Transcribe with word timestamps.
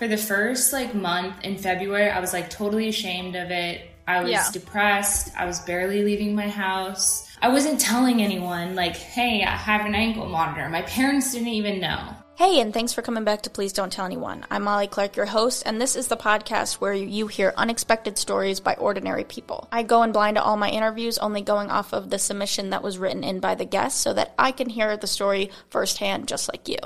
for 0.00 0.08
the 0.08 0.16
first 0.16 0.72
like 0.72 0.94
month 0.94 1.34
in 1.44 1.58
February, 1.58 2.08
I 2.08 2.20
was 2.20 2.32
like 2.32 2.48
totally 2.48 2.88
ashamed 2.88 3.36
of 3.36 3.50
it. 3.50 3.82
I 4.08 4.22
was 4.22 4.30
Yeah. 4.30 4.46
depressed. 4.50 5.30
I 5.36 5.44
was 5.44 5.60
barely 5.60 6.02
leaving 6.02 6.34
my 6.34 6.48
house. 6.48 7.28
I 7.42 7.50
wasn't 7.50 7.78
telling 7.78 8.22
anyone, 8.22 8.74
like, 8.74 8.96
hey, 8.96 9.44
I 9.44 9.50
have 9.50 9.84
an 9.84 9.94
ankle 9.94 10.24
monitor. 10.24 10.66
My 10.70 10.80
parents 10.82 11.32
didn't 11.32 11.48
even 11.48 11.80
know. 11.80 11.98
Hey, 12.36 12.60
and 12.60 12.72
thanks 12.72 12.94
for 12.94 13.02
coming 13.02 13.24
back 13.24 13.42
to 13.42 13.50
Please 13.50 13.74
Don't 13.74 13.92
Tell 13.92 14.06
Anyone. 14.06 14.46
I'm 14.50 14.62
Molly 14.62 14.86
Clark, 14.86 15.16
your 15.16 15.26
host, 15.26 15.64
and 15.66 15.78
this 15.78 15.94
is 15.94 16.08
the 16.08 16.16
podcast 16.16 16.76
where 16.76 16.94
you 16.94 17.26
hear 17.26 17.52
unexpected 17.58 18.16
stories 18.16 18.58
by 18.58 18.72
ordinary 18.76 19.24
people. 19.24 19.68
I 19.70 19.82
go 19.82 20.02
in 20.02 20.12
blind 20.12 20.36
to 20.36 20.42
all 20.42 20.56
my 20.56 20.70
interviews, 20.70 21.18
only 21.18 21.42
going 21.42 21.70
off 21.70 21.92
of 21.92 22.08
the 22.08 22.18
submission 22.18 22.70
that 22.70 22.82
was 22.82 22.96
written 22.96 23.22
in 23.22 23.38
by 23.38 23.54
the 23.54 23.66
guests 23.66 24.00
so 24.00 24.14
that 24.14 24.32
I 24.38 24.50
can 24.52 24.70
hear 24.70 24.96
the 24.96 25.06
story 25.06 25.50
firsthand, 25.68 26.26
just 26.26 26.50
like 26.50 26.66
you. 26.68 26.78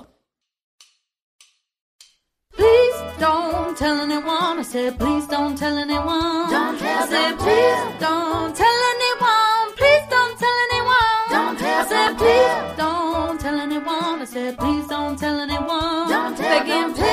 Don't 3.19 3.77
tell 3.77 4.01
anyone. 4.01 4.59
I 4.59 4.63
said, 4.63 4.99
please 4.99 5.27
don't 5.27 5.57
tell 5.57 5.77
anyone. 5.79 6.51
Don't 6.51 6.79
tell, 6.79 7.03
I 7.03 7.07
said, 7.07 7.29
don't 7.31 7.39
please 7.39 7.99
tell. 8.01 8.01
don't 8.01 8.57
tell 8.57 8.79
anyone. 8.95 9.73
Please 9.77 10.05
don't 10.11 10.39
tell 10.39 10.57
anyone. 10.69 11.25
Don't 11.31 11.59
tell, 11.59 11.81
I 11.81 11.85
said, 11.89 12.09
don't 12.09 12.19
please 12.19 12.77
don't 12.77 13.41
tell 13.41 13.59
anyone. 13.61 14.21
I 14.21 14.25
said, 14.25 14.59
please 14.59 14.87
don't 14.89 15.19
tell 15.19 15.39
anyone. 15.41 16.09
Don't 16.09 16.37
tell, 16.37 16.59
Begging, 16.59 16.75
don't 16.83 16.97
tell. 16.97 17.07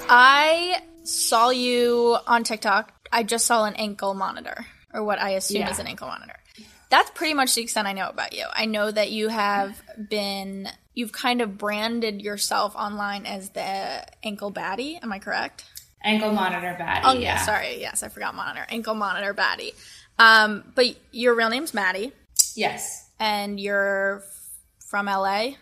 I 0.09 0.81
saw 1.05 1.51
you 1.51 2.17
on 2.27 2.45
TikTok. 2.45 2.93
I 3.13 3.23
just 3.25 3.47
saw 3.47 3.65
an 3.65 3.75
ankle 3.75 4.15
monitor, 4.15 4.67
or 4.95 5.03
what 5.05 5.19
I 5.21 5.31
assume 5.31 5.63
Yeah. 5.63 5.71
is 5.71 5.79
an 5.81 5.87
ankle 5.89 6.07
monitor. 6.09 6.35
That's 6.91 7.11
pretty 7.13 7.35
much 7.35 7.55
the 7.55 7.63
extent 7.63 7.87
I 7.89 7.93
know 7.93 8.09
about 8.09 8.35
you. 8.35 8.45
I 8.53 8.67
know 8.67 8.91
that 8.91 9.11
you 9.11 9.29
have 9.29 9.81
been, 10.09 10.69
you've 10.95 11.13
kind 11.13 11.41
of 11.41 11.57
branded 11.57 12.21
yourself 12.21 12.75
online 12.77 13.27
as 13.27 13.51
the 13.51 14.05
ankle 14.25 14.53
baddie. 14.53 15.01
Am 15.03 15.13
I 15.13 15.19
correct? 15.21 15.65
Ankle 16.03 16.33
monitor 16.33 16.77
baddie. 16.81 17.03
Oh, 17.05 17.13
yeah. 17.13 17.21
yeah. 17.21 17.39
Sorry. 17.45 17.81
Yes, 17.81 18.03
I 18.03 18.09
forgot 18.09 18.35
monitor. 18.35 18.67
Ankle 18.69 18.95
monitor 18.95 19.33
baddie. 19.35 19.75
Um, 20.19 20.65
but 20.75 20.87
your 21.13 21.35
real 21.35 21.49
name's 21.49 21.73
Maddie, 21.73 22.13
Yes. 22.55 23.09
and 23.19 23.59
you're 23.59 24.23
from 24.87 25.07
LA. 25.07 25.53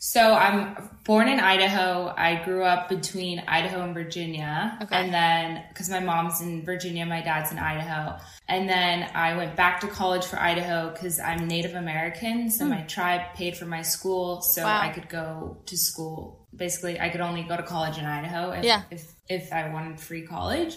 So 0.00 0.32
I'm 0.34 0.90
born 1.02 1.28
in 1.28 1.40
Idaho. 1.40 2.14
I 2.16 2.44
grew 2.44 2.62
up 2.62 2.88
between 2.88 3.40
Idaho 3.48 3.82
and 3.82 3.94
Virginia. 3.94 4.78
Okay. 4.80 4.94
And 4.94 5.12
then, 5.12 5.64
because 5.70 5.90
my 5.90 5.98
mom's 5.98 6.40
in 6.40 6.64
Virginia, 6.64 7.04
my 7.04 7.20
dad's 7.20 7.50
in 7.50 7.58
Idaho. 7.58 8.16
And 8.46 8.68
then 8.68 9.10
I 9.14 9.36
went 9.36 9.56
back 9.56 9.80
to 9.80 9.88
college 9.88 10.24
for 10.24 10.38
Idaho 10.38 10.90
because 10.92 11.18
I'm 11.18 11.48
Native 11.48 11.74
American. 11.74 12.48
So 12.48 12.64
my 12.64 12.82
tribe 12.82 13.34
paid 13.34 13.56
for 13.56 13.66
my 13.66 13.82
school. 13.82 14.40
So. 14.40 14.62
Wow. 14.62 14.80
I 14.80 14.90
could 14.90 15.08
go 15.08 15.58
to 15.66 15.76
school. 15.76 16.46
Basically, 16.54 17.00
I 17.00 17.08
could 17.08 17.20
only 17.20 17.42
go 17.42 17.56
to 17.56 17.62
college 17.64 17.98
in 17.98 18.04
Idaho 18.04 18.52
if, 18.52 18.64
Yeah. 18.64 18.82
if, 18.92 19.12
if 19.28 19.52
I 19.52 19.68
wanted 19.72 19.98
free 19.98 20.22
college. 20.22 20.76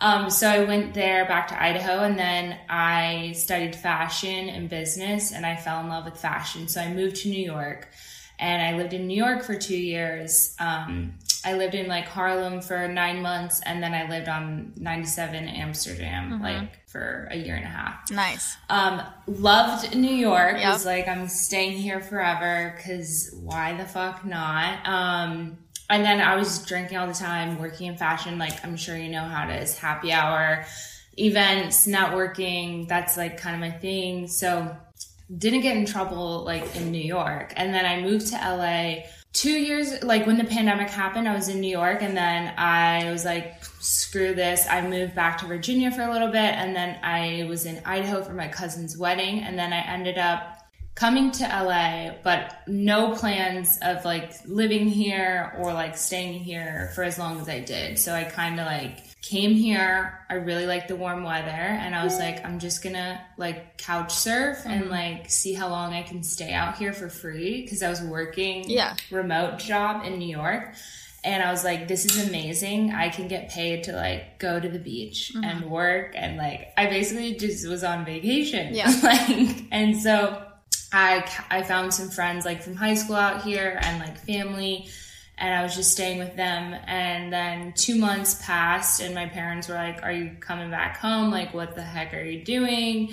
Um, 0.00 0.28
so 0.30 0.48
I 0.48 0.64
went 0.64 0.94
there 0.94 1.24
back 1.26 1.48
to 1.48 1.62
Idaho 1.62 2.00
and 2.00 2.18
then 2.18 2.58
I 2.68 3.32
studied 3.36 3.76
fashion 3.76 4.48
and 4.48 4.68
business 4.68 5.32
and 5.32 5.46
I 5.46 5.56
fell 5.56 5.80
in 5.80 5.88
love 5.88 6.06
with 6.06 6.16
fashion. 6.16 6.66
So 6.66 6.80
I 6.80 6.92
moved 6.92 7.16
to 7.16 7.28
New 7.28 7.44
York 7.44 7.88
and 8.38 8.62
I 8.62 8.76
lived 8.76 8.92
in 8.92 9.06
New 9.06 9.16
York 9.16 9.42
for 9.42 9.54
two 9.54 9.76
years. 9.76 10.54
Um, 10.58 11.14
I 11.44 11.54
lived 11.54 11.74
in 11.74 11.88
like 11.88 12.06
Harlem 12.06 12.62
for 12.62 12.88
nine 12.88 13.20
months 13.20 13.60
and 13.66 13.82
then 13.82 13.92
I 13.92 14.08
lived 14.08 14.28
on 14.28 14.72
97 14.76 15.46
Amsterdam 15.46 16.40
like 16.40 16.88
for 16.88 17.28
a 17.30 17.36
year 17.36 17.56
and 17.56 17.64
a 17.64 17.68
half. 17.68 18.10
Nice. 18.10 18.56
Um, 18.70 19.02
loved 19.26 19.94
New 19.94 20.14
York. 20.14 20.56
Yep. 20.56 20.72
Was 20.72 20.86
like, 20.86 21.06
I'm 21.06 21.28
staying 21.28 21.78
here 21.78 22.00
forever 22.00 22.72
because 22.76 23.34
why 23.42 23.76
the 23.76 23.84
fuck 23.84 24.24
not? 24.24 24.86
Um, 24.86 25.58
and 25.90 26.04
then 26.04 26.20
I 26.20 26.36
was 26.36 26.64
drinking 26.64 26.96
all 26.96 27.06
the 27.06 27.12
time, 27.12 27.58
working 27.58 27.88
in 27.88 27.96
fashion. 27.96 28.38
Like, 28.38 28.64
I'm 28.64 28.76
sure 28.76 28.96
you 28.96 29.10
know 29.10 29.24
how 29.24 29.48
it 29.48 29.62
is 29.62 29.76
happy 29.76 30.12
hour, 30.12 30.64
events, 31.18 31.86
networking. 31.86 32.88
That's 32.88 33.16
like 33.16 33.36
kind 33.36 33.54
of 33.54 33.60
my 33.60 33.70
thing. 33.70 34.28
So, 34.28 34.74
didn't 35.38 35.62
get 35.62 35.76
in 35.76 35.86
trouble 35.86 36.44
like 36.44 36.76
in 36.76 36.90
New 36.90 37.02
York. 37.02 37.52
And 37.56 37.72
then 37.72 37.86
I 37.86 38.00
moved 38.00 38.28
to 38.28 38.36
LA 38.36 39.04
two 39.34 39.50
years, 39.50 40.02
like 40.02 40.26
when 40.26 40.38
the 40.38 40.44
pandemic 40.44 40.88
happened, 40.88 41.28
I 41.28 41.34
was 41.34 41.48
in 41.48 41.60
New 41.60 41.70
York 41.70 42.02
and 42.02 42.16
then 42.16 42.54
I 42.56 43.10
was 43.10 43.24
like, 43.24 43.62
screw 43.80 44.34
this. 44.34 44.66
I 44.70 44.86
moved 44.86 45.14
back 45.14 45.38
to 45.38 45.46
Virginia 45.46 45.90
for 45.90 46.02
a 46.02 46.12
little 46.12 46.28
bit 46.28 46.54
and 46.54 46.74
then 46.74 46.98
I 47.02 47.44
was 47.48 47.66
in 47.66 47.82
Idaho 47.84 48.22
for 48.22 48.32
my 48.32 48.48
cousin's 48.48 48.96
wedding. 48.96 49.40
And 49.40 49.58
then 49.58 49.72
I 49.72 49.80
ended 49.80 50.18
up 50.18 50.60
coming 50.94 51.32
to 51.32 51.44
LA, 51.44 52.14
but 52.22 52.62
no 52.68 53.14
plans 53.16 53.78
of 53.82 54.04
like 54.04 54.32
living 54.46 54.86
here 54.86 55.52
or 55.58 55.72
like 55.72 55.96
staying 55.96 56.38
here 56.38 56.92
for 56.94 57.02
as 57.02 57.18
long 57.18 57.40
as 57.40 57.48
I 57.48 57.58
did. 57.58 57.98
So 57.98 58.14
I 58.14 58.22
kind 58.24 58.60
of 58.60 58.66
like 58.66 59.00
came 59.24 59.54
here. 59.54 60.20
I 60.28 60.34
really 60.34 60.66
liked 60.66 60.88
the 60.88 60.96
warm 60.96 61.24
weather 61.24 61.48
and 61.48 61.94
I 61.94 62.04
was 62.04 62.18
like, 62.18 62.44
I'm 62.44 62.58
just 62.58 62.82
gonna 62.82 63.18
like 63.38 63.78
couch 63.78 64.12
surf 64.12 64.58
and 64.66 64.82
mm-hmm. 64.82 64.90
like 64.90 65.30
see 65.30 65.54
how 65.54 65.68
long 65.68 65.94
I 65.94 66.02
can 66.02 66.22
stay 66.22 66.52
out 66.52 66.76
here 66.76 66.92
for 66.92 67.08
free 67.08 67.62
because 67.62 67.82
I 67.82 67.88
was 67.88 68.02
working 68.02 68.68
Yeah. 68.68 68.94
remote 69.10 69.58
job 69.58 70.04
in 70.04 70.18
New 70.18 70.28
York. 70.28 70.74
And 71.24 71.42
I 71.42 71.50
was 71.50 71.64
like, 71.64 71.88
this 71.88 72.04
is 72.04 72.28
amazing. 72.28 72.92
I 72.92 73.08
can 73.08 73.26
get 73.26 73.48
paid 73.48 73.84
to 73.84 73.92
like 73.92 74.38
go 74.38 74.60
to 74.60 74.68
the 74.68 74.78
beach 74.78 75.32
mm-hmm. 75.34 75.42
and 75.42 75.70
work. 75.70 76.12
And 76.14 76.36
like, 76.36 76.74
I 76.76 76.84
basically 76.84 77.34
just 77.34 77.66
was 77.66 77.82
on 77.82 78.04
vacation. 78.04 78.74
Yeah. 78.74 78.92
like, 79.02 79.64
and 79.72 79.96
so 79.96 80.42
I, 80.92 81.26
I 81.48 81.62
found 81.62 81.94
some 81.94 82.10
friends 82.10 82.44
like 82.44 82.62
from 82.62 82.76
high 82.76 82.94
school 82.94 83.16
out 83.16 83.42
here 83.42 83.80
and 83.82 84.00
like 84.00 84.18
family. 84.18 84.90
And 85.36 85.52
I 85.52 85.62
was 85.62 85.74
just 85.74 85.92
staying 85.92 86.18
with 86.18 86.36
them. 86.36 86.74
And 86.86 87.32
then 87.32 87.72
two 87.76 87.96
months 87.96 88.40
passed, 88.44 89.00
and 89.00 89.14
my 89.14 89.26
parents 89.26 89.68
were 89.68 89.74
like, 89.74 90.02
Are 90.02 90.12
you 90.12 90.36
coming 90.40 90.70
back 90.70 90.98
home? 90.98 91.30
Like, 91.30 91.52
what 91.54 91.74
the 91.74 91.82
heck 91.82 92.14
are 92.14 92.22
you 92.22 92.44
doing? 92.44 93.12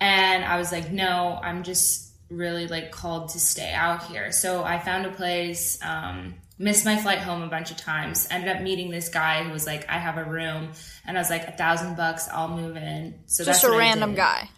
And 0.00 0.44
I 0.44 0.58
was 0.58 0.72
like, 0.72 0.90
No, 0.90 1.38
I'm 1.42 1.62
just 1.62 2.12
really 2.30 2.66
like 2.66 2.90
called 2.90 3.30
to 3.30 3.40
stay 3.40 3.72
out 3.72 4.04
here. 4.04 4.32
So 4.32 4.64
I 4.64 4.78
found 4.78 5.06
a 5.06 5.10
place, 5.10 5.78
um, 5.82 6.34
missed 6.58 6.84
my 6.84 6.96
flight 6.96 7.18
home 7.18 7.42
a 7.42 7.48
bunch 7.48 7.70
of 7.70 7.76
times, 7.76 8.28
ended 8.30 8.54
up 8.54 8.62
meeting 8.62 8.90
this 8.90 9.08
guy 9.08 9.42
who 9.42 9.52
was 9.52 9.66
like, 9.66 9.88
I 9.88 9.98
have 9.98 10.18
a 10.18 10.24
room. 10.24 10.72
And 11.06 11.16
I 11.16 11.20
was 11.20 11.30
like, 11.30 11.48
A 11.48 11.52
thousand 11.52 11.96
bucks, 11.96 12.28
I'll 12.28 12.48
move 12.48 12.76
in. 12.76 13.14
So 13.26 13.44
Just 13.44 13.62
that's 13.62 13.72
a 13.72 13.76
random 13.76 14.14
guy. 14.14 14.48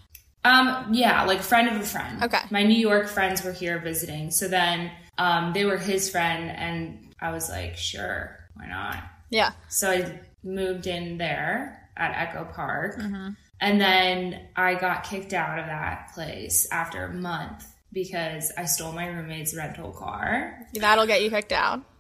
Um, 0.45 0.91
yeah, 0.93 1.25
like 1.25 1.41
friend 1.41 1.69
of 1.69 1.81
a 1.81 1.85
friend. 1.85 2.23
Okay. 2.23 2.39
My 2.51 2.63
New 2.63 2.79
York 2.79 3.09
friends 3.09 3.43
were 3.43 3.53
here 3.53 3.81
visiting. 3.81 4.31
So 4.31 4.47
then 4.47 4.93
um, 5.19 5.53
they 5.53 5.65
were 5.65 5.79
his 5.79 6.11
friend, 6.11 6.51
and 6.51 7.15
I 7.21 7.33
was 7.33 7.49
like, 7.49 7.77
sure, 7.77 8.39
why 8.55 8.67
not? 8.67 8.97
Yeah. 9.31 9.53
So 9.69 9.91
I 9.91 10.21
moved 10.43 10.87
in 10.87 11.19
there 11.19 11.89
at 11.97 12.29
Echo 12.29 12.45
Park. 12.45 12.99
Mm-hmm. 12.99 13.31
And 13.61 13.81
then 13.81 14.49
I 14.55 14.75
got 14.75 15.05
kicked 15.05 15.33
out 15.33 15.59
of 15.59 15.67
that 15.67 16.11
place 16.15 16.69
after 16.71 17.05
a 17.05 17.13
month 17.13 17.67
because 17.93 18.53
I 18.57 18.67
stole 18.67 18.93
my 18.93 19.07
roommate's 19.07 19.55
rental 19.55 19.93
car. 19.93 20.67
That'll 20.75 21.07
get 21.07 21.23
you 21.23 21.31
kicked 21.31 21.53
out. 21.53 21.83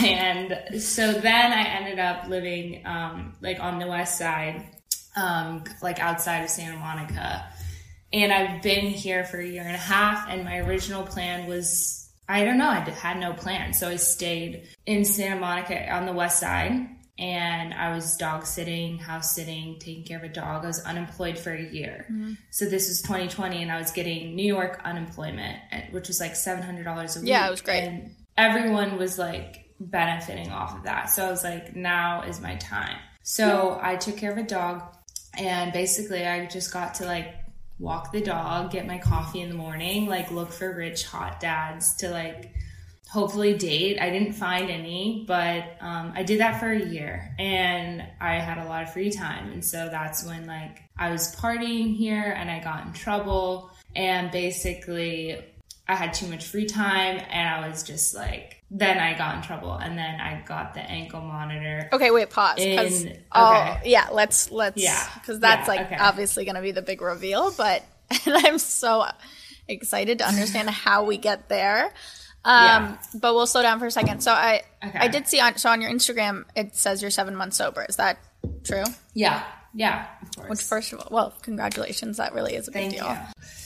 And 0.00 0.80
so 0.80 1.12
then 1.12 1.52
I 1.52 1.62
ended 1.62 2.00
up 2.00 2.28
living 2.28 2.84
um, 2.84 3.36
like 3.40 3.60
on 3.60 3.78
the 3.78 3.86
west 3.86 4.18
side, 4.18 4.64
um, 5.16 5.62
like 5.82 6.00
outside 6.00 6.42
of 6.42 6.50
Santa 6.50 6.76
Monica. 6.76 7.46
And 8.12 8.32
I've 8.32 8.60
been 8.60 8.86
here 8.86 9.24
for 9.24 9.38
a 9.38 9.46
year 9.46 9.62
and 9.62 9.74
a 9.74 9.78
half. 9.78 10.28
And 10.28 10.44
my 10.44 10.58
original 10.58 11.04
plan 11.04 11.46
was 11.46 12.07
I 12.28 12.44
don't 12.44 12.58
know, 12.58 12.68
I 12.68 12.80
had 12.80 13.18
no 13.18 13.32
plan. 13.32 13.72
So 13.72 13.88
I 13.88 13.96
stayed 13.96 14.68
in 14.86 15.04
Santa 15.04 15.40
Monica 15.40 15.90
on 15.92 16.06
the 16.06 16.12
west 16.12 16.40
side. 16.40 16.88
And 17.20 17.74
I 17.74 17.92
was 17.92 18.16
dog 18.16 18.46
sitting, 18.46 18.98
house 18.98 19.34
sitting, 19.34 19.80
taking 19.80 20.04
care 20.04 20.18
of 20.18 20.22
a 20.22 20.28
dog. 20.28 20.62
I 20.62 20.68
was 20.68 20.78
unemployed 20.84 21.36
for 21.36 21.52
a 21.52 21.60
year. 21.60 22.06
Mm-hmm. 22.08 22.34
So 22.50 22.66
this 22.66 22.88
was 22.88 23.02
2020, 23.02 23.60
and 23.60 23.72
I 23.72 23.80
was 23.80 23.90
getting 23.90 24.36
New 24.36 24.46
York 24.46 24.80
unemployment, 24.84 25.58
which 25.90 26.06
was 26.06 26.20
like 26.20 26.34
$700 26.34 26.86
a 26.86 27.20
week. 27.20 27.28
Yeah, 27.28 27.48
it 27.48 27.50
was 27.50 27.60
great. 27.60 27.82
And 27.82 28.14
everyone 28.36 28.98
was 28.98 29.18
like 29.18 29.68
benefiting 29.80 30.50
off 30.50 30.76
of 30.76 30.84
that. 30.84 31.10
So 31.10 31.26
I 31.26 31.30
was 31.30 31.42
like, 31.44 31.74
now 31.74 32.22
is 32.22 32.40
my 32.40 32.54
time. 32.56 32.98
So 33.22 33.78
I 33.82 33.96
took 33.96 34.16
care 34.16 34.30
of 34.30 34.38
a 34.38 34.42
dog 34.42 34.82
and 35.36 35.72
basically 35.72 36.24
I 36.24 36.46
just 36.46 36.72
got 36.72 36.94
to 36.94 37.04
like 37.04 37.34
walk 37.78 38.12
the 38.12 38.20
dog, 38.20 38.72
get 38.72 38.86
my 38.86 38.98
coffee 38.98 39.40
in 39.40 39.48
the 39.48 39.54
morning, 39.54 40.06
like 40.06 40.30
look 40.30 40.52
for 40.52 40.74
rich 40.74 41.04
hot 41.04 41.40
dads 41.40 41.96
to 41.96 42.10
like 42.10 42.52
hopefully 43.10 43.56
date. 43.56 43.98
I 44.00 44.10
didn't 44.10 44.34
find 44.34 44.70
any, 44.70 45.24
but 45.26 45.64
um, 45.80 46.12
I 46.14 46.22
did 46.22 46.40
that 46.40 46.60
for 46.60 46.70
a 46.70 46.84
year 46.84 47.34
and 47.38 48.04
I 48.20 48.34
had 48.34 48.58
a 48.58 48.68
lot 48.68 48.82
of 48.82 48.92
free 48.92 49.10
time. 49.10 49.52
And 49.52 49.64
so 49.64 49.88
that's 49.90 50.24
when 50.24 50.46
like 50.46 50.82
I 50.96 51.10
was 51.10 51.34
partying 51.36 51.96
here 51.96 52.34
and 52.36 52.50
I 52.50 52.60
got 52.60 52.86
in 52.86 52.92
trouble 52.92 53.70
and 53.96 54.30
basically 54.30 55.42
I 55.86 55.94
had 55.94 56.12
too 56.12 56.26
much 56.26 56.44
free 56.44 56.66
time 56.66 57.22
and 57.30 57.48
I 57.48 57.68
was 57.68 57.82
just 57.82 58.14
like, 58.14 58.57
then 58.70 58.98
I 58.98 59.16
got 59.16 59.36
in 59.36 59.42
trouble 59.42 59.72
and 59.74 59.96
then 59.96 60.20
I 60.20 60.42
got 60.46 60.74
the 60.74 60.80
ankle 60.80 61.20
monitor. 61.22 61.88
Okay, 61.92 62.10
wait, 62.10 62.30
pause. 62.30 62.56
'cause- 62.56 63.02
In- 63.04 63.22
oh, 63.32 63.52
okay. 63.78 63.80
yeah, 63.90 64.08
let's 64.12 64.50
let's 64.50 64.76
Yeah, 64.82 65.06
because 65.14 65.40
that's 65.40 65.66
yeah, 65.68 65.74
like 65.74 65.86
okay. 65.86 65.96
obviously 65.96 66.44
going 66.44 66.56
to 66.56 66.60
be 66.62 66.72
the 66.72 66.82
big 66.82 67.00
reveal. 67.00 67.50
But 67.56 67.82
and 68.26 68.34
I'm 68.36 68.58
so 68.58 69.06
excited 69.66 70.18
to 70.20 70.26
understand 70.28 70.68
how 70.70 71.04
we 71.04 71.16
get 71.18 71.48
there. 71.48 71.92
Um, 72.44 72.98
But 73.14 73.34
we'll 73.34 73.46
slow 73.46 73.62
down 73.62 73.78
for 73.78 73.86
a 73.86 73.90
second. 73.90 74.20
So 74.22 74.32
I, 74.32 74.62
Okay. 74.86 74.98
I 74.98 75.08
did 75.08 75.26
see 75.26 75.40
on 75.40 75.56
so 75.58 75.70
on 75.70 75.80
your 75.82 75.90
Instagram 75.90 76.44
it 76.54 76.76
says 76.76 77.02
you're 77.02 77.10
seven 77.10 77.34
months 77.36 77.56
sober. 77.56 77.84
Is 77.88 77.96
that 77.96 78.18
true? 78.64 78.84
Yeah, 79.12 79.42
yeah, 79.74 80.06
of 80.22 80.36
course. 80.36 80.48
Which 80.50 80.62
first 80.62 80.92
of 80.92 81.00
all, 81.00 81.08
well, 81.10 81.34
congratulations. 81.42 82.18
That 82.18 82.32
really 82.34 82.54
is 82.54 82.68
a 82.68 82.70
big 82.70 82.92
Thank 82.92 82.94
deal. 83.02 83.18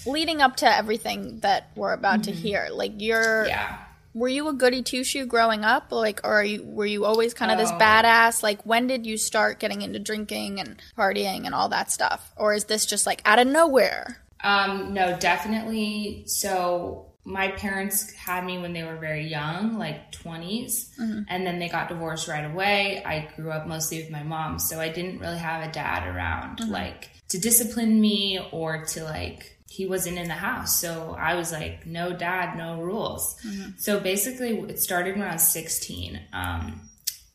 you. 0.06 0.12
Leading 0.12 0.40
up 0.40 0.56
to 0.56 0.74
everything 0.76 1.40
that 1.40 1.70
we're 1.76 1.92
about 1.92 2.24
to 2.24 2.32
hear, 2.32 2.68
like 2.72 2.92
you're, 2.96 3.46
Yeah. 3.46 3.76
Were 4.14 4.28
you 4.28 4.48
a 4.48 4.52
goody 4.52 4.82
two 4.82 5.04
shoe 5.04 5.26
growing 5.26 5.64
up, 5.64 5.90
like, 5.92 6.20
or 6.24 6.34
are 6.40 6.44
you, 6.44 6.62
were 6.64 6.86
you 6.86 7.04
always 7.04 7.32
kind 7.34 7.50
of 7.50 7.58
this 7.58 7.70
Oh. 7.72 7.78
badass? 7.78 8.42
Like, 8.42 8.64
when 8.66 8.86
did 8.86 9.06
you 9.06 9.16
start 9.16 9.58
getting 9.60 9.82
into 9.82 9.98
drinking 9.98 10.60
and 10.60 10.80
partying 10.98 11.46
and 11.46 11.54
all 11.54 11.68
that 11.70 11.90
stuff, 11.90 12.32
or 12.36 12.54
is 12.54 12.64
this 12.64 12.84
just 12.86 13.06
like 13.06 13.22
out 13.24 13.38
of 13.38 13.46
nowhere? 13.46 14.18
Um, 14.44 14.92
no, 14.92 15.16
definitely. 15.18 16.24
So 16.26 17.06
my 17.24 17.48
parents 17.52 18.12
had 18.14 18.44
me 18.44 18.58
when 18.58 18.72
they 18.72 18.82
were 18.82 18.96
very 18.96 19.28
young, 19.28 19.78
like 19.78 20.10
20s, 20.12 20.88
and 21.28 21.46
then 21.46 21.60
they 21.60 21.68
got 21.68 21.88
divorced 21.88 22.26
right 22.26 22.44
away. 22.44 23.02
I 23.04 23.28
grew 23.36 23.52
up 23.52 23.66
mostly 23.68 23.98
with 24.02 24.10
my 24.10 24.24
mom, 24.24 24.58
so 24.58 24.80
I 24.80 24.88
didn't 24.88 25.20
really 25.20 25.38
have 25.38 25.62
a 25.68 25.70
dad 25.72 26.12
around, 26.12 26.68
like 26.68 27.10
to 27.28 27.38
discipline 27.38 28.00
me 28.00 28.40
or 28.50 28.84
to 28.86 29.04
like 29.04 29.56
he 29.72 29.86
wasn't 29.86 30.18
in 30.18 30.28
the 30.28 30.34
house. 30.34 30.78
So 30.78 31.16
I 31.18 31.34
was 31.34 31.50
like, 31.50 31.86
no 31.86 32.12
dad, 32.12 32.58
no 32.58 32.80
rules. 32.82 33.36
So 33.78 33.98
basically, 33.98 34.58
it 34.60 34.78
started 34.78 35.16
when 35.16 35.26
I 35.26 35.32
was 35.32 35.48
16. 35.48 36.20
Um, 36.34 36.82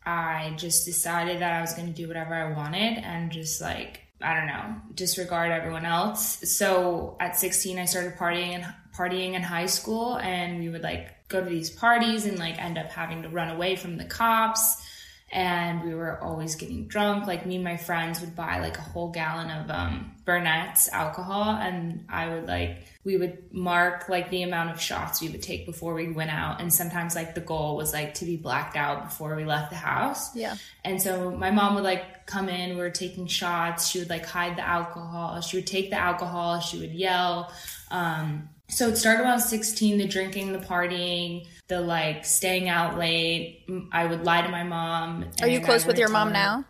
I 0.06 0.54
just 0.56 0.86
decided 0.86 1.42
that 1.42 1.54
I 1.54 1.62
was 1.62 1.74
going 1.74 1.88
to 1.88 1.94
do 1.94 2.08
whatever 2.08 2.36
I 2.36 2.54
wanted 2.54 3.00
and 3.00 3.32
just 3.32 3.60
like 3.60 4.02
I 4.20 4.34
don't 4.34 4.48
know, 4.48 4.76
disregard 4.96 5.52
everyone 5.52 5.86
else. 5.86 6.40
So 6.58 7.18
at 7.20 7.38
16 7.38 7.78
I 7.78 7.86
started 7.86 8.16
partying 8.16 8.56
and 8.56 8.66
partying 8.96 9.34
in 9.34 9.44
high 9.44 9.68
school 9.68 10.18
and 10.18 10.60
we 10.60 10.70
would 10.70 10.82
like 10.82 11.28
go 11.28 11.44
to 11.44 11.50
these 11.50 11.70
parties 11.70 12.26
and 12.26 12.40
like 12.40 12.58
end 12.58 12.80
up 12.80 12.90
having 12.90 13.22
to 13.24 13.30
run 13.30 13.50
away 13.50 13.76
from 13.76 13.98
the 13.98 14.06
cops 14.06 14.82
and 15.30 15.84
we 15.84 15.94
were 15.94 16.22
always 16.24 16.56
getting 16.56 16.88
drunk. 16.88 17.28
Like 17.28 17.46
me 17.46 17.56
and 17.56 17.64
my 17.64 17.78
friends 17.78 18.22
would 18.22 18.36
buy 18.36 18.60
like 18.60 18.78
a 18.78 18.82
whole 18.82 19.10
gallon 19.10 19.52
of 19.52 19.70
um 19.70 20.12
Burnett's 20.26 20.90
alcohol 20.90 21.56
and 21.56 22.06
I 22.10 22.30
would 22.30 22.48
like 22.48 22.84
we 23.04 23.18
would 23.18 23.54
mark 23.54 24.10
like 24.10 24.30
the 24.30 24.44
amount 24.44 24.70
of 24.72 24.82
shots 24.82 25.22
we 25.22 25.30
would 25.30 25.42
take 25.42 25.66
before 25.66 25.94
we 25.94 26.12
went 26.12 26.30
out 26.30 26.60
and 26.60 26.74
sometimes 26.74 27.16
like 27.16 27.36
the 27.36 27.42
goal 27.42 27.78
was 27.78 27.94
like 27.94 28.14
to 28.16 28.26
be 28.26 28.36
blacked 28.36 28.76
out 28.76 29.06
before 29.06 29.36
we 29.36 29.46
left 29.46 29.70
the 29.70 29.78
house. 29.78 30.36
Yeah. 30.36 30.56
And 30.84 31.02
so 31.02 31.32
my 31.32 31.52
mom 31.52 31.76
would 31.76 31.84
like 31.84 32.26
come 32.26 32.50
in, 32.50 32.72
we 32.72 32.82
were 32.82 32.90
taking 32.90 33.28
shots, 33.28 33.88
she 33.88 34.00
would 34.00 34.10
like 34.10 34.26
hide 34.26 34.58
the 34.58 34.68
alcohol, 34.68 35.40
she 35.42 35.58
would 35.58 35.68
take 35.68 35.90
the 35.90 36.00
alcohol, 36.00 36.60
she 36.60 36.80
would 36.80 36.94
yell. 36.94 37.52
Um 37.92 38.50
so 38.70 38.90
it 38.90 38.98
started 38.98 39.24
when 39.24 39.32
I 39.32 39.36
was 39.36 39.50
16, 39.50 39.98
the 39.98 40.08
drinking, 40.08 40.52
the 40.52 40.60
partying, 40.60 41.48
the 41.68 41.80
like 41.82 42.26
staying 42.26 42.68
out 42.68 42.98
late. 42.98 43.66
I 43.92 44.06
would 44.06 44.24
lie 44.26 44.42
to 44.42 44.50
my 44.50 44.64
mom. 44.64 45.26
Are 45.42 45.48
you 45.48 45.62
close 45.62 45.86
with 45.86 45.98
your 45.98 46.10
mom 46.10 46.30
her. 46.30 46.34
now? 46.34 46.66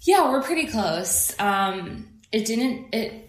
Yeah, 0.00 0.30
we're 0.30 0.42
pretty 0.42 0.66
close. 0.66 1.38
Um, 1.38 2.08
it 2.30 2.44
didn't. 2.44 2.94
It 2.94 3.28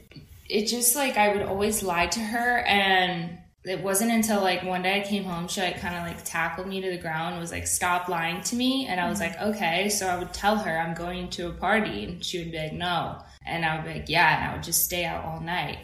it 0.50 0.68
just 0.68 0.96
like 0.96 1.18
I 1.18 1.34
would 1.34 1.44
always 1.44 1.84
lie 1.84 2.08
to 2.08 2.20
her, 2.20 2.60
and 2.60 3.38
it 3.64 3.82
wasn't 3.82 4.12
until 4.12 4.42
like 4.42 4.64
one 4.64 4.82
day 4.82 5.02
I 5.02 5.08
came 5.08 5.24
home, 5.24 5.48
she 5.48 5.62
like 5.62 5.80
kind 5.80 5.96
of 5.96 6.04
like 6.04 6.24
tackled 6.26 6.68
me 6.68 6.82
to 6.82 6.90
the 6.90 6.98
ground, 6.98 7.40
was 7.40 7.52
like, 7.52 7.68
"Stop 7.68 8.08
lying 8.08 8.42
to 8.44 8.56
me," 8.56 8.88
and 8.88 9.00
I 9.00 9.10
was 9.10 9.20
like, 9.20 9.40
"Okay." 9.42 9.90
So 9.90 10.08
I 10.08 10.18
would 10.18 10.34
tell 10.34 10.58
her 10.58 10.78
I'm 10.78 10.94
going 10.94 11.30
to 11.32 11.48
a 11.50 11.54
party, 11.54 12.06
and 12.06 12.24
she 12.24 12.40
would 12.40 12.52
be 12.52 12.58
like, 12.58 12.74
"No," 12.74 13.20
and 13.46 13.66
I 13.66 13.76
would 13.76 13.86
be 13.86 14.00
like, 14.00 14.10
"Yeah," 14.10 14.38
and 14.38 14.52
I 14.52 14.54
would 14.56 14.64
just 14.64 14.84
stay 14.84 15.06
out 15.06 15.26
all 15.26 15.40
night. 15.40 15.78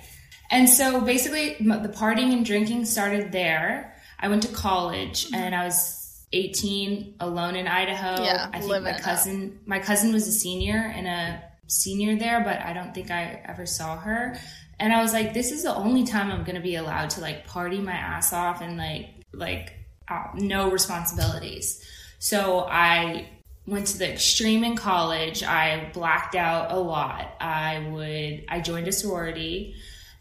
And 0.51 0.69
so 0.69 1.01
basically, 1.01 1.55
the 1.59 1.93
partying 1.95 2.33
and 2.33 2.45
drinking 2.45 2.85
started 2.85 3.31
there. 3.31 3.95
I 4.19 4.27
went 4.27 4.43
to 4.43 4.49
college, 4.49 5.27
and 5.33 5.55
I 5.55 5.65
was. 5.65 5.97
18 6.31 7.15
alone 7.21 7.55
in 7.55 7.67
Idaho. 7.67 8.23
Yeah, 8.23 8.51
I 8.53 8.59
think 8.59 8.83
my 8.83 8.93
cousin 8.93 9.59
my 9.65 9.79
cousin 9.79 10.13
was 10.13 10.27
a 10.27 10.31
senior 10.31 10.77
and 10.77 11.07
a 11.07 11.41
senior 11.65 12.17
there, 12.17 12.41
but 12.43 12.59
I 12.59 12.73
don't 12.73 12.93
think 12.93 13.09
I 13.11 13.41
ever 13.45 13.65
saw 13.65 13.97
her. 13.97 14.37
And 14.79 14.93
I 14.93 15.01
was 15.01 15.13
like, 15.13 15.33
this 15.33 15.51
is 15.51 15.63
the 15.63 15.75
only 15.75 16.05
time 16.05 16.31
I'm 16.31 16.43
gonna 16.43 16.61
be 16.61 16.75
allowed 16.75 17.09
to 17.11 17.21
like 17.21 17.45
party 17.47 17.79
my 17.79 17.93
ass 17.93 18.31
off 18.33 18.61
and 18.61 18.77
like 18.77 19.09
like 19.33 19.73
uh, 20.07 20.25
no 20.35 20.71
responsibilities. 20.71 21.85
So 22.19 22.61
I 22.69 23.29
went 23.65 23.87
to 23.87 23.97
the 23.97 24.11
extreme 24.11 24.63
in 24.63 24.75
college. 24.75 25.43
I 25.43 25.89
blacked 25.93 26.35
out 26.35 26.71
a 26.71 26.79
lot. 26.79 27.35
I 27.39 27.87
would 27.91 28.45
I 28.49 28.61
joined 28.61 28.87
a 28.87 28.91
sorority, 28.91 29.75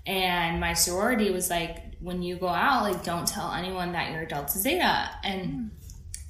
and 0.09 0.59
my 0.59 0.73
sorority 0.73 1.31
was 1.31 1.51
like, 1.51 1.95
when 2.01 2.23
you 2.23 2.37
go 2.37 2.49
out, 2.49 2.83
like 2.83 3.05
don't 3.05 3.29
tell 3.29 3.53
anyone 3.53 3.93
that 3.93 4.11
you're 4.11 4.23
a 4.23 4.29
Delta 4.29 4.59
Zeta 4.59 5.11
and 5.23 5.71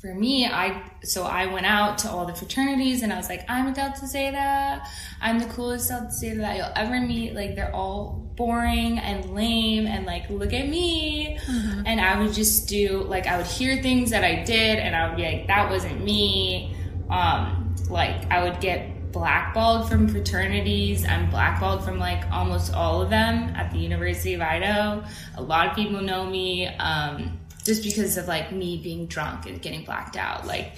for 0.00 0.14
me, 0.14 0.46
I 0.46 0.80
so 1.02 1.24
I 1.24 1.46
went 1.46 1.66
out 1.66 1.98
to 1.98 2.08
all 2.08 2.24
the 2.24 2.34
fraternities 2.34 3.02
and 3.02 3.12
I 3.12 3.16
was 3.16 3.28
like, 3.28 3.44
I'm 3.48 3.66
a 3.66 3.74
Delta 3.74 4.06
Zeta. 4.06 4.82
I'm 5.20 5.40
the 5.40 5.46
coolest 5.46 5.88
Delta 5.88 6.10
Zeta 6.12 6.38
that 6.38 6.56
you'll 6.56 6.72
ever 6.76 7.00
meet. 7.00 7.34
Like 7.34 7.56
they're 7.56 7.74
all 7.74 8.32
boring 8.36 9.00
and 9.00 9.34
lame 9.34 9.88
and 9.88 10.06
like 10.06 10.30
look 10.30 10.52
at 10.52 10.68
me. 10.68 11.38
And 11.84 12.00
I 12.00 12.20
would 12.20 12.32
just 12.32 12.68
do 12.68 13.02
like 13.02 13.26
I 13.26 13.38
would 13.38 13.46
hear 13.46 13.82
things 13.82 14.10
that 14.10 14.22
I 14.22 14.44
did 14.44 14.78
and 14.78 14.94
I 14.94 15.08
would 15.08 15.16
be 15.16 15.24
like, 15.24 15.48
that 15.48 15.68
wasn't 15.68 16.04
me. 16.04 16.76
Um, 17.10 17.74
like 17.90 18.30
I 18.30 18.44
would 18.44 18.60
get 18.60 18.88
blackballed 19.18 19.88
from 19.88 20.06
fraternities. 20.08 21.04
I'm 21.04 21.28
blackballed 21.30 21.84
from 21.84 21.98
like 21.98 22.24
almost 22.30 22.72
all 22.72 23.02
of 23.02 23.10
them 23.10 23.54
at 23.56 23.72
the 23.72 23.78
University 23.78 24.34
of 24.34 24.40
Idaho. 24.40 25.04
A 25.36 25.42
lot 25.42 25.66
of 25.68 25.74
people 25.74 26.00
know 26.00 26.24
me. 26.24 26.68
Um, 26.68 27.38
just 27.64 27.82
because 27.82 28.16
of 28.16 28.26
like 28.28 28.50
me 28.52 28.80
being 28.82 29.06
drunk 29.06 29.44
and 29.46 29.60
getting 29.60 29.84
blacked 29.84 30.16
out. 30.16 30.46
Like, 30.46 30.72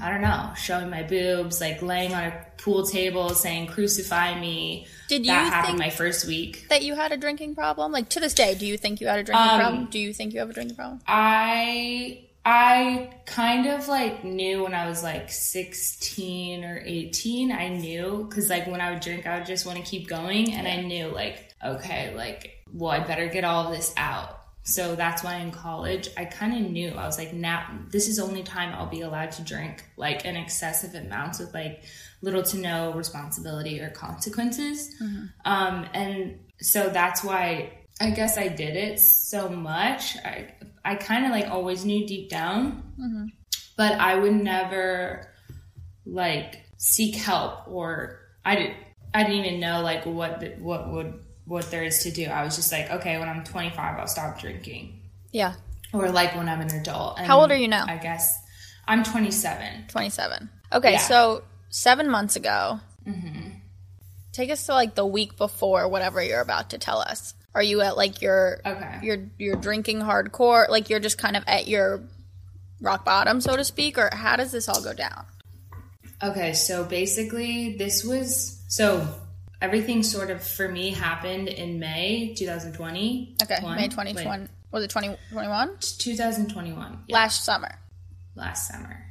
I 0.00 0.10
don't 0.10 0.22
know, 0.22 0.50
showing 0.56 0.88
my 0.88 1.02
boobs, 1.02 1.60
like 1.60 1.82
laying 1.82 2.14
on 2.14 2.24
a 2.24 2.46
pool 2.56 2.86
table 2.86 3.30
saying, 3.30 3.66
crucify 3.66 4.38
me. 4.40 4.86
Did 5.08 5.26
you 5.26 5.32
that 5.32 5.52
happened 5.52 5.78
think- 5.78 5.78
my 5.80 5.90
first 5.90 6.26
week. 6.26 6.66
That 6.70 6.82
you 6.82 6.94
had 6.94 7.12
a 7.12 7.16
drinking 7.18 7.56
problem? 7.56 7.92
Like 7.92 8.08
to 8.10 8.20
this 8.20 8.32
day, 8.34 8.54
do 8.54 8.64
you 8.66 8.78
think 8.78 9.00
you 9.02 9.08
had 9.08 9.18
a 9.18 9.22
drinking 9.24 9.50
Um, 9.50 9.60
problem? 9.60 9.86
Do 9.90 9.98
you 9.98 10.14
think 10.14 10.32
you 10.32 10.40
have 10.40 10.48
a 10.48 10.52
drinking 10.54 10.76
problem? 10.76 11.00
I 11.06 12.20
I 12.48 13.10
kind 13.26 13.66
of 13.66 13.88
like 13.88 14.22
knew 14.22 14.62
when 14.62 14.72
I 14.72 14.88
was 14.88 15.02
like 15.02 15.32
16 15.32 16.64
or 16.64 16.80
18. 16.84 17.50
I 17.50 17.68
knew 17.68 18.24
because 18.28 18.48
like 18.48 18.68
when 18.68 18.80
I 18.80 18.92
would 18.92 19.00
drink, 19.00 19.26
I 19.26 19.38
would 19.38 19.46
just 19.46 19.66
want 19.66 19.78
to 19.78 19.84
keep 19.84 20.06
going, 20.08 20.54
and 20.54 20.68
I 20.68 20.80
knew 20.80 21.08
like 21.08 21.52
okay, 21.62 22.14
like 22.14 22.64
well, 22.72 22.92
I 22.92 23.00
better 23.00 23.26
get 23.26 23.42
all 23.42 23.66
of 23.66 23.76
this 23.76 23.92
out. 23.96 24.38
So 24.62 24.94
that's 24.94 25.24
why 25.24 25.36
in 25.36 25.50
college, 25.50 26.08
I 26.16 26.24
kind 26.24 26.64
of 26.64 26.70
knew 26.70 26.90
I 26.90 27.06
was 27.06 27.18
like, 27.18 27.32
now 27.32 27.66
this 27.90 28.08
is 28.08 28.20
only 28.20 28.44
time 28.44 28.72
I'll 28.74 28.88
be 28.88 29.00
allowed 29.00 29.32
to 29.32 29.42
drink 29.42 29.84
like 29.96 30.24
an 30.24 30.36
excessive 30.36 30.94
amounts 30.94 31.40
with 31.40 31.52
like 31.52 31.82
little 32.22 32.44
to 32.44 32.58
no 32.58 32.92
responsibility 32.92 33.80
or 33.80 33.90
consequences. 33.90 34.94
Um, 35.44 35.86
and 35.94 36.38
so 36.60 36.90
that's 36.90 37.24
why 37.24 37.72
I 38.00 38.10
guess 38.10 38.38
I 38.38 38.48
did 38.48 38.76
it 38.76 39.00
so 39.00 39.48
much. 39.48 40.16
I 40.18 40.52
I 40.86 40.94
kind 40.94 41.24
of 41.26 41.32
like 41.32 41.46
always 41.48 41.84
knew 41.84 42.06
deep 42.06 42.30
down, 42.30 42.82
but 43.76 43.92
I 43.98 44.14
would 44.18 44.32
never 44.34 45.28
like 46.04 46.62
seek 46.78 47.16
help 47.16 47.66
or 47.68 48.20
I 48.44 48.54
didn't 48.56 48.76
I 49.14 49.22
didn't 49.24 49.44
even 49.44 49.60
know 49.60 49.80
like 49.82 50.04
what 50.06 50.40
the, 50.40 50.50
what 50.58 50.90
would 50.92 51.20
what 51.46 51.70
there 51.70 51.82
is 51.84 52.02
to 52.04 52.10
do. 52.10 52.26
I 52.26 52.44
was 52.44 52.56
just 52.56 52.70
like, 52.72 52.90
okay, 52.90 53.18
when 53.18 53.28
I'm 53.28 53.44
25, 53.44 53.98
I'll 53.98 54.06
stop 54.06 54.38
drinking, 54.40 55.00
Yeah, 55.32 55.54
or 55.92 56.10
like 56.10 56.34
when 56.36 56.48
I'm 56.48 56.60
an 56.60 56.72
adult. 56.74 57.18
And 57.18 57.26
How 57.26 57.40
old 57.40 57.50
are 57.52 57.56
you 57.56 57.68
now? 57.68 57.86
I 57.88 57.96
guess 57.98 58.36
I'm 58.88 59.02
27. 59.04 59.86
27. 59.88 60.50
Okay, 60.72 60.92
Yeah. 60.92 60.98
so 60.98 61.44
seven 61.70 62.08
months 62.10 62.36
ago, 62.36 62.80
Mm-hmm. 63.06 63.50
take 64.32 64.50
us 64.50 64.66
to 64.66 64.74
like 64.74 64.96
the 64.96 65.06
week 65.06 65.36
before 65.36 65.88
whatever 65.88 66.20
you're 66.22 66.40
about 66.40 66.70
to 66.70 66.78
tell 66.78 66.98
us. 66.98 67.34
Are 67.56 67.62
you 67.62 67.80
at 67.80 67.96
like 67.96 68.20
your 68.20 68.60
Okay. 68.66 68.98
you're 69.02 69.24
you're 69.38 69.56
drinking 69.56 70.00
hardcore, 70.00 70.68
like 70.68 70.90
you're 70.90 71.00
just 71.00 71.16
kind 71.16 71.38
of 71.38 71.42
at 71.46 71.66
your 71.66 72.02
rock 72.82 73.02
bottom, 73.02 73.40
so 73.40 73.56
to 73.56 73.64
speak, 73.64 73.96
or 73.96 74.10
how 74.12 74.36
does 74.36 74.52
this 74.52 74.68
all 74.68 74.82
go 74.82 74.92
down? 74.92 75.24
Okay, 76.22 76.52
so 76.52 76.84
basically, 76.84 77.76
this 77.78 78.04
was 78.04 78.62
so 78.68 79.08
everything 79.62 80.02
sort 80.02 80.28
of 80.30 80.42
for 80.46 80.68
me 80.68 80.90
happened 80.90 81.48
in 81.48 81.78
May 81.80 82.34
2020. 82.34 83.36
Okay, 83.42 83.56
One? 83.62 83.76
May 83.76 83.88
Wait, 83.88 83.96
Was 84.70 84.84
it 84.84 84.90
2021? 84.90 85.70
2021. 85.80 86.98
Yeah, 87.08 87.14
Last 87.14 87.42
summer. 87.42 87.78
last 88.34 88.68
summer. 88.68 89.02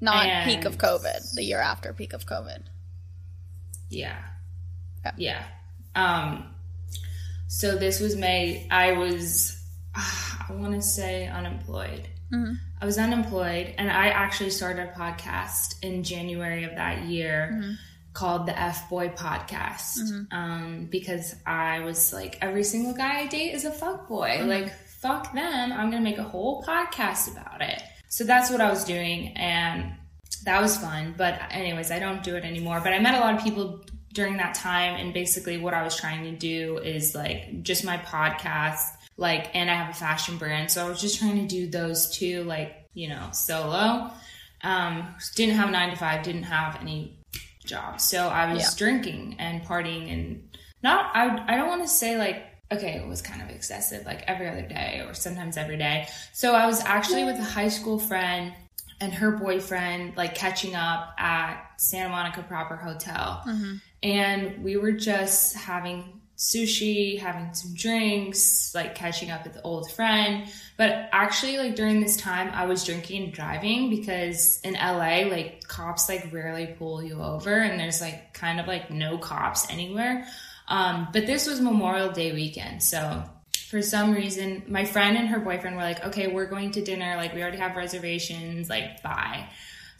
Not 0.00 0.24
And- 0.26 0.48
peak 0.48 0.64
of 0.66 0.78
COVID, 0.78 1.34
the 1.34 1.42
year 1.42 1.58
after 1.60 1.92
peak 1.92 2.12
of 2.12 2.26
COVID. 2.26 2.62
Yeah. 3.90 4.16
Yeah. 5.04 5.12
Yeah. 5.16 5.44
Um 5.96 6.51
so 7.52 7.76
this 7.76 8.00
was 8.00 8.16
May 8.16 8.66
I 8.70 8.92
was 8.92 9.62
ah, 9.94 10.46
I 10.48 10.52
want 10.54 10.72
to 10.74 10.80
say 10.80 11.28
unemployed. 11.28 12.08
Mm-hmm. 12.32 12.54
I 12.80 12.86
was 12.86 12.96
unemployed 12.96 13.74
and 13.76 13.90
I 13.90 14.08
actually 14.08 14.48
started 14.48 14.88
a 14.88 14.92
podcast 14.98 15.74
in 15.82 16.02
January 16.02 16.64
of 16.64 16.74
that 16.76 17.04
year 17.04 17.50
mm-hmm. 17.52 17.72
called 18.14 18.46
the 18.46 18.58
F 18.58 18.88
Boy 18.88 19.08
Podcast 19.08 19.98
mm-hmm. 19.98 20.34
um, 20.34 20.88
because 20.90 21.34
I 21.44 21.80
was 21.80 22.10
like, 22.10 22.38
every 22.40 22.64
single 22.64 22.94
guy 22.94 23.20
I 23.20 23.26
date 23.26 23.52
is 23.52 23.66
a 23.66 23.70
fuck 23.70 24.08
boy. 24.08 24.42
Like, 24.46 24.72
fuck 24.72 25.34
them. 25.34 25.72
I'm 25.72 25.90
going 25.90 26.02
to 26.02 26.10
make 26.10 26.18
a 26.18 26.24
whole 26.24 26.64
podcast 26.64 27.30
about 27.30 27.60
it. 27.60 27.82
So 28.08 28.24
that's 28.24 28.50
what 28.50 28.62
I 28.62 28.70
was 28.70 28.82
doing. 28.84 29.36
And 29.36 29.92
that 30.44 30.62
was 30.62 30.78
fun. 30.78 31.14
But, 31.18 31.38
anyways, 31.50 31.90
I 31.90 31.98
don't 31.98 32.22
do 32.22 32.34
it 32.34 32.44
anymore. 32.44 32.80
But 32.82 32.94
I 32.94 32.98
met 32.98 33.14
a 33.14 33.20
lot 33.20 33.34
of 33.34 33.44
people 33.44 33.84
during 34.12 34.36
that 34.36 34.54
time. 34.54 34.94
And 34.94 35.12
basically, 35.14 35.58
what 35.58 35.74
I 35.74 35.82
was 35.82 35.96
trying 35.96 36.24
to 36.24 36.32
do 36.32 36.78
is 36.78 37.14
like 37.14 37.62
just 37.62 37.84
my 37.84 37.98
podcast, 37.98 38.84
like, 39.16 39.50
and 39.54 39.70
I 39.70 39.74
have 39.74 39.90
a 39.90 39.94
fashion 39.94 40.36
brand. 40.38 40.70
So 40.70 40.84
I 40.84 40.88
was 40.88 41.00
just 41.00 41.18
trying 41.18 41.36
to 41.36 41.46
do 41.46 41.66
those 41.68 42.10
two, 42.16 42.44
like, 42.44 42.88
you 42.94 43.08
know, 43.08 43.28
solo. 43.32 44.10
Um, 44.62 45.14
didn't 45.34 45.56
have 45.56 45.70
nine 45.70 45.90
to 45.90 45.96
five, 45.96 46.22
didn't 46.22 46.44
have 46.44 46.80
any 46.80 47.18
job. 47.64 48.00
So 48.00 48.28
I 48.28 48.52
was 48.52 48.62
Yeah. 48.62 48.70
drinking 48.76 49.36
and 49.38 49.62
partying 49.64 50.12
and 50.12 50.48
not, 50.82 51.10
I, 51.14 51.44
I 51.52 51.56
don't 51.56 51.68
want 51.68 51.82
to 51.82 51.88
say 51.88 52.16
like, 52.18 52.44
okay, 52.72 52.94
it 52.96 53.06
was 53.06 53.22
kind 53.22 53.42
of 53.42 53.50
excessive, 53.50 54.04
like 54.06 54.22
every 54.26 54.48
other 54.48 54.62
day 54.62 55.02
or 55.06 55.14
sometimes 55.14 55.56
every 55.56 55.76
day. 55.76 56.08
So 56.32 56.54
I 56.54 56.66
was 56.66 56.80
actually 56.80 57.24
with 57.24 57.38
a 57.38 57.42
high 57.44 57.68
school 57.68 57.98
friend 57.98 58.52
and 59.00 59.12
her 59.12 59.32
boyfriend, 59.32 60.16
like 60.16 60.34
catching 60.34 60.74
up 60.74 61.14
at 61.18 61.60
Santa 61.76 62.08
Monica 62.08 62.42
Proper 62.42 62.76
Hotel. 62.76 63.42
And 64.02 64.64
we 64.64 64.76
were 64.76 64.92
just 64.92 65.54
having 65.54 66.20
sushi, 66.42 67.20
having 67.20 67.54
some 67.54 67.72
drinks, 67.74 68.74
like 68.74 68.96
catching 68.96 69.30
up 69.30 69.44
with 69.44 69.54
the 69.54 69.62
old 69.62 69.90
friend. 69.92 70.48
But 70.76 71.08
actually, 71.12 71.58
like 71.58 71.76
during 71.76 72.00
this 72.00 72.16
time, 72.16 72.50
I 72.52 72.66
was 72.66 72.84
drinking 72.84 73.22
and 73.22 73.32
driving 73.32 73.90
because 73.90 74.60
in 74.62 74.74
LA, 74.74 75.28
like 75.30 75.66
cops 75.68 76.08
like 76.08 76.32
rarely 76.32 76.66
pull 76.66 77.02
you 77.02 77.22
over, 77.22 77.54
and 77.54 77.78
there's 77.78 78.00
like 78.00 78.34
kind 78.34 78.58
of 78.58 78.66
like 78.66 78.90
no 78.90 79.18
cops 79.18 79.70
anywhere. 79.70 80.26
Um, 80.66 81.08
but 81.12 81.26
this 81.26 81.46
was 81.46 81.60
Memorial 81.60 82.10
Day 82.10 82.32
weekend, 82.32 82.82
so 82.82 83.22
for 83.68 83.80
some 83.80 84.12
reason, 84.12 84.64
my 84.66 84.84
friend 84.84 85.16
and 85.16 85.28
her 85.28 85.38
boyfriend 85.38 85.76
were 85.76 85.82
like, 85.82 86.04
"Okay, 86.06 86.26
we're 86.26 86.46
going 86.46 86.72
to 86.72 86.82
dinner. 86.82 87.16
Like 87.16 87.34
we 87.34 87.42
already 87.42 87.58
have 87.58 87.76
reservations. 87.76 88.68
Like 88.68 89.02
bye." 89.02 89.48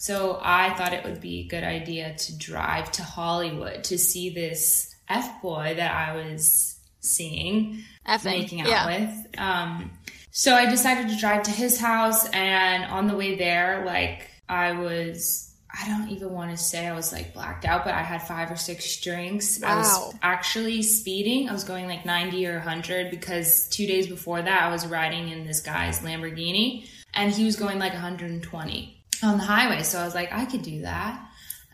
So 0.02 0.40
I 0.42 0.74
thought 0.74 0.92
it 0.92 1.04
would 1.04 1.20
be 1.20 1.42
a 1.42 1.44
good 1.46 1.62
idea 1.62 2.12
to 2.12 2.36
drive 2.36 2.90
to 2.90 3.04
Hollywood 3.04 3.84
to 3.84 3.96
see 3.96 4.30
this 4.30 4.92
F 5.08 5.40
boy 5.40 5.74
that 5.76 5.94
I 5.94 6.16
was 6.16 6.76
seeing 6.98 7.84
Effing. 8.04 8.24
making 8.24 8.60
out 8.62 8.66
Yeah. 8.66 8.86
with. 8.86 9.26
Um, 9.38 9.92
so 10.32 10.56
I 10.56 10.68
decided 10.68 11.08
to 11.10 11.16
drive 11.16 11.44
to 11.44 11.52
his 11.52 11.78
house, 11.78 12.28
and 12.30 12.82
on 12.86 13.06
the 13.06 13.14
way 13.16 13.36
there, 13.36 13.84
like 13.86 14.28
I 14.48 14.72
was. 14.72 15.48
I 15.72 15.86
don't 15.86 16.08
even 16.10 16.30
want 16.32 16.50
to 16.50 16.56
say 16.56 16.86
I 16.88 16.92
was 16.94 17.12
like 17.12 17.32
blacked 17.32 17.64
out, 17.64 17.84
but 17.84 17.94
I 17.94 18.02
had 18.02 18.22
five 18.26 18.50
or 18.50 18.56
six 18.56 19.00
drinks. 19.00 19.62
I 19.62 19.68
Wow. 19.76 19.78
was 19.78 20.14
actually 20.20 20.82
speeding. 20.82 21.48
I 21.48 21.52
was 21.52 21.62
going 21.64 21.86
like 21.86 22.04
90 22.04 22.44
or 22.48 22.56
100 22.58 23.08
because 23.10 23.68
two 23.68 23.86
days 23.86 24.06
before 24.08 24.42
that, 24.42 24.62
I 24.64 24.70
was 24.70 24.84
riding 24.86 25.28
in 25.28 25.46
this 25.46 25.60
guy's 25.60 26.00
Lamborghini 26.00 26.88
and 27.14 27.32
he 27.32 27.44
was 27.46 27.56
going 27.56 27.78
like 27.78 27.94
120 27.94 29.01
on 29.22 29.38
the 29.38 29.44
highway. 29.44 29.82
So 29.82 29.98
I 29.98 30.04
was 30.04 30.14
like, 30.14 30.32
I 30.32 30.44
could 30.44 30.62
do 30.62 30.82
that. 30.82 31.24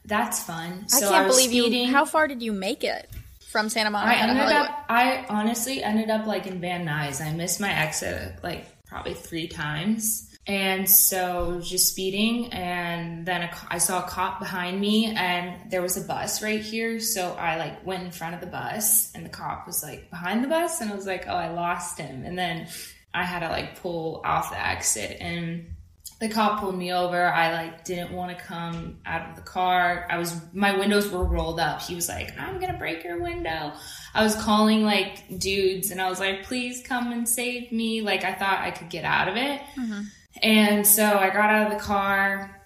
That's 0.05 0.43
fun. 0.43 0.85
I 0.85 0.87
So 1.01 1.11
can't 1.11 1.27
was 1.27 1.37
believe 1.37 1.51
speeding. 1.51 1.89
you. 1.89 1.93
How 1.93 2.05
far 2.05 2.29
did 2.29 2.43
you 2.43 2.53
make 2.53 2.83
it 2.85 3.09
from 3.49 3.69
Santa 3.69 3.91
Monica 3.91 4.17
to 4.17 4.23
ended 4.25 4.57
up. 4.57 4.85
I 4.89 5.27
honestly 5.29 5.83
ended 5.83 6.11
up 6.11 6.27
like 6.27 6.47
in 6.47 6.61
Van 6.61 6.87
Nuys. 6.87 7.21
I 7.25 7.33
missed 7.33 7.61
my 7.61 7.73
exit 7.73 8.35
like 8.43 8.67
probably 8.87 9.15
three 9.15 9.49
times, 9.49 10.35
and 10.47 10.89
so 10.89 11.61
just 11.63 11.91
speeding. 11.91 12.53
And 12.53 13.27
then 13.27 13.43
a, 13.43 13.51
I 13.69 13.79
saw 13.79 14.05
a 14.05 14.09
cop 14.09 14.39
behind 14.39 14.81
me, 14.81 15.15
and 15.17 15.71
there 15.71 15.83
was 15.83 15.97
a 15.97 16.07
bus 16.07 16.43
right 16.43 16.61
here. 16.61 17.01
So 17.01 17.33
I 17.33 17.57
like 17.57 17.87
went 17.87 18.05
in 18.05 18.11
front 18.11 18.35
of 18.35 18.41
the 18.41 18.47
bus, 18.47 19.13
and 19.15 19.25
the 19.25 19.31
cop 19.31 19.67
was 19.67 19.83
like 19.83 20.11
behind 20.11 20.45
the 20.45 20.49
bus, 20.49 20.81
and 20.81 20.91
I 20.91 20.95
was 20.95 21.07
like, 21.07 21.25
oh, 21.27 21.35
I 21.35 21.49
lost 21.49 21.99
him. 21.99 22.25
And 22.25 22.39
then 22.39 22.69
I 23.15 23.25
had 23.25 23.41
to 23.41 23.49
like 23.49 23.81
pull 23.81 24.21
off 24.25 24.51
the 24.51 24.59
exit, 24.67 25.17
and 25.21 25.75
the 26.21 26.29
cop 26.29 26.61
pulled 26.61 26.77
me 26.77 26.93
over. 26.93 27.27
I 27.27 27.53
like 27.53 27.85
didn't 27.85 28.13
want 28.13 28.37
to 28.37 28.45
come 28.45 28.99
out 29.07 29.31
of 29.31 29.37
the 29.37 29.43
car. 29.43 30.07
I 30.11 30.19
was 30.19 30.41
my 30.53 30.77
windows 30.77 31.09
were 31.11 31.25
rolled 31.25 31.61
up. 31.61 31.81
He 31.83 31.95
was 31.95 32.09
like, 32.09 32.39
"I'm 32.39 32.59
gonna 32.59 32.79
break 32.79 33.05
your 33.05 33.21
window." 33.21 33.73
I 34.15 34.25
was 34.25 34.35
calling 34.35 34.85
like 34.85 35.39
dudes, 35.39 35.91
and 35.91 36.01
I 36.01 36.09
was 36.09 36.19
like, 36.19 36.45
"Please 36.45 36.83
come 36.83 37.13
and 37.13 37.29
save 37.29 37.71
me!" 37.71 38.01
Like 38.01 38.25
I 38.25 38.33
thought 38.33 38.61
I 38.61 38.73
could 38.73 38.89
get 38.89 39.05
out 39.05 39.29
of 39.29 39.37
it. 39.37 39.61
Mm-hmm. 39.77 40.03
And 40.43 40.87
so 40.87 41.05
I 41.05 41.31
got 41.31 41.51
out 41.51 41.73
of 41.73 41.79
the 41.79 41.85
car 41.85 42.58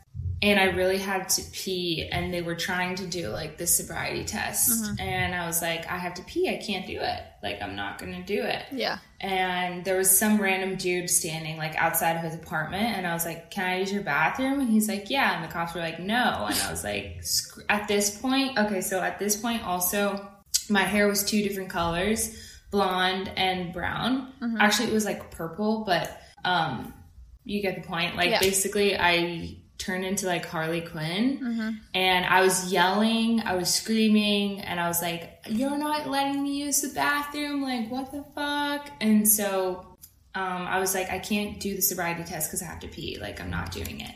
and 0.43 0.59
I 0.59 0.65
really 0.65 0.99
had 0.99 1.29
to 1.31 1.43
pee 1.53 2.09
and 2.11 2.35
they 2.35 2.43
were 2.43 2.57
trying 2.57 2.97
to 2.97 3.07
do 3.07 3.29
like 3.29 3.59
the 3.59 3.67
sobriety 3.67 4.25
test. 4.25 4.71
And 4.99 5.35
I 5.35 5.47
was 5.47 5.63
like 5.63 5.87
I 5.91 5.97
have 5.99 6.15
to 6.15 6.23
pee. 6.25 6.49
I 6.49 6.57
can't 6.57 6.87
do 6.87 6.99
it. 7.01 7.21
Like 7.43 7.63
I'm 7.63 7.77
not 7.77 7.99
going 7.99 8.13
to 8.15 8.23
do 8.23 8.43
it. 8.43 8.65
Yeah. 8.73 8.99
and 9.21 9.85
there 9.85 9.97
was 9.97 10.11
some 10.19 10.41
random 10.41 10.75
dude 10.77 11.09
standing 11.09 11.57
like 11.59 11.77
outside 11.77 12.17
of 12.17 12.23
his 12.25 12.35
apartment 12.35 12.97
and 12.97 13.07
i 13.07 13.13
was 13.15 13.25
like 13.25 13.51
can 13.53 13.65
i 13.69 13.79
use 13.79 13.93
your 13.93 14.03
bathroom? 14.03 14.59
And 14.61 14.69
he's 14.69 14.89
like 14.89 15.11
yeah. 15.11 15.35
And 15.37 15.45
the 15.45 15.53
cops 15.53 15.75
were 15.75 15.81
like 15.81 16.01
no. 16.01 16.47
And 16.51 16.59
i 16.67 16.71
was 16.71 16.83
like 16.85 17.19
"Sc- 17.23 17.61
at 17.69 17.87
this 17.89 18.19
point 18.19 18.59
okay 18.59 18.81
so 18.81 19.01
at 19.01 19.19
this 19.21 19.37
point 19.37 19.63
also 19.65 20.29
my 20.69 20.83
hair 20.83 21.07
was 21.09 21.23
two 21.25 21.43
different 21.43 21.71
colors 21.71 22.37
blonde 22.71 23.31
and 23.37 23.73
brown. 23.73 24.33
Actually 24.59 24.89
it 24.89 24.95
was 24.95 25.05
like 25.05 25.31
purple 25.31 25.85
but 25.85 26.21
um 26.45 26.93
you 27.45 27.61
get 27.63 27.75
the 27.77 27.83
point. 27.87 28.17
Like 28.17 28.31
Yeah. 28.31 28.41
basically 28.41 28.97
i 28.99 29.57
turned 29.83 30.05
into 30.05 30.27
like 30.27 30.47
harley 30.47 30.81
quinn 30.81 31.81
and 31.95 32.25
I 32.25 32.41
was 32.43 32.73
yelling, 32.73 33.41
I 33.41 33.57
was 33.57 33.73
screaming, 33.73 34.61
and 34.61 34.79
I 34.79 34.89
was 34.89 35.03
like, 35.03 35.41
"You're 35.49 35.77
not 35.77 36.09
letting 36.09 36.43
me 36.43 36.63
use 36.65 36.81
the 36.81 36.89
bathroom! 36.89 37.63
Like, 37.63 37.91
what 37.91 38.13
the 38.13 38.25
fuck?" 38.35 38.91
And 39.01 39.29
so 39.29 39.97
um, 40.35 40.67
I 40.67 40.79
was 40.79 40.95
like, 40.95 41.11
"I 41.11 41.19
can't 41.19 41.61
do 41.61 41.75
the 41.75 41.83
sobriety 41.83 42.25
test 42.25 42.49
because 42.49 42.63
I 42.63 42.67
have 42.67 42.81
to 42.81 42.89
pee. 42.89 43.19
Like, 43.21 43.41
I'm 43.41 43.51
not 43.51 43.73
doing 43.73 44.01
it." 44.01 44.15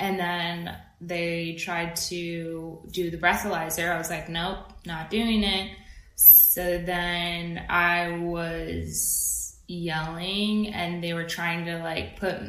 And 0.00 0.18
then 0.18 0.76
they 1.00 1.54
tried 1.54 1.96
to 1.96 2.80
do 2.90 3.10
the 3.10 3.18
breathalyzer. 3.18 3.92
I 3.94 3.98
was 3.98 4.10
like, 4.10 4.28
"Nope, 4.28 4.72
not 4.86 5.10
doing 5.10 5.44
it." 5.44 5.70
So 6.16 6.78
then 6.78 7.64
I 7.68 8.18
was 8.18 9.56
yelling, 9.68 10.68
and 10.68 11.02
they 11.02 11.12
were 11.12 11.28
trying 11.28 11.66
to 11.66 11.78
like 11.78 12.18
put 12.18 12.40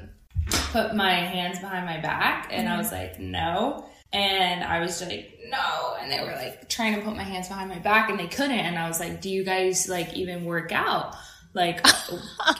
put 0.73 0.95
my 0.95 1.13
hands 1.13 1.59
behind 1.59 1.85
my 1.85 2.01
back 2.01 2.49
and 2.51 2.67
I 2.67 2.77
was 2.77 2.91
like, 2.91 3.19
no. 3.19 3.85
And 4.11 4.63
I 4.63 4.79
was 4.79 5.01
like, 5.01 5.39
no. 5.49 5.95
And 6.01 6.11
they 6.11 6.19
were 6.19 6.35
like 6.35 6.67
trying 6.67 6.95
to 6.95 7.01
put 7.01 7.15
my 7.15 7.23
hands 7.23 7.47
behind 7.47 7.69
my 7.69 7.77
back 7.77 8.09
and 8.09 8.19
they 8.19 8.27
couldn't. 8.27 8.57
And 8.57 8.77
I 8.77 8.87
was 8.87 8.99
like, 8.99 9.21
do 9.21 9.29
you 9.29 9.43
guys 9.43 9.87
like 9.87 10.13
even 10.15 10.45
work 10.45 10.71
out? 10.71 11.15
Like, 11.53 11.85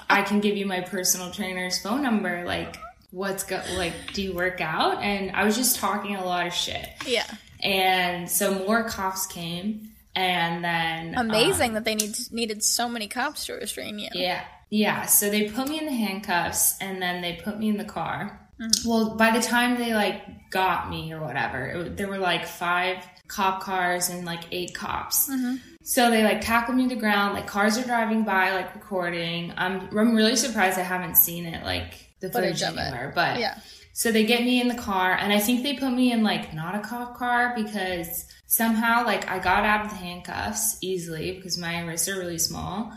I 0.09 0.21
can 0.21 0.39
give 0.41 0.55
you 0.55 0.67
my 0.67 0.81
personal 0.81 1.31
trainer's 1.31 1.79
phone 1.81 2.03
number. 2.03 2.45
Like, 2.45 2.77
what's 3.09 3.43
go, 3.43 3.59
like, 3.75 3.93
do 4.13 4.21
you 4.21 4.33
work 4.33 4.61
out? 4.61 5.01
And 5.01 5.31
I 5.35 5.43
was 5.43 5.55
just 5.55 5.79
talking 5.79 6.15
a 6.15 6.23
lot 6.23 6.45
of 6.45 6.53
shit. 6.53 6.87
Yeah. 7.07 7.25
And 7.63 8.29
so 8.29 8.53
more 8.59 8.83
cops 8.83 9.25
came. 9.25 9.89
And 10.15 10.63
then, 10.63 11.17
um, 11.17 11.31
Amazing 11.31 11.73
that 11.73 11.85
they 11.85 11.95
need 11.95 12.15
needed 12.31 12.63
so 12.63 12.87
many 12.87 13.07
cops 13.07 13.47
to 13.47 13.53
restrain 13.53 13.97
you. 13.97 14.09
yeah. 14.13 14.43
Yeah. 14.73 15.05
So 15.05 15.29
they 15.29 15.49
put 15.49 15.69
me 15.69 15.77
in 15.77 15.85
the 15.85 15.91
handcuffs 15.93 16.77
and 16.81 16.99
then 16.99 17.21
they 17.21 17.33
put 17.43 17.59
me 17.59 17.69
in 17.69 17.77
the 17.77 17.85
car. 17.85 18.49
Mm-hmm. 18.59 18.89
Well, 18.89 19.15
by 19.15 19.29
the 19.31 19.39
time 19.41 19.77
they 19.77 19.93
like 19.93 20.49
got 20.49 20.89
me 20.89 21.13
or 21.13 21.21
whatever, 21.21 21.65
it, 21.67 21.97
there 21.97 22.07
were 22.07 22.17
like 22.17 22.47
five 22.47 22.97
cop 23.27 23.61
cars 23.61 24.09
and 24.09 24.25
like 24.25 24.41
eight 24.51 24.73
cops. 24.73 25.29
Mm-hmm. 25.29 25.55
So 25.83 26.09
they 26.09 26.23
like 26.23 26.41
tackled 26.41 26.75
me 26.75 26.87
to 26.89 26.95
the 26.95 26.99
ground. 26.99 27.35
Like 27.35 27.45
cars 27.45 27.77
are 27.77 27.83
driving 27.83 28.23
by, 28.23 28.53
like 28.53 28.73
recording. 28.73 29.53
I'm 29.57 29.89
I'm 29.95 30.15
really 30.15 30.35
surprised 30.35 30.79
I 30.79 30.83
haven't 30.83 31.17
seen 31.17 31.45
it 31.45 31.63
like 31.63 31.93
the 32.19 32.31
Footage 32.31 32.61
footage 32.61 32.63
of 32.63 32.77
it. 32.77 32.79
anywhere. 32.79 33.11
But 33.13 33.39
Yeah. 33.39 33.59
so 33.93 34.11
they 34.11 34.25
get 34.25 34.41
me 34.43 34.59
in 34.59 34.69
the 34.69 34.75
car, 34.89 35.13
and 35.13 35.31
I 35.31 35.39
think 35.39 35.61
they 35.61 35.75
put 35.75 35.91
me 35.91 36.11
in 36.11 36.23
like 36.23 36.51
not 36.53 36.73
a 36.73 36.79
cop 36.79 37.15
car 37.17 37.53
because 37.55 38.25
somehow 38.47 39.05
like 39.05 39.29
I 39.29 39.37
got 39.39 39.65
out 39.65 39.85
of 39.85 39.91
the 39.91 39.97
handcuffs 39.97 40.77
easily 40.81 41.33
because 41.33 41.57
my 41.59 41.81
wrists 41.81 42.07
are 42.07 42.17
really 42.17 42.39
small, 42.39 42.91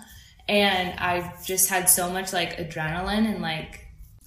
and 0.49 0.99
I 0.99 1.33
just 1.45 1.69
had 1.69 1.89
so 1.89 2.11
much 2.11 2.33
like 2.33 2.57
adrenaline 2.59 3.27
and 3.33 3.41
like 3.43 3.81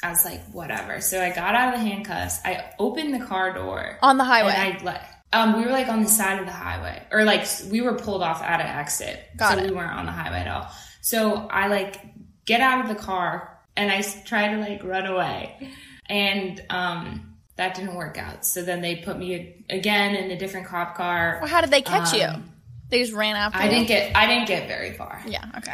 I 0.03 0.09
was 0.11 0.23
like 0.25 0.43
whatever. 0.51 1.01
So 1.01 1.21
I 1.21 1.29
got 1.29 1.55
out 1.55 1.73
of 1.73 1.79
the 1.81 1.85
handcuffs. 1.89 2.39
I 2.45 2.71
opened 2.79 3.13
the 3.13 3.25
car 3.25 3.53
door 3.53 3.97
On 4.01 4.17
the 4.17 4.23
highway. 4.23 4.53
and 4.55 4.77
I 4.77 4.83
let. 4.83 5.05
Um, 5.31 5.57
we 5.57 5.65
were 5.65 5.71
like 5.71 5.87
on 5.89 6.01
the 6.01 6.09
side 6.09 6.39
of 6.39 6.45
the 6.47 6.51
highway, 6.51 7.03
or 7.11 7.23
like 7.23 7.45
we 7.69 7.81
were 7.81 7.93
pulled 7.95 8.23
off 8.23 8.41
at 8.41 8.59
an 8.61 8.65
exit, 8.67 9.19
Got 9.37 9.53
so 9.53 9.63
it. 9.63 9.69
we 9.69 9.75
weren't 9.75 9.91
on 9.91 10.05
the 10.07 10.11
highway 10.11 10.39
at 10.39 10.47
all. 10.47 10.67
So 11.01 11.47
I 11.51 11.67
like 11.67 11.99
get 12.45 12.61
out 12.61 12.81
of 12.81 12.87
the 12.89 12.95
car 13.01 13.59
and 13.77 13.91
I 13.91 14.01
try 14.01 14.53
to 14.55 14.57
like 14.59 14.83
run 14.83 15.05
away, 15.05 15.69
and 16.07 16.59
um, 16.71 17.35
that 17.57 17.75
didn't 17.75 17.93
work 17.95 18.17
out. 18.17 18.43
So 18.45 18.63
then 18.63 18.81
they 18.81 18.95
put 18.97 19.17
me 19.19 19.63
again 19.69 20.15
in 20.15 20.31
a 20.31 20.37
different 20.37 20.65
cop 20.67 20.95
car. 20.95 21.37
well, 21.41 21.49
how 21.49 21.61
did 21.61 21.69
they 21.71 21.81
catch 21.83 22.13
you? 22.13 22.23
Um, 22.23 22.51
They 22.89 23.01
just 23.01 23.13
ran 23.13 23.35
after 23.35 23.59
I 23.59 23.65
you. 23.65 23.69
didn't 23.69 23.87
get 23.87 24.15
I 24.15 24.25
didn't 24.25 24.47
get 24.47 24.67
very 24.67 24.93
far. 24.93 25.21
Yeah. 25.27 25.45
Okay. 25.57 25.73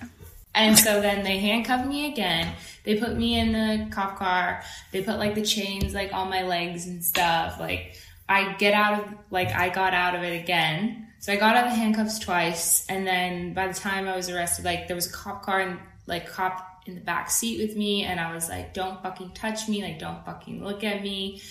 And 0.55 0.79
so 0.79 1.01
then 1.01 1.23
they 1.23 1.37
handcuffed 1.37 1.85
me 1.85 2.11
again. 2.11 2.55
They 2.83 2.97
put 2.97 3.17
me 3.17 3.37
in 3.37 3.51
the 3.51 3.89
cop 3.91 4.17
car. 4.17 4.63
They 4.91 5.03
put 5.03 5.19
like 5.19 5.35
the 5.35 5.43
chains 5.43 5.93
like 5.93 6.13
on 6.13 6.29
my 6.29 6.43
legs 6.43 6.87
and 6.87 7.03
stuff. 7.03 7.59
Like 7.59 7.95
I 8.27 8.53
get 8.53 8.73
out 8.73 9.03
of 9.03 9.13
like 9.29 9.49
I 9.49 9.69
got 9.69 9.93
out 9.93 10.15
of 10.15 10.23
it 10.23 10.41
again. 10.41 11.07
So 11.19 11.33
I 11.33 11.37
got 11.37 11.55
out 11.55 11.65
of 11.65 11.71
the 11.71 11.77
handcuffs 11.77 12.19
twice, 12.19 12.85
and 12.87 13.05
then 13.05 13.53
by 13.53 13.67
the 13.67 13.73
time 13.73 14.07
I 14.07 14.15
was 14.15 14.29
arrested, 14.29 14.63
like 14.63 14.87
there 14.87 14.95
was 14.95 15.07
a 15.07 15.11
cop 15.11 15.41
car 15.41 15.59
and 15.59 15.79
like 16.05 16.29
cop 16.29 16.83
in 16.85 16.93
the 16.93 17.01
back 17.01 17.31
seat 17.31 17.59
with 17.59 17.75
me, 17.75 18.03
and 18.03 18.19
I 18.19 18.33
was 18.33 18.47
like, 18.47 18.73
"Don't 18.75 19.01
fucking 19.01 19.31
touch 19.31 19.67
me! 19.67 19.81
Like 19.81 19.97
don't 19.97 20.23
fucking 20.23 20.63
look 20.63 20.83
at 20.83 21.01
me!" 21.01 21.41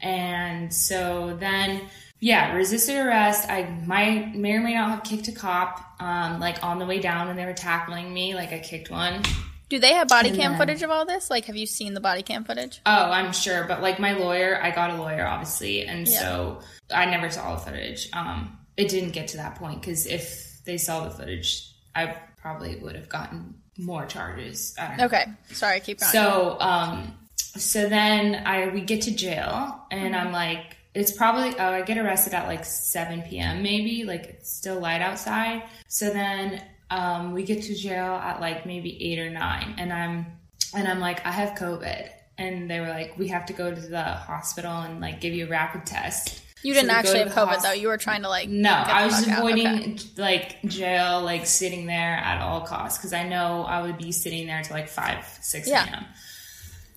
And 0.00 0.74
so 0.74 1.36
then, 1.38 1.82
yeah, 2.20 2.52
resisted 2.54 2.96
arrest. 2.96 3.48
I 3.50 3.64
might 3.86 4.34
may 4.34 4.52
or 4.52 4.60
may 4.60 4.74
not 4.74 4.90
have 4.90 5.02
kicked 5.04 5.28
a 5.28 5.32
cop. 5.32 5.80
Um, 6.00 6.40
like 6.40 6.62
on 6.64 6.78
the 6.78 6.86
way 6.86 6.98
down 7.00 7.26
when 7.28 7.36
they 7.36 7.44
were 7.44 7.52
tackling 7.52 8.12
me, 8.12 8.34
like 8.34 8.52
I 8.52 8.58
kicked 8.58 8.90
one. 8.90 9.22
Do 9.68 9.78
they 9.78 9.92
have 9.94 10.08
body 10.08 10.30
And 10.30 10.38
cam 10.38 10.52
then- 10.52 10.60
footage 10.60 10.82
of 10.82 10.90
all 10.90 11.04
this? 11.06 11.30
Like, 11.30 11.44
have 11.44 11.54
you 11.56 11.66
seen 11.66 11.94
the 11.94 12.00
body 12.00 12.22
cam 12.22 12.44
footage? 12.44 12.80
Oh, 12.86 13.10
I'm 13.10 13.32
sure, 13.32 13.64
but 13.68 13.80
like 13.82 14.00
my 14.00 14.12
lawyer, 14.12 14.58
I 14.62 14.70
got 14.72 14.90
a 14.90 14.94
lawyer 14.96 15.26
obviously, 15.26 15.86
and 15.86 16.08
Yeah. 16.08 16.18
so 16.18 16.60
I 16.92 17.06
never 17.06 17.30
saw 17.30 17.54
the 17.54 17.60
footage. 17.60 18.08
Um, 18.12 18.58
it 18.76 18.88
didn't 18.88 19.10
get 19.12 19.28
to 19.28 19.36
that 19.36 19.54
point 19.56 19.80
because 19.80 20.06
if 20.06 20.64
they 20.64 20.76
saw 20.78 21.04
the 21.04 21.10
footage, 21.10 21.70
I 21.94 22.16
probably 22.40 22.76
would 22.76 22.96
have 22.96 23.08
gotten 23.08 23.54
more 23.78 24.06
charges. 24.06 24.74
I 24.78 24.88
don't 24.88 24.96
know. 24.96 25.04
Okay, 25.06 25.26
sorry, 25.52 25.80
keep 25.80 26.00
going. 26.00 26.12
So, 26.12 26.58
um, 26.60 27.14
so 27.38 27.88
then 27.88 28.42
I 28.46 28.68
we 28.70 28.80
get 28.80 29.02
to 29.02 29.10
jail, 29.12 29.84
and 29.90 30.16
I'm 30.16 30.32
like, 30.32 30.76
it's 30.94 31.12
probably 31.12 31.54
oh, 31.58 31.72
I 31.72 31.82
get 31.82 31.98
arrested 31.98 32.34
at 32.34 32.46
like 32.46 32.64
7 32.64 33.22
p.m. 33.22 33.62
maybe, 33.62 34.04
like 34.04 34.24
it's 34.26 34.52
still 34.52 34.80
light 34.80 35.00
outside. 35.02 35.62
So 35.88 36.10
then 36.10 36.62
um, 36.90 37.32
we 37.32 37.44
get 37.44 37.62
to 37.64 37.74
jail 37.74 38.14
at 38.14 38.40
like 38.40 38.66
maybe 38.66 38.90
eight 39.12 39.18
or 39.18 39.30
nine, 39.30 39.74
and 39.78 39.92
I'm 39.92 40.26
and 40.74 40.88
I'm 40.88 41.00
like, 41.00 41.24
I 41.26 41.30
have 41.32 41.56
COVID, 41.58 42.08
and 42.38 42.70
they 42.70 42.80
were 42.80 42.88
like, 42.88 43.16
we 43.18 43.28
have 43.28 43.46
to 43.46 43.52
go 43.52 43.72
to 43.74 43.80
the 43.80 44.02
hospital 44.02 44.72
and 44.72 45.00
like 45.00 45.20
give 45.20 45.32
you 45.34 45.46
a 45.46 45.48
rapid 45.48 45.86
test. 45.86 46.42
you 46.62 46.74
didn't 46.74 46.88
go 46.88 46.94
actually 46.94 47.18
have 47.20 47.28
COVID 47.32 47.62
though. 47.62 47.72
You 47.72 47.88
were 47.88 47.96
trying 47.96 48.22
to 48.22 48.28
like 48.28 48.48
no, 48.48 48.70
I 48.72 49.04
was 49.06 49.26
avoiding 49.26 49.66
Okay. 49.68 49.96
like 50.18 50.62
jail, 50.64 51.22
like 51.22 51.46
sitting 51.46 51.86
there 51.86 52.16
at 52.16 52.42
all 52.42 52.62
costs 52.62 52.98
because 52.98 53.12
I 53.12 53.28
know 53.28 53.62
I 53.62 53.82
would 53.82 53.96
be 53.98 54.10
sitting 54.12 54.46
there 54.48 54.60
till 54.62 54.76
like 54.76 54.88
five, 54.88 55.24
six 55.40 55.68
Yeah. 55.68 55.86
a.m. 55.86 56.04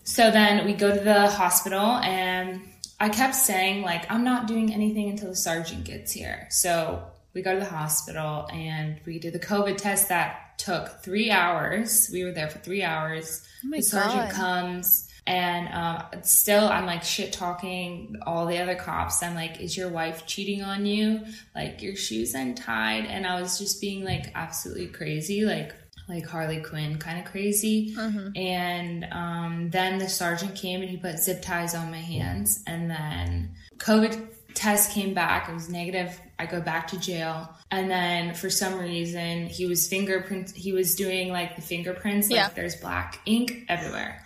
So 0.03 0.31
then 0.31 0.65
we 0.65 0.73
go 0.73 0.93
to 0.93 0.99
the 0.99 1.29
hospital, 1.29 1.79
and 1.97 2.61
I 3.03 3.09
kept 3.09 3.35
saying 3.35 3.81
like 3.81 4.09
I'm 4.09 4.23
not 4.23 4.47
doing 4.47 4.73
anything 4.73 5.09
until 5.09 5.27
the 5.27 5.35
sergeant 5.35 5.83
gets 5.83 6.13
here. 6.13 6.47
So 6.49 7.05
we 7.33 7.41
go 7.41 7.53
to 7.53 7.59
the 7.59 7.65
hospital, 7.65 8.47
and 8.49 9.01
we 9.05 9.19
did 9.19 9.33
the 9.33 9.39
COVID 9.39 9.75
test 9.75 10.07
that 10.07 10.57
took 10.57 11.03
three 11.03 11.29
hours. 11.29 12.09
We 12.13 12.23
were 12.23 12.31
there 12.31 12.49
for 12.49 12.59
three 12.59 12.81
hours. 12.81 13.45
Oh 13.65 13.71
the 13.71 13.81
sergeant 13.81 14.29
God. 14.29 14.31
comes. 14.31 15.09
And 15.27 15.67
um, 15.73 16.23
still, 16.23 16.65
I'm 16.69 16.85
like 16.85 17.03
shit 17.03 17.33
talking 17.33 18.15
all 18.25 18.45
the 18.45 18.59
other 18.59 18.75
cops. 18.75 19.21
I'm 19.21 19.35
like, 19.35 19.59
"Is 19.59 19.75
your 19.75 19.89
wife 19.89 20.25
cheating 20.25 20.63
on 20.63 20.85
you? 20.85 21.25
Like 21.53 21.81
your 21.81 21.97
shoes 21.97 22.33
untied?" 22.33 23.05
And 23.05 23.27
I 23.27 23.41
was 23.41 23.59
just 23.59 23.81
being 23.81 24.05
like 24.05 24.31
absolutely 24.33 24.87
crazy, 24.87 25.43
like 25.43 25.75
like 26.09 26.25
Harley 26.27 26.61
Quinn 26.61 26.97
kind 26.97 27.19
of 27.19 27.25
crazy. 27.31 27.95
And 28.35 29.07
um, 29.11 29.69
then 29.69 29.97
the 29.99 30.09
sergeant 30.09 30.55
came 30.55 30.81
and 30.81 30.89
he 30.89 30.97
put 30.97 31.19
zip 31.19 31.41
ties 31.41 31.75
on 31.75 31.89
my 31.91 31.97
hands. 31.97 32.63
And 32.67 32.89
then 32.89 33.51
COVID 33.77 34.27
test 34.53 34.91
came 34.91 35.13
back. 35.13 35.49
It 35.49 35.53
was 35.53 35.69
negative. 35.69 36.19
I 36.37 36.45
go 36.45 36.61
back 36.61 36.87
to 36.89 36.99
jail. 36.99 37.49
And 37.71 37.89
then 37.89 38.33
for 38.35 38.49
some 38.49 38.77
reason, 38.79 39.47
he 39.47 39.65
was 39.65 39.87
fingerprint. 39.87 40.51
He 40.51 40.73
was 40.73 40.95
doing 40.95 41.29
like 41.29 41.55
the 41.55 41.61
fingerprints. 41.61 42.29
Like 42.29 42.35
Yeah. 42.37 42.49
there's 42.53 42.75
black 42.75 43.19
ink 43.25 43.65
everywhere. 43.69 44.21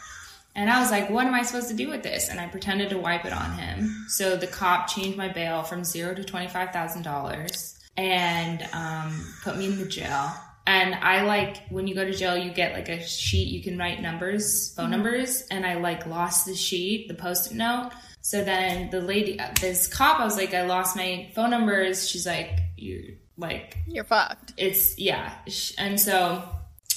And 0.56 0.72
I 0.72 0.80
was 0.82 0.90
like, 0.90 1.12
what 1.12 1.28
am 1.28 1.36
I 1.36 1.44
supposed 1.44 1.68
to 1.70 1.76
do 1.76 1.88
with 1.88 2.02
this? 2.02 2.30
And 2.30 2.40
I 2.40 2.48
pretended 2.48 2.90
to 2.90 2.98
wipe 2.98 3.26
it 3.26 3.32
on 3.32 3.54
him. 3.54 4.06
So 4.10 4.36
the 4.36 4.48
cop 4.48 4.88
changed 4.88 5.16
my 5.16 5.28
bail 5.28 5.62
from 5.62 5.84
zero 5.84 6.16
to 6.16 6.24
$25,000 6.24 7.78
and 7.96 8.68
um, 8.74 9.34
put 9.44 9.58
me 9.58 9.68
in 9.68 9.78
the 9.78 9.86
jail. 9.86 10.32
And 10.68 10.96
I 10.96 11.24
like, 11.24 11.68
when 11.70 11.88
you 11.88 11.96
go 11.96 12.06
to 12.06 12.14
jail, 12.14 12.38
you 12.38 12.52
get 12.52 12.74
like 12.74 12.90
a 12.90 13.02
sheet 13.02 13.48
you 13.48 13.64
can 13.64 13.78
write 13.78 14.02
numbers, 14.02 14.74
phone 14.76 14.86
mm-hmm. 14.86 14.92
numbers. 14.92 15.42
And 15.50 15.66
I 15.66 15.76
like 15.76 16.06
lost 16.06 16.46
the 16.46 16.56
sheet, 16.56 17.08
the 17.08 17.16
post 17.16 17.52
it 17.52 17.56
note. 17.56 17.92
So 18.22 18.44
then 18.44 18.90
the 18.90 19.00
lady, 19.00 19.40
this 19.62 19.88
cop, 19.88 20.20
I 20.20 20.26
was 20.26 20.36
like, 20.36 20.54
I 20.54 20.66
lost 20.66 20.96
my 20.98 21.32
phone 21.34 21.52
numbers. 21.52 22.10
She's 22.10 22.28
like, 22.28 22.60
you're 22.76 23.16
like, 23.38 23.78
You're 23.88 24.04
fucked. 24.04 24.54
it's 24.58 24.98
yeah 24.98 25.32
and 25.78 26.00
so 26.00 26.44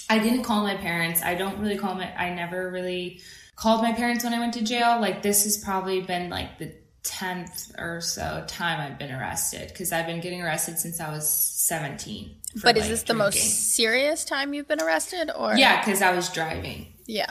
i 0.08 0.18
didn't 0.18 0.42
call 0.42 0.62
my 0.62 0.76
parents 0.76 1.22
i 1.22 1.34
don't 1.34 1.58
really 1.58 1.76
call 1.76 1.94
my 1.94 2.12
i 2.16 2.32
never 2.34 2.70
really 2.70 3.20
called 3.56 3.82
my 3.82 3.92
parents 3.92 4.24
when 4.24 4.32
i 4.32 4.38
went 4.38 4.54
to 4.54 4.64
jail 4.64 5.00
like 5.00 5.22
this 5.22 5.44
has 5.44 5.58
probably 5.58 6.00
been 6.00 6.30
like 6.30 6.58
the 6.58 6.72
10th 7.04 7.72
or 7.78 8.00
so 8.00 8.44
time 8.46 8.80
i've 8.80 8.98
been 8.98 9.10
arrested 9.12 9.68
because 9.68 9.90
i've 9.92 10.06
been 10.06 10.20
getting 10.20 10.42
arrested 10.42 10.78
since 10.78 11.00
i 11.00 11.10
was 11.10 11.28
17 11.28 12.34
But 12.62 12.76
is 12.76 12.88
this 12.88 13.04
the 13.04 13.14
most 13.14 13.38
serious 13.74 14.24
time 14.24 14.52
you've 14.54 14.68
been 14.68 14.80
arrested, 14.82 15.30
or 15.34 15.56
yeah 15.56 15.80
because 15.84 16.02
i 16.02 16.14
was 16.14 16.28
driving 16.30 16.92
yeah? 17.06 17.30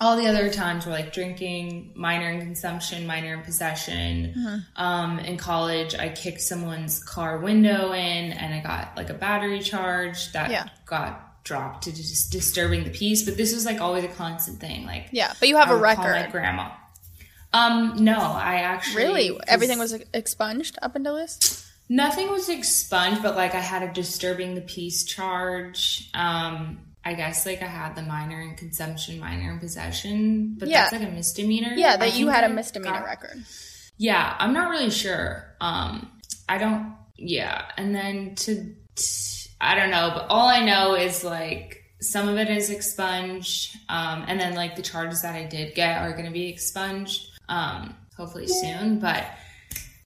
all 0.00 0.16
the 0.16 0.26
other 0.26 0.48
times 0.50 0.86
were 0.86 0.92
like 0.92 1.12
drinking, 1.12 1.92
minor 1.94 2.30
in 2.30 2.40
consumption, 2.40 3.06
minor 3.06 3.34
in 3.34 3.42
possession. 3.42 4.32
Mm-hmm. 4.34 4.82
Um, 4.82 5.18
in 5.18 5.36
college, 5.36 5.94
I 5.94 6.08
kicked 6.08 6.40
someone's 6.40 7.04
car 7.04 7.36
window 7.38 7.92
in 7.92 8.32
and 8.32 8.54
I 8.54 8.60
got 8.60 8.96
like 8.96 9.10
a 9.10 9.14
battery 9.14 9.60
charge 9.60 10.32
that 10.32 10.50
Yeah. 10.50 10.68
got 10.86 11.44
dropped 11.44 11.84
to 11.84 11.92
just 11.94 12.32
disturbing 12.32 12.84
the 12.84 12.90
peace. 12.90 13.24
But 13.24 13.36
this 13.36 13.52
was 13.52 13.66
like 13.66 13.82
always 13.82 14.04
a 14.04 14.08
constant 14.08 14.58
thing. 14.58 14.86
Like, 14.86 15.08
Yeah, 15.12 15.34
but 15.38 15.50
you 15.50 15.58
have 15.58 15.68
a 15.68 15.74
would 15.78 15.82
call 15.96 16.04
my 16.04 16.10
record. 16.20 16.32
grandma. 16.32 16.70
Um, 17.52 17.96
no, 18.04 18.16
I 18.18 18.56
actually 18.60 19.04
really 19.04 19.40
everything 19.48 19.78
was 19.78 19.92
expunged 20.14 20.78
up 20.82 20.94
until 20.96 21.16
this. 21.16 21.68
nothing 21.88 22.30
was 22.30 22.48
expunged, 22.48 23.22
but 23.22 23.34
like 23.36 23.54
I 23.54 23.60
had 23.60 23.82
a 23.82 23.92
disturbing 23.92 24.54
the 24.54 24.60
peace 24.60 25.04
charge. 25.04 26.08
Um, 26.14 26.78
I 27.04 27.14
guess 27.14 27.46
like 27.46 27.62
I 27.62 27.66
had 27.66 27.96
the 27.96 28.02
minor 28.02 28.40
in 28.40 28.54
consumption, 28.56 29.18
minor 29.18 29.50
in 29.52 29.58
possession, 29.58 30.54
but 30.58 30.68
Yeah. 30.68 30.82
that's 30.82 30.92
like 30.92 31.02
a 31.08 31.12
misdemeanor. 31.12 31.72
Yeah, 31.74 31.96
that 31.96 32.14
you 32.14 32.28
had 32.28 32.44
a 32.44 32.48
misdemeanor 32.48 33.00
got- 33.00 33.04
record. 33.06 33.44
Yeah, 33.96 34.34
I'm 34.38 34.52
not 34.52 34.70
really 34.70 34.90
sure. 34.90 35.56
Um, 35.60 36.10
I 36.48 36.58
don't. 36.58 36.94
Yeah, 37.16 37.66
and 37.76 37.94
then 37.94 38.34
to, 38.36 38.74
I 39.60 39.74
don't 39.74 39.90
know, 39.90 40.12
but 40.14 40.26
all 40.30 40.48
I 40.48 40.64
know 40.64 40.94
is 40.94 41.22
like 41.24 41.82
some 42.00 42.28
of 42.28 42.38
it 42.38 42.48
is 42.48 42.70
expunged, 42.70 43.76
um, 43.90 44.24
and 44.26 44.40
then 44.40 44.54
like 44.54 44.74
the 44.76 44.80
charges 44.82 45.20
that 45.22 45.34
I 45.34 45.44
did 45.44 45.74
get 45.74 45.98
are 45.98 46.12
going 46.12 46.24
to 46.24 46.30
be 46.30 46.48
expunged, 46.48 47.26
um, 47.50 47.94
hopefully 48.16 48.46
soon. 48.46 48.98
But 48.98 49.26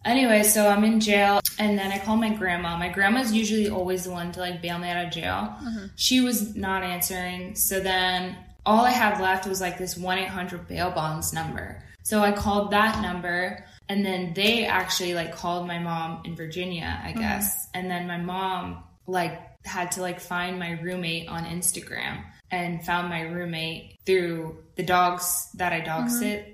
anyway, 0.05 0.43
so 0.43 0.69
I'm 0.69 0.83
in 0.83 0.99
jail, 0.99 1.41
and 1.61 1.79
then 1.79 1.93
I 1.93 1.99
call 1.99 2.17
my 2.17 2.35
grandma. 2.35 2.77
My 2.77 2.89
grandma's 2.89 3.33
usually 3.33 3.71
always 3.71 4.05
the 4.05 4.11
one 4.11 4.33
to 4.33 4.41
like 4.41 4.61
bail 4.61 4.79
me 4.79 4.91
out 4.91 5.07
of 5.07 5.13
jail. 5.13 5.55
Mm-hmm. 5.63 5.87
She 5.95 6.21
was 6.21 6.57
not 6.57 6.83
answering, 6.83 7.55
so 7.55 7.79
then 7.79 8.37
all 8.67 8.85
I 8.85 8.91
had 8.91 9.21
left 9.21 9.47
was 9.47 9.61
like 9.61 9.79
this 9.79 9.97
1 9.97 10.19
800 10.19 10.67
bail 10.67 10.91
bonds 10.91 11.33
number. 11.33 11.83
So 12.03 12.21
I 12.21 12.33
called 12.33 12.71
that 12.73 13.01
number 13.01 13.65
and 13.89 14.05
then 14.05 14.33
they 14.35 14.67
actually 14.67 15.15
like 15.15 15.35
called 15.35 15.67
my 15.67 15.79
mom 15.79 16.23
in 16.25 16.37
Virginia, 16.37 17.01
I 17.03 17.11
mm-hmm. 17.11 17.21
guess. 17.21 17.69
And 17.75 17.91
then 17.91 18.07
my 18.07 18.19
mom 18.19 18.85
like 19.07 19.41
had 19.67 19.93
to 19.93 20.01
like 20.01 20.21
find 20.21 20.59
my 20.59 20.73
roommate 20.73 21.29
on 21.29 21.45
Instagram 21.45 22.25
and 22.51 22.85
found 22.85 23.09
my 23.09 23.23
roommate 23.23 23.99
through 24.07 24.59
the 24.77 24.83
dogs 24.83 25.49
that 25.55 25.73
I 25.73 25.81
dog 25.81 26.07
mm-hmm. 26.07 26.19
sit 26.19 26.54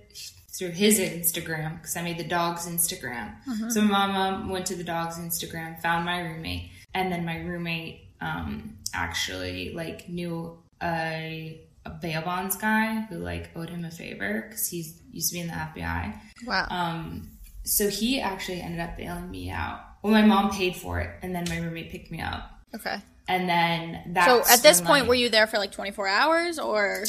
through 0.61 0.71
his 0.73 1.01
Instagram 1.01 1.79
because 1.81 1.97
I 1.97 2.03
made 2.03 2.19
the 2.19 2.25
dog's 2.25 2.69
Instagram. 2.69 3.33
So 3.73 3.81
my 3.81 4.07
mama 4.07 4.47
went 4.53 4.67
to 4.67 4.77
the 4.77 4.85
dog's 4.85 5.17
Instagram, 5.19 5.81
found 5.81 6.05
my 6.05 6.21
roommate, 6.21 6.71
and 6.93 7.11
then 7.11 7.25
my 7.25 7.39
roommate 7.39 8.09
um, 8.21 8.77
actually 8.93 9.73
like 9.73 10.07
knew 10.11 10.59
a, 10.83 11.63
a 11.87 11.91
bail 11.91 12.21
bonds 12.21 12.57
guy 12.57 13.01
who 13.09 13.17
like 13.17 13.49
owed 13.57 13.71
him 13.71 13.87
a 13.87 13.91
favor 13.91 14.45
because 14.47 14.69
he 14.69 14.85
used 15.11 15.31
to 15.31 15.33
be 15.33 15.41
in 15.41 15.47
the 15.47 15.55
FBI. 15.55 16.21
Wow. 16.47 16.67
Um, 16.69 17.31
so 17.65 17.89
he 17.89 18.21
actually 18.21 18.61
ended 18.61 18.81
up 18.81 18.99
bailing 18.99 19.31
me 19.31 19.49
out. 19.51 19.81
Well, 20.03 20.13
my 20.13 20.23
mom 20.27 20.51
paid 20.51 20.77
for 20.77 21.01
it, 21.01 21.11
and 21.23 21.35
then 21.35 21.45
my 21.49 21.57
roommate 21.57 21.91
picked 21.91 22.11
me 22.11 22.21
up. 22.21 22.51
okay. 22.75 22.97
And 23.29 23.49
then 23.49 24.13
that. 24.15 24.27
So 24.27 24.43
at 24.53 24.61
this 24.63 24.81
point, 24.83 25.05
like- 25.05 25.09
were 25.09 25.15
you 25.15 25.31
there 25.31 25.47
for 25.47 25.57
like 25.57 25.73
24 25.73 26.07
hours, 26.07 26.59
or 26.59 27.05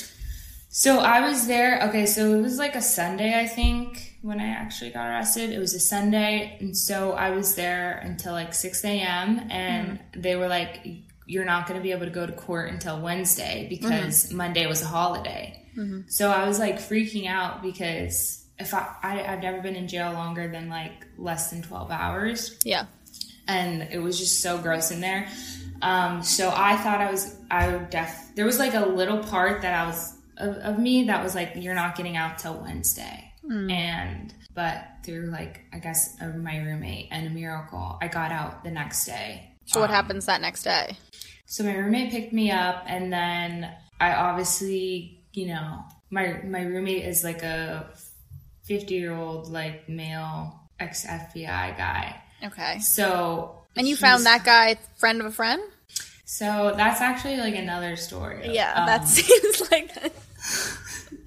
So 0.74 1.00
I 1.00 1.28
was 1.28 1.48
there. 1.48 1.82
Okay, 1.90 2.06
so 2.06 2.34
it 2.34 2.42
was 2.42 2.58
like 2.58 2.76
a 2.76 2.82
Sunday, 2.82 3.38
I 3.38 3.46
think, 3.46 4.18
when 4.22 4.40
I 4.40 4.48
actually 4.48 4.92
got 4.92 5.06
arrested. 5.06 5.50
It 5.50 5.60
was 5.60 5.74
a 5.74 5.82
Sunday, 5.82 6.56
and 6.62 6.76
so 6.76 7.12
I 7.12 7.32
was 7.32 7.56
there 7.56 8.00
until 8.04 8.32
like 8.32 8.54
six 8.54 8.84
a.m. 8.86 9.48
And 9.52 10.00
mm-hmm. 10.00 10.22
they 10.22 10.38
were 10.38 10.48
like, 10.48 10.88
"You're 11.26 11.44
not 11.44 11.68
going 11.68 11.78
to 11.78 11.84
be 11.84 11.92
able 11.92 12.06
to 12.06 12.12
go 12.12 12.26
to 12.26 12.32
court 12.32 12.72
until 12.72 13.02
Wednesday 13.02 13.68
because 13.70 14.28
mm-hmm. 14.28 14.38
Monday 14.38 14.66
was 14.66 14.82
a 14.82 14.86
holiday." 14.86 15.62
Mm-hmm. 15.78 16.02
So 16.08 16.32
I 16.32 16.48
was 16.48 16.58
like 16.58 16.78
freaking 16.78 17.28
out 17.28 17.62
because 17.62 18.46
if 18.58 18.74
I, 18.74 18.96
I 19.04 19.26
I've 19.26 19.42
never 19.42 19.60
been 19.60 19.76
in 19.76 19.90
jail 19.90 20.14
longer 20.14 20.50
than 20.50 20.70
like 20.70 21.06
less 21.18 21.50
than 21.50 21.64
twelve 21.64 21.92
hours 21.92 22.58
yeah? 22.64 22.86
and 23.48 23.88
it 23.92 24.00
was 24.00 24.18
just 24.18 24.42
so 24.42 24.58
gross 24.58 24.92
in 24.92 25.02
there. 25.02 25.28
Um, 25.82 26.24
so 26.24 26.54
I 26.56 26.78
thought 26.78 27.02
I 27.02 27.12
was, 27.12 27.36
I 27.50 27.74
would 27.74 27.90
def. 27.90 28.36
There 28.36 28.46
was 28.46 28.60
like 28.60 28.76
a 28.76 28.86
little 28.86 29.18
part 29.18 29.64
that 29.64 29.74
I 29.74 29.88
was 29.88 30.16
of, 30.42 30.58
of 30.58 30.80
me 30.80 31.04
that 31.06 31.24
was 31.24 31.36
like, 31.36 31.54
"You're 31.56 31.76
not 31.76 31.96
getting 31.96 32.18
out 32.18 32.40
till 32.40 32.60
Wednesday," 32.60 33.32
and 33.50 34.34
but 34.54 34.88
through 35.04 35.28
like 35.28 35.62
I 35.74 35.80
guess 35.80 36.18
uh, 36.22 36.28
my 36.28 36.58
roommate 36.58 37.08
and 37.12 37.28
a 37.28 37.30
miracle, 37.30 37.98
I 38.02 38.08
got 38.08 38.32
out 38.32 38.64
the 38.64 38.72
next 38.72 39.06
day. 39.06 39.56
So 39.66 39.80
what 39.80 39.90
happens 39.90 40.26
that 40.26 40.42
next 40.42 40.64
day? 40.64 40.98
So 41.46 41.64
my 41.64 41.76
roommate 41.76 42.12
picked 42.12 42.34
me 42.34 42.52
up, 42.52 42.84
and 42.88 43.12
then 43.12 43.72
I 44.00 44.14
obviously, 44.14 45.24
you 45.34 45.48
know, 45.48 45.84
my 46.10 46.42
my 46.44 46.62
roommate 46.62 47.06
is 47.06 47.24
like 47.24 47.44
a 47.44 47.90
fifty 48.64 48.96
year 48.96 49.14
old 49.14 49.50
like 49.50 49.88
male 49.88 50.60
ex 50.80 51.06
FBI 51.06 51.78
guy. 51.78 52.22
Okay. 52.44 52.80
So 52.80 53.64
And 53.76 53.88
you 53.88 53.96
found 53.96 54.26
that 54.26 54.44
guy, 54.44 54.78
friend 54.98 55.20
of 55.22 55.28
a 55.28 55.32
friend? 55.32 55.62
So 56.26 56.74
that's 56.76 57.02
actually 57.02 57.38
like 57.38 57.56
another 57.56 57.96
story. 57.96 58.54
Yeah, 58.54 58.74
um, 58.74 58.86
that 58.88 59.08
seems 59.08 59.70
like 59.70 59.94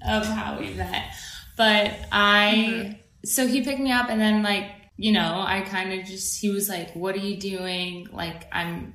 of 0.07 0.25
how 0.25 0.59
we 0.59 0.73
met. 0.73 1.11
But 1.57 1.97
I, 2.11 2.53
mm-hmm. 2.55 2.93
so 3.23 3.47
he 3.47 3.63
picked 3.63 3.79
me 3.79 3.91
up 3.91 4.09
and 4.09 4.19
then 4.19 4.43
like, 4.43 4.71
you 4.97 5.11
know, 5.11 5.43
I 5.45 5.61
kind 5.61 5.93
of 5.93 6.05
just, 6.05 6.39
he 6.39 6.49
was 6.49 6.69
like, 6.69 6.93
what 6.93 7.15
are 7.15 7.19
you 7.19 7.37
doing? 7.37 8.07
Like, 8.11 8.47
I'm, 8.51 8.93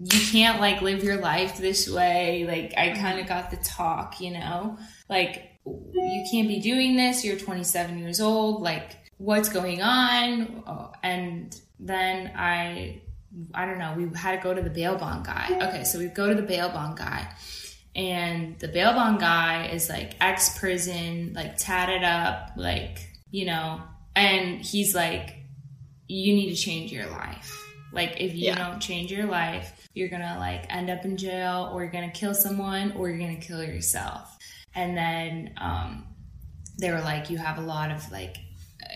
you 0.00 0.20
can't 0.30 0.60
like 0.60 0.82
live 0.82 1.02
your 1.02 1.20
life 1.20 1.58
this 1.58 1.88
way. 1.88 2.44
Like, 2.46 2.74
I 2.76 2.88
mm-hmm. 2.88 3.02
kind 3.02 3.20
of 3.20 3.26
got 3.26 3.50
the 3.50 3.56
talk, 3.58 4.20
you 4.20 4.32
know, 4.32 4.78
like, 5.08 5.48
you 5.64 6.26
can't 6.30 6.48
be 6.48 6.58
doing 6.60 6.96
this. 6.96 7.24
You're 7.24 7.38
27 7.38 7.98
years 7.98 8.20
old. 8.20 8.62
Like, 8.62 8.96
what's 9.18 9.48
going 9.48 9.80
on? 9.80 10.64
Oh, 10.66 10.92
And 11.04 11.54
then 11.78 12.32
I, 12.36 13.02
I 13.54 13.66
don't 13.66 13.78
know, 13.78 13.94
we 13.96 14.08
had 14.16 14.36
to 14.36 14.42
go 14.42 14.54
to 14.54 14.62
the 14.62 14.70
bail 14.70 14.96
bond 14.96 15.24
guy. 15.24 15.48
Okay, 15.68 15.84
so 15.84 15.98
we 15.98 16.06
go 16.06 16.28
to 16.28 16.34
the 16.34 16.42
bail 16.42 16.68
bond 16.68 16.96
guy 16.96 17.28
and 17.94 18.58
the 18.58 18.68
bail 18.68 18.92
bond 18.94 19.20
guy 19.20 19.66
is 19.66 19.88
like 19.88 20.14
ex 20.20 20.58
prison, 20.58 21.32
like 21.34 21.56
tatted 21.58 22.02
up, 22.04 22.52
like 22.56 23.08
you 23.30 23.46
know, 23.46 23.80
and 24.14 24.60
he's 24.60 24.94
like, 24.94 25.36
you 26.08 26.34
need 26.34 26.54
to 26.54 26.56
change 26.60 26.92
your 26.92 27.06
life. 27.06 27.58
Like 27.92 28.20
if 28.20 28.34
you 28.34 28.46
Yeah. 28.46 28.56
don't 28.56 28.80
change 28.80 29.10
your 29.10 29.26
life, 29.26 29.88
you're 29.94 30.08
gonna 30.08 30.36
like 30.38 30.64
end 30.74 30.90
up 30.90 31.04
in 31.04 31.16
jail, 31.16 31.70
or 31.72 31.82
you're 31.82 31.92
gonna 31.92 32.10
kill 32.10 32.34
someone, 32.34 32.92
or 32.92 33.08
you're 33.08 33.18
gonna 33.18 33.36
kill 33.40 33.62
yourself. 33.62 34.36
And 34.74 34.96
then 34.96 35.52
um, 35.58 36.06
they 36.78 36.90
were 36.90 37.00
like, 37.00 37.28
you 37.30 37.38
have 37.38 37.58
a 37.58 37.62
lot 37.62 37.90
of 37.90 38.10
like. 38.10 38.36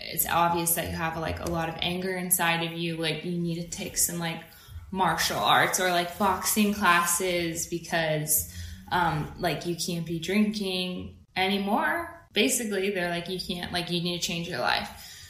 It's 0.09 0.27
obvious 0.27 0.75
that 0.75 0.89
you 0.89 0.95
have 0.95 1.17
like 1.17 1.39
a 1.39 1.49
lot 1.49 1.69
of 1.69 1.75
anger 1.81 2.15
inside 2.15 2.63
of 2.63 2.73
you. 2.77 2.97
Like 2.97 3.25
you 3.25 3.31
need 3.37 3.55
to 3.61 3.67
take 3.67 3.97
some 3.97 4.19
like 4.19 4.41
martial 4.91 5.37
arts 5.39 5.79
or 5.79 5.89
like 5.91 6.17
boxing 6.17 6.73
classes 6.73 7.67
because 7.67 8.53
um, 8.91 9.33
like 9.39 9.65
you 9.65 9.75
can't 9.75 10.05
be 10.05 10.19
drinking 10.19 11.17
anymore. 11.35 12.27
Basically, 12.33 12.91
they're 12.91 13.09
like, 13.09 13.29
you 13.29 13.39
can't, 13.39 13.71
like, 13.71 13.89
you 13.89 14.01
need 14.01 14.21
to 14.21 14.27
change 14.27 14.47
your 14.47 14.59
life. 14.59 14.89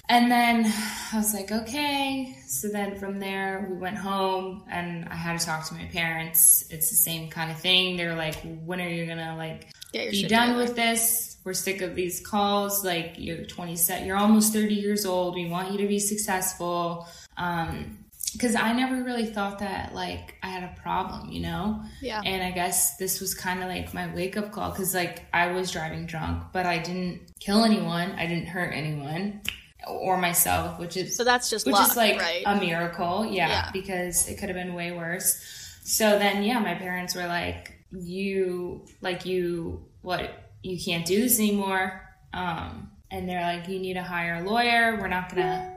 And 0.09 0.31
then 0.31 0.65
I 1.13 1.17
was 1.17 1.33
like, 1.33 1.51
okay. 1.51 2.35
So 2.47 2.69
then 2.69 2.97
from 2.97 3.19
there, 3.19 3.67
we 3.69 3.77
went 3.77 3.97
home 3.97 4.63
and 4.69 5.07
I 5.09 5.15
had 5.15 5.39
to 5.39 5.45
talk 5.45 5.67
to 5.67 5.73
my 5.73 5.85
parents. 5.85 6.65
It's 6.69 6.89
the 6.89 6.95
same 6.95 7.29
kind 7.29 7.51
of 7.51 7.59
thing. 7.59 7.97
They're 7.97 8.15
like, 8.15 8.35
when 8.65 8.81
are 8.81 8.89
you 8.89 9.05
gonna, 9.05 9.35
like, 9.37 9.71
be 9.93 10.27
done 10.27 10.49
together. 10.49 10.57
with 10.57 10.75
this? 10.75 11.37
We're 11.43 11.53
sick 11.53 11.81
of 11.81 11.95
these 11.95 12.25
calls. 12.25 12.83
Like, 12.83 13.15
you're 13.17 13.45
27, 13.45 14.05
you're 14.05 14.17
almost 14.17 14.53
30 14.53 14.75
years 14.75 15.05
old. 15.05 15.35
We 15.35 15.49
want 15.49 15.71
you 15.71 15.77
to 15.77 15.87
be 15.87 15.99
successful. 15.99 17.07
Um, 17.37 17.99
because 18.37 18.55
I 18.55 18.71
never 18.73 19.03
really 19.03 19.25
thought 19.25 19.59
that 19.59 19.93
like 19.95 20.35
I 20.43 20.47
had 20.47 20.63
a 20.63 20.79
problem, 20.81 21.31
you 21.31 21.41
know. 21.41 21.81
Yeah. 22.01 22.21
And 22.23 22.43
I 22.43 22.51
guess 22.51 22.97
this 22.97 23.19
was 23.19 23.33
kind 23.33 23.61
of 23.61 23.67
like 23.67 23.93
my 23.93 24.13
wake 24.13 24.37
up 24.37 24.51
call 24.51 24.69
because 24.71 24.93
like 24.93 25.25
I 25.33 25.51
was 25.51 25.71
driving 25.71 26.05
drunk, 26.05 26.43
but 26.53 26.65
I 26.65 26.77
didn't 26.77 27.21
kill 27.39 27.63
anyone. 27.63 28.11
I 28.11 28.27
didn't 28.27 28.47
hurt 28.47 28.71
anyone 28.73 29.41
or 29.87 30.17
myself, 30.17 30.79
which 30.79 30.97
is 30.97 31.15
So 31.15 31.23
that's 31.23 31.49
just 31.49 31.65
which 31.65 31.73
luck, 31.73 31.89
is 31.91 31.95
like 31.97 32.19
right? 32.19 32.43
a 32.45 32.55
miracle, 32.59 33.25
yeah, 33.25 33.47
Yeah. 33.49 33.69
because 33.71 34.27
it 34.27 34.37
could 34.37 34.49
have 34.49 34.55
been 34.57 34.73
way 34.73 34.91
worse. 34.91 35.41
So 35.83 36.19
then, 36.19 36.43
yeah, 36.43 36.59
my 36.59 36.73
parents 36.75 37.15
were 37.15 37.27
like, 37.27 37.73
"You 37.91 38.85
like 39.01 39.25
you 39.25 39.85
what? 40.01 40.49
You 40.61 40.77
can't 40.83 41.05
do 41.05 41.21
this 41.21 41.39
anymore." 41.39 42.01
Um, 42.33 42.91
and 43.09 43.27
they're 43.29 43.41
like, 43.41 43.69
"You 43.69 43.79
need 43.79 43.93
to 43.93 44.03
hire 44.03 44.35
a 44.35 44.49
lawyer. 44.49 44.97
We're 44.99 45.07
not 45.07 45.29
gonna." 45.33 45.76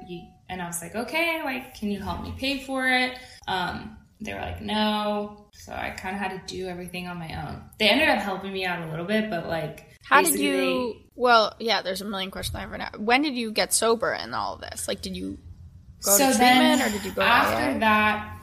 And 0.50 0.60
I 0.60 0.66
was 0.66 0.82
like, 0.82 0.94
"Okay, 0.94 1.40
like, 1.44 1.74
can 1.78 1.90
you 1.90 2.00
help 2.02 2.22
me 2.22 2.34
pay 2.36 2.64
for 2.64 2.86
it?" 2.88 3.16
Um, 3.48 3.96
they 4.20 4.34
were 4.34 4.40
like, 4.40 4.60
"No." 4.60 5.46
So 5.52 5.72
I 5.72 5.90
kind 5.90 6.14
of 6.16 6.20
had 6.20 6.46
to 6.46 6.54
do 6.54 6.66
everything 6.66 7.06
on 7.08 7.18
my 7.18 7.32
own. 7.46 7.62
They 7.78 7.88
ended 7.88 8.08
up 8.08 8.18
helping 8.18 8.52
me 8.52 8.64
out 8.66 8.86
a 8.86 8.90
little 8.90 9.04
bit, 9.06 9.30
but 9.30 9.46
like, 9.46 9.86
How 10.04 10.22
did 10.22 10.38
you? 10.40 10.96
Well, 11.14 11.54
yeah. 11.60 11.82
There's 11.82 12.00
a 12.00 12.04
million 12.04 12.30
questions 12.30 12.56
I 12.56 12.60
have 12.60 12.70
right 12.70 12.78
now. 12.80 12.98
When 12.98 13.22
did 13.22 13.34
you 13.36 13.52
get 13.52 13.72
sober 13.72 14.12
in 14.12 14.34
all 14.34 14.54
of 14.54 14.60
this? 14.62 14.88
Like, 14.88 15.00
did 15.02 15.16
you 15.16 15.38
go 16.04 16.16
to 16.18 16.24
treatment 16.24 16.82
or 16.82 16.88
did 16.90 17.04
you 17.04 17.12
go 17.12 17.20
after 17.22 17.76
AA? 17.76 17.78
that 17.80 18.36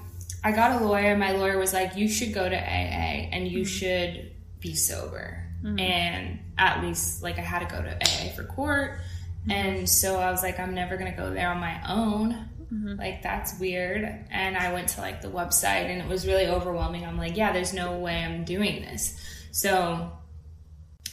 i 0.44 0.52
got 0.52 0.80
a 0.80 0.86
lawyer 0.86 1.18
my 1.18 1.32
lawyer 1.32 1.58
was 1.58 1.74
like 1.74 1.96
you 1.96 2.08
should 2.08 2.32
go 2.32 2.48
to 2.48 2.56
aa 2.56 3.30
and 3.34 3.48
you 3.48 3.62
Mm-hmm. 3.62 3.66
should 3.66 4.32
be 4.60 4.76
sober 4.76 5.44
and 5.66 6.40
at 6.60 6.84
least 6.84 7.24
like 7.24 7.40
i 7.40 7.42
had 7.42 7.68
to 7.68 7.76
go 7.76 7.82
to 7.82 7.96
aa 8.00 8.30
for 8.36 8.44
court 8.44 9.00
Mm-hmm. 9.48 9.52
and 9.52 9.90
so 9.90 10.20
i 10.20 10.30
was 10.32 10.44
like 10.44 10.60
i'm 10.60 10.74
never 10.74 10.98
gonna 10.98 11.16
go 11.16 11.34
there 11.34 11.50
on 11.50 11.60
my 11.60 11.82
own 11.88 12.50
Mm-hmm. 12.68 13.00
like 13.00 13.24
that's 13.24 13.58
weird 13.62 14.04
and 14.30 14.58
i 14.58 14.74
went 14.74 14.90
to 14.90 15.00
like 15.00 15.22
the 15.22 15.30
website 15.30 15.86
and 15.86 16.02
it 16.02 16.08
was 16.10 16.28
really 16.28 16.48
overwhelming 16.48 17.06
i'm 17.06 17.18
like 17.18 17.38
yeah 17.38 17.54
there's 17.54 17.74
no 17.74 17.98
way 17.98 18.22
i'm 18.22 18.44
doing 18.44 18.82
this 18.82 19.18
so 19.54 20.12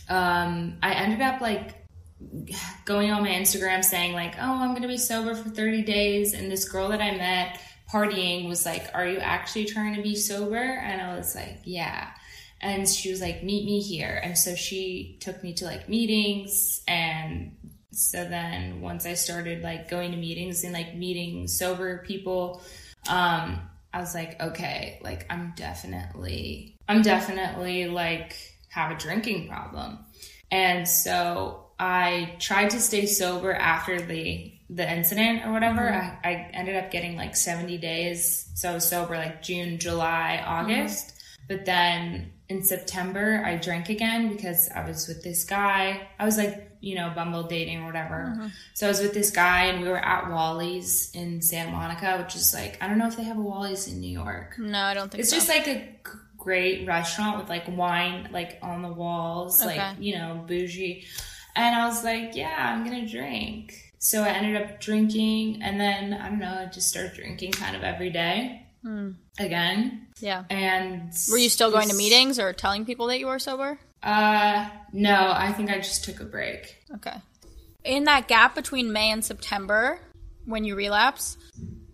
um 0.08 0.76
i 0.82 0.94
ended 0.94 1.20
up 1.20 1.40
like 1.40 1.84
going 2.84 3.10
on 3.10 3.22
my 3.22 3.30
Instagram 3.30 3.84
saying 3.84 4.12
like, 4.12 4.34
"Oh, 4.38 4.60
I'm 4.62 4.70
going 4.70 4.82
to 4.82 4.88
be 4.88 4.96
sober 4.96 5.34
for 5.34 5.48
30 5.48 5.82
days." 5.82 6.34
And 6.34 6.50
this 6.50 6.68
girl 6.68 6.88
that 6.88 7.00
I 7.00 7.12
met 7.12 7.60
partying 7.92 8.48
was 8.48 8.64
like, 8.64 8.88
"Are 8.94 9.06
you 9.06 9.18
actually 9.18 9.66
trying 9.66 9.94
to 9.96 10.02
be 10.02 10.14
sober?" 10.14 10.56
And 10.56 11.00
I 11.02 11.16
was 11.16 11.34
like, 11.34 11.60
"Yeah." 11.64 12.10
And 12.60 12.88
she 12.88 13.10
was 13.10 13.20
like, 13.20 13.42
"Meet 13.42 13.64
me 13.66 13.80
here." 13.80 14.20
And 14.22 14.38
so 14.38 14.54
she 14.54 15.18
took 15.20 15.42
me 15.42 15.54
to 15.54 15.64
like 15.64 15.88
meetings 15.88 16.82
and 16.88 17.56
so 17.94 18.24
then 18.24 18.80
once 18.80 19.06
I 19.06 19.14
started 19.14 19.62
like 19.62 19.88
going 19.88 20.10
to 20.12 20.16
meetings 20.16 20.64
and 20.64 20.72
like 20.72 20.94
meeting 20.94 21.48
sober 21.48 21.98
people, 22.06 22.62
um 23.08 23.60
I 23.92 24.00
was 24.00 24.14
like, 24.14 24.40
"Okay, 24.40 24.98
like 25.02 25.26
I'm 25.30 25.52
definitely 25.56 26.76
I'm 26.88 27.02
definitely 27.02 27.86
like 27.86 28.36
have 28.70 28.90
a 28.90 28.96
drinking 28.96 29.48
problem." 29.48 29.98
And 30.50 30.88
so 30.88 31.64
I 31.78 32.36
tried 32.38 32.70
to 32.70 32.80
stay 32.80 33.06
sober 33.06 33.52
after 33.52 34.00
the 34.00 34.52
the 34.70 34.90
incident 34.90 35.46
or 35.46 35.52
whatever. 35.52 35.92
I, 35.92 36.18
I 36.24 36.50
ended 36.52 36.76
up 36.76 36.90
getting 36.90 37.16
like 37.16 37.36
70 37.36 37.78
days. 37.78 38.50
So 38.54 38.70
I 38.70 38.74
was 38.74 38.88
sober 38.88 39.16
like 39.16 39.42
June, 39.42 39.78
July, 39.78 40.42
August. 40.44 41.12
But 41.48 41.66
then 41.66 42.32
in 42.48 42.62
September, 42.62 43.42
I 43.44 43.56
drank 43.56 43.88
again 43.88 44.32
because 44.32 44.70
I 44.70 44.86
was 44.86 45.06
with 45.06 45.22
this 45.22 45.44
guy. 45.44 46.08
I 46.18 46.24
was 46.24 46.38
like, 46.38 46.73
you 46.84 46.94
know, 46.94 47.10
Bumble 47.14 47.44
dating 47.44 47.82
or 47.82 47.86
whatever. 47.86 48.32
Mm-hmm. 48.36 48.46
So 48.74 48.86
I 48.86 48.90
was 48.90 49.00
with 49.00 49.14
this 49.14 49.30
guy 49.30 49.64
and 49.64 49.82
we 49.82 49.88
were 49.88 50.04
at 50.04 50.30
Wally's 50.30 51.10
in 51.14 51.40
Santa 51.42 51.70
Monica, 51.72 52.18
which 52.22 52.36
is 52.36 52.52
like, 52.54 52.76
I 52.82 52.88
don't 52.88 52.98
know 52.98 53.08
if 53.08 53.16
they 53.16 53.24
have 53.24 53.38
a 53.38 53.40
Wally's 53.40 53.88
in 53.88 54.00
New 54.00 54.10
York. 54.10 54.56
No, 54.58 54.80
I 54.80 54.94
don't 54.94 55.10
think 55.10 55.20
It's 55.20 55.30
so. 55.30 55.36
just 55.36 55.48
like 55.48 55.66
a 55.66 55.88
great 56.36 56.86
restaurant 56.86 57.38
with 57.38 57.48
like 57.48 57.64
wine 57.68 58.28
like 58.32 58.58
on 58.62 58.82
the 58.82 58.92
walls, 58.92 59.62
Okay. 59.64 59.78
like 59.78 59.96
you 59.98 60.14
know, 60.16 60.44
bougie. 60.46 61.04
And 61.56 61.74
I 61.74 61.86
was 61.86 62.04
like, 62.04 62.34
yeah, 62.34 62.56
I'm 62.58 62.84
gonna 62.84 63.08
drink. 63.08 63.92
So 63.98 64.22
I 64.22 64.28
ended 64.28 64.60
up 64.60 64.80
drinking, 64.80 65.62
and 65.62 65.80
then 65.80 66.12
I 66.12 66.28
don't 66.28 66.38
know, 66.38 66.58
I 66.60 66.66
just 66.66 66.88
started 66.90 67.14
drinking 67.14 67.52
kind 67.52 67.74
of 67.74 67.82
every 67.82 68.10
day 68.10 68.66
hmm. 68.82 69.12
again. 69.38 70.08
yeah. 70.20 70.44
And 70.50 71.10
Were 71.30 71.38
you 71.38 71.48
still 71.48 71.70
going 71.70 71.88
to 71.88 71.96
meetings 71.96 72.38
or 72.38 72.52
telling 72.52 72.84
people 72.84 73.06
that 73.06 73.18
you 73.18 73.28
were 73.28 73.38
sober? 73.38 73.78
Uh, 74.04 74.68
no, 74.92 75.32
I 75.34 75.52
think 75.52 75.70
I 75.70 75.78
just 75.78 76.04
took 76.04 76.20
a 76.20 76.24
break. 76.24 76.76
Okay. 76.96 77.16
In 77.84 78.04
that 78.04 78.28
gap 78.28 78.54
between 78.54 78.92
May 78.92 79.10
and 79.10 79.24
September, 79.24 79.98
when 80.44 80.64
you 80.64 80.76
relapse, 80.76 81.38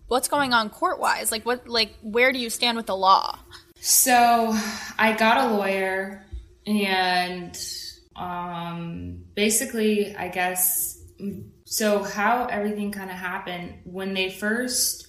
what's 0.07 0.27
going 0.27 0.51
on 0.53 0.69
court 0.69 0.99
wise? 0.99 1.31
Like 1.31 1.45
what? 1.45 1.67
Like 1.67 1.95
where 2.01 2.33
do 2.33 2.39
you 2.39 2.49
stand 2.49 2.77
with 2.77 2.85
the 2.85 2.95
law? 2.95 3.39
So 3.79 4.55
I 4.99 5.13
got 5.13 5.37
a 5.37 5.55
lawyer 5.55 6.25
and 6.67 7.57
um 8.15 9.23
basically 9.33 10.15
I 10.15 10.27
guess 10.27 10.99
so 11.65 12.03
how 12.03 12.45
everything 12.45 12.91
kind 12.91 13.09
of 13.09 13.15
happened 13.15 13.75
when 13.85 14.13
they 14.13 14.29
first 14.29 15.00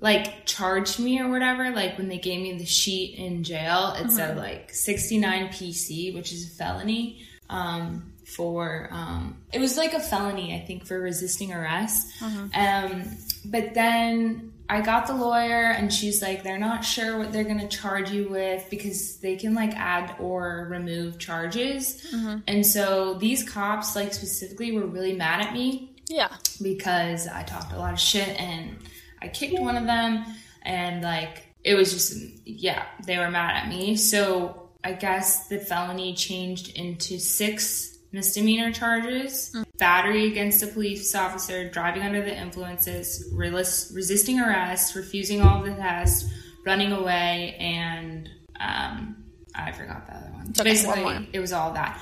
like 0.00 0.46
charged 0.46 0.98
me 1.00 1.20
or 1.20 1.28
whatever 1.30 1.70
like 1.70 1.96
when 1.98 2.08
they 2.08 2.18
gave 2.18 2.40
me 2.40 2.56
the 2.58 2.64
sheet 2.66 3.16
in 3.18 3.42
jail 3.44 3.94
it 3.98 4.10
said 4.10 4.36
like 4.36 4.72
69 4.72 5.48
PC 5.48 6.14
which 6.14 6.32
is 6.32 6.46
a 6.46 6.54
felony 6.54 7.20
um 7.50 8.12
for 8.24 8.88
um 8.92 9.38
it 9.52 9.58
was 9.58 9.76
like 9.76 9.94
a 9.94 10.00
felony 10.00 10.54
I 10.54 10.64
think 10.64 10.86
for 10.86 11.00
resisting 11.00 11.52
arrest 11.52 12.06
um 12.54 13.04
but 13.44 13.74
then 13.74 14.52
I 14.70 14.82
got 14.82 15.06
the 15.06 15.14
lawyer 15.14 15.70
and 15.72 15.90
she's 15.90 16.20
like, 16.20 16.42
they're 16.42 16.58
not 16.58 16.84
sure 16.84 17.16
what 17.16 17.32
they're 17.32 17.44
going 17.44 17.60
to 17.60 17.68
charge 17.68 18.10
you 18.10 18.28
with 18.28 18.68
because 18.68 19.16
they 19.20 19.34
can 19.36 19.54
like 19.54 19.72
add 19.74 20.14
or 20.20 20.68
remove 20.70 21.18
charges. 21.18 22.06
And 22.46 22.66
so 22.66 23.14
these 23.14 23.48
cops, 23.48 23.96
like 23.96 24.12
specifically, 24.12 24.72
were 24.72 24.84
really 24.86 25.14
mad 25.14 25.40
at 25.40 25.54
me 25.54 25.96
Yeah. 26.08 26.28
because 26.60 27.26
I 27.26 27.44
talked 27.44 27.72
a 27.72 27.78
lot 27.78 27.94
of 27.94 27.98
shit 27.98 28.28
and 28.38 28.76
I 29.20 29.28
kicked 29.28 29.58
one 29.58 29.76
of 29.76 29.84
them 29.84 30.24
and 30.62 31.02
like 31.02 31.46
it 31.64 31.74
was 31.74 31.92
just 31.92 32.16
yeah, 32.44 32.86
they 33.04 33.18
were 33.18 33.30
mad 33.30 33.56
at 33.56 33.68
me. 33.68 33.96
So 33.96 34.70
I 34.84 34.92
guess 34.92 35.48
the 35.48 35.58
felony 35.58 36.14
changed 36.14 36.76
into 36.76 37.18
six 37.18 37.98
misdemeanor 38.12 38.72
charges. 38.72 39.54
Battery 39.78 40.26
against 40.26 40.62
a 40.62 40.66
police 40.66 41.14
officer, 41.14 41.68
driving 41.68 42.02
under 42.02 42.22
the 42.22 42.36
influences, 42.36 43.28
resisting 43.32 44.40
arrest, 44.40 44.94
refusing 44.94 45.40
all 45.42 45.62
the 45.62 45.74
tests, 45.74 46.30
running 46.64 46.92
away, 46.92 47.56
and 47.58 48.28
um, 48.60 49.24
I 49.54 49.72
forgot 49.72 50.06
the 50.06 50.14
other 50.14 50.30
one. 50.32 50.48
Okay, 50.50 50.64
Basically, 50.64 51.02
more. 51.02 51.26
it 51.32 51.40
was 51.40 51.52
all 51.52 51.72
that. 51.74 52.00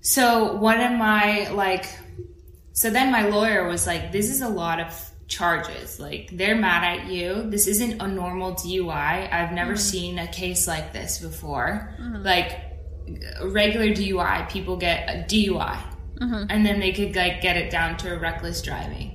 So 0.00 0.54
one 0.54 0.80
of 0.80 0.92
my 0.92 1.48
like 1.50 1.86
so 2.76 2.90
then 2.90 3.10
my 3.10 3.26
lawyer 3.28 3.66
was 3.66 3.86
like, 3.86 4.12
This 4.12 4.30
is 4.30 4.42
a 4.42 4.48
lot 4.48 4.80
of 4.80 5.05
charges. 5.28 5.98
Like, 5.98 6.30
they're 6.32 6.56
mad 6.56 7.00
at 7.00 7.06
you. 7.06 7.48
This 7.50 7.66
isn't 7.66 8.00
a 8.00 8.08
normal 8.08 8.54
DUI. 8.54 9.32
I've 9.32 9.52
never 9.52 9.74
mm. 9.74 9.78
seen 9.78 10.18
a 10.18 10.26
case 10.26 10.66
like 10.66 10.92
this 10.92 11.18
before. 11.18 11.94
Mm-hmm. 12.00 12.22
Like, 12.22 12.66
a 13.38 13.48
regular 13.48 13.88
DUI, 13.88 14.48
people 14.48 14.76
get 14.76 15.08
a 15.08 15.24
DUI. 15.24 15.78
Mm-hmm. 16.20 16.44
And 16.48 16.64
then 16.64 16.80
they 16.80 16.92
could 16.92 17.14
like 17.14 17.40
get 17.40 17.56
it 17.56 17.70
down 17.70 17.96
to 17.98 18.14
a 18.14 18.18
reckless 18.18 18.62
driving. 18.62 19.12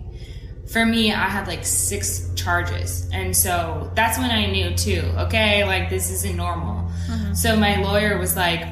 For 0.67 0.86
me, 0.86 1.12
I 1.12 1.28
had 1.28 1.47
like 1.47 1.65
six 1.65 2.30
charges. 2.36 3.10
And 3.12 3.36
so 3.36 3.91
that's 3.95 4.17
when 4.17 4.32
I 4.32 4.45
knew 4.45 4.76
too, 4.76 5.02
okay, 5.17 5.65
like 5.65 5.89
this 5.89 6.12
isn't 6.12 6.36
normal. 6.36 6.89
Mm-hmm. 7.08 7.34
So 7.34 7.58
my 7.58 7.82
lawyer 7.82 8.17
was 8.17 8.36
like, 8.36 8.63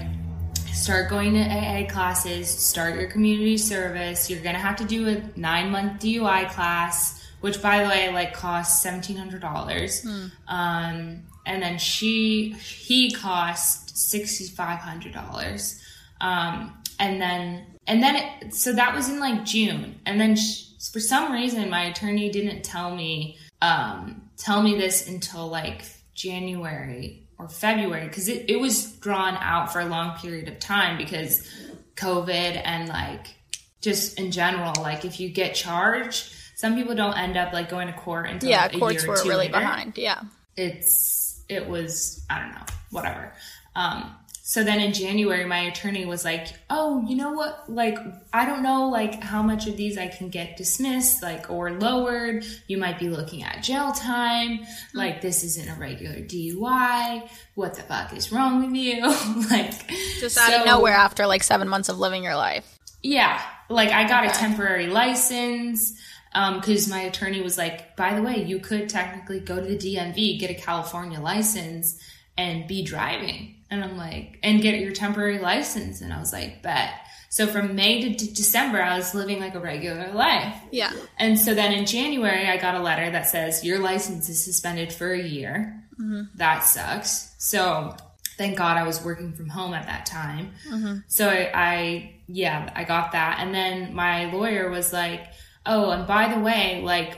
start 0.73 1.09
going 1.09 1.33
to 1.33 1.41
AA 1.41 1.89
classes, 1.89 2.47
start 2.47 2.95
your 2.95 3.09
community 3.09 3.57
service. 3.57 4.29
You're 4.29 4.41
gonna 4.41 4.59
have 4.59 4.77
to 4.77 4.85
do 4.85 5.09
a 5.09 5.23
nine 5.35 5.71
month 5.71 6.01
DUI 6.01 6.49
class, 6.51 7.27
which 7.41 7.61
by 7.61 7.83
the 7.83 7.89
way, 7.89 8.11
like 8.13 8.33
costs 8.33 8.81
seventeen 8.81 9.17
hundred 9.17 9.41
dollars. 9.41 10.05
Um, 10.47 11.23
and 11.45 11.61
then 11.61 11.77
she 11.77 12.51
he 12.53 13.11
cost 13.11 13.97
sixty 13.97 14.45
five 14.45 14.79
hundred 14.79 15.13
dollars. 15.13 15.81
Um, 16.21 16.77
and 16.99 17.21
then 17.21 17.65
and 17.87 18.03
then 18.03 18.15
it, 18.15 18.53
so 18.53 18.73
that 18.73 18.93
was 18.95 19.09
in 19.09 19.19
like 19.19 19.45
June, 19.45 19.99
and 20.05 20.19
then 20.19 20.35
sh 20.35 20.65
for 20.93 20.99
some 20.99 21.33
reason 21.33 21.69
my 21.69 21.83
attorney 21.85 22.29
didn't 22.29 22.63
tell 22.63 22.95
me 22.95 23.37
um, 23.61 24.29
tell 24.37 24.61
me 24.61 24.75
this 24.75 25.07
until 25.07 25.47
like 25.47 25.83
January 26.13 27.27
or 27.37 27.49
February 27.49 28.07
because 28.07 28.27
it, 28.27 28.49
it 28.49 28.59
was 28.59 28.93
drawn 28.97 29.35
out 29.37 29.71
for 29.71 29.79
a 29.79 29.85
long 29.85 30.17
period 30.17 30.47
of 30.47 30.59
time 30.59 30.97
because 30.97 31.47
COVID 31.95 32.61
and 32.63 32.89
like 32.89 33.35
just 33.81 34.19
in 34.19 34.31
general, 34.31 34.73
like 34.81 35.05
if 35.05 35.19
you 35.19 35.29
get 35.29 35.55
charged, 35.55 36.33
some 36.59 36.75
people 36.75 36.93
don't 36.95 37.17
end 37.17 37.37
up 37.37 37.53
like 37.53 37.69
going 37.69 37.87
to 37.87 37.93
court 37.93 38.27
until 38.29 38.49
Yeah, 38.49 38.65
a 38.65 38.77
courts 38.77 39.03
year 39.03 39.11
or 39.13 39.15
were 39.15 39.23
really 39.23 39.47
later 39.47 39.59
behind. 39.59 39.97
Yeah. 39.97 40.21
it's 40.57 41.41
it 41.47 41.67
was 41.67 42.23
I 42.29 42.39
don't 42.39 42.51
know 42.51 42.65
whatever. 42.91 43.33
Um, 43.75 44.15
so 44.43 44.63
then 44.63 44.79
in 44.79 44.93
January, 44.93 45.45
my 45.45 45.59
attorney 45.59 46.05
was 46.07 46.25
like, 46.25 46.47
"Oh, 46.71 47.05
you 47.07 47.15
know 47.15 47.33
what? 47.33 47.69
Like, 47.69 47.99
I 48.33 48.45
don't 48.47 48.63
know, 48.63 48.89
like 48.89 49.21
how 49.23 49.43
much 49.43 49.67
of 49.67 49.77
these 49.77 49.95
I 49.95 50.07
can 50.07 50.29
get 50.29 50.57
dismissed, 50.57 51.21
like 51.21 51.51
or 51.51 51.71
lowered. 51.73 52.43
You 52.67 52.77
might 52.79 52.97
be 52.97 53.09
looking 53.09 53.43
at 53.43 53.61
jail 53.61 53.91
time. 53.91 54.61
Like, 54.95 55.21
this 55.21 55.43
isn't 55.43 55.69
a 55.69 55.75
regular 55.79 56.15
DUI. 56.15 57.29
What 57.53 57.75
the 57.75 57.83
fuck 57.83 58.11
is 58.17 58.31
wrong 58.31 58.65
with 58.65 58.75
you? 58.75 59.01
like, 59.51 59.87
Just 60.19 60.37
out 60.39 60.51
of 60.53 60.59
so- 60.61 60.65
nowhere 60.65 60.93
after 60.95 61.27
like 61.27 61.43
seven 61.43 61.69
months 61.69 61.87
of 61.89 61.99
living 61.99 62.23
your 62.23 62.35
life. 62.35 62.65
yeah, 63.03 63.39
like 63.69 63.89
I 63.91 64.07
got 64.07 64.25
a 64.25 64.29
temporary 64.29 64.87
license 64.87 65.93
Um, 66.33 66.59
because 66.59 66.87
my 66.87 67.01
attorney 67.01 67.41
was 67.41 67.57
like, 67.57 67.95
by 67.95 68.13
the 68.13 68.21
way, 68.21 68.43
you 68.43 68.59
could 68.59 68.87
technically 68.87 69.39
go 69.39 69.55
to 69.55 69.61
the 69.61 69.77
DMV, 69.77 70.39
get 70.39 70.51
a 70.51 70.53
California 70.53 71.19
license, 71.19 71.99
and 72.37 72.67
be 72.67 72.83
driving. 72.83 73.55
And 73.71 73.83
I'm 73.83 73.97
like, 73.97 74.39
and 74.43 74.61
get 74.61 74.79
your 74.79 74.91
temporary 74.91 75.39
license. 75.39 76.01
And 76.01 76.13
I 76.13 76.19
was 76.19 76.31
like, 76.31 76.61
bet. 76.61 76.93
So 77.29 77.45
from 77.45 77.75
May 77.75 78.01
to 78.01 78.09
d- 78.09 78.33
December, 78.33 78.81
I 78.81 78.97
was 78.97 79.13
living 79.13 79.39
like 79.39 79.53
a 79.53 79.59
regular 79.59 80.11
life. 80.11 80.55
Yeah. 80.71 80.91
And 81.17 81.37
so 81.37 81.53
then 81.53 81.71
in 81.73 81.85
January, 81.85 82.47
I 82.47 82.57
got 82.57 82.75
a 82.75 82.79
letter 82.79 83.11
that 83.11 83.27
says 83.27 83.63
your 83.63 83.79
license 83.79 84.29
is 84.29 84.43
suspended 84.43 84.91
for 84.91 85.11
a 85.11 85.21
year. 85.21 85.83
Mm-hmm. 85.99 86.37
That 86.37 86.59
sucks. 86.61 87.35
So 87.37 87.95
thank 88.37 88.57
God 88.57 88.77
I 88.77 88.83
was 88.83 89.03
working 89.03 89.33
from 89.33 89.49
home 89.49 89.73
at 89.75 89.85
that 89.85 90.07
time. 90.07 90.53
Mm-hmm. 90.67 90.99
So 91.07 91.29
I, 91.29 91.51
I, 91.53 92.15
yeah, 92.27 92.71
I 92.75 92.83
got 92.83 93.11
that. 93.11 93.37
And 93.39 93.53
then 93.53 93.93
my 93.93 94.31
lawyer 94.31 94.69
was 94.69 94.91
like, 94.91 95.27
oh, 95.69 95.91
and 95.91 96.05
by 96.05 96.33
the 96.33 96.39
way, 96.41 96.81
like, 96.83 97.17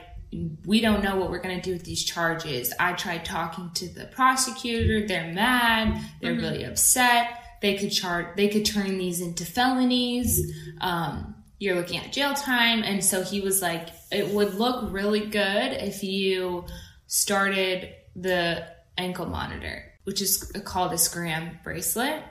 we 0.66 0.80
don't 0.82 1.04
know 1.04 1.16
what 1.16 1.30
we're 1.30 1.42
going 1.42 1.60
to 1.60 1.62
do 1.62 1.74
with 1.74 1.84
these 1.84 2.04
charges. 2.04 2.74
I 2.80 2.94
tried 2.94 3.26
talking 3.26 3.72
to 3.76 3.90
the 3.90 4.06
prosecutor. 4.06 5.08
They're 5.08 5.34
mad. 5.34 6.00
They're 6.22 6.36
really 6.36 6.64
upset. 6.64 7.38
They 7.62 7.78
could 7.78 7.92
charge, 7.92 8.36
they 8.36 8.48
could 8.48 8.66
turn 8.66 8.98
these 8.98 9.22
into 9.22 9.46
felonies. 9.46 10.54
Um, 10.80 11.36
you're 11.60 11.76
looking 11.76 12.00
at 12.00 12.12
jail 12.12 12.34
time. 12.34 12.84
And 12.84 13.04
so 13.04 13.24
he 13.24 13.42
was 13.42 13.62
like, 13.62 13.90
it 14.12 14.30
would 14.30 14.56
look 14.56 14.92
really 14.92 15.28
good 15.28 15.74
if 15.74 16.04
you 16.04 16.66
started 17.08 17.94
the 18.16 18.68
ankle 18.98 19.28
monitor, 19.28 19.84
which 20.06 20.22
is 20.22 20.52
called 20.66 20.92
a 20.94 20.98
scram 20.98 21.60
bracelet. 21.64 22.24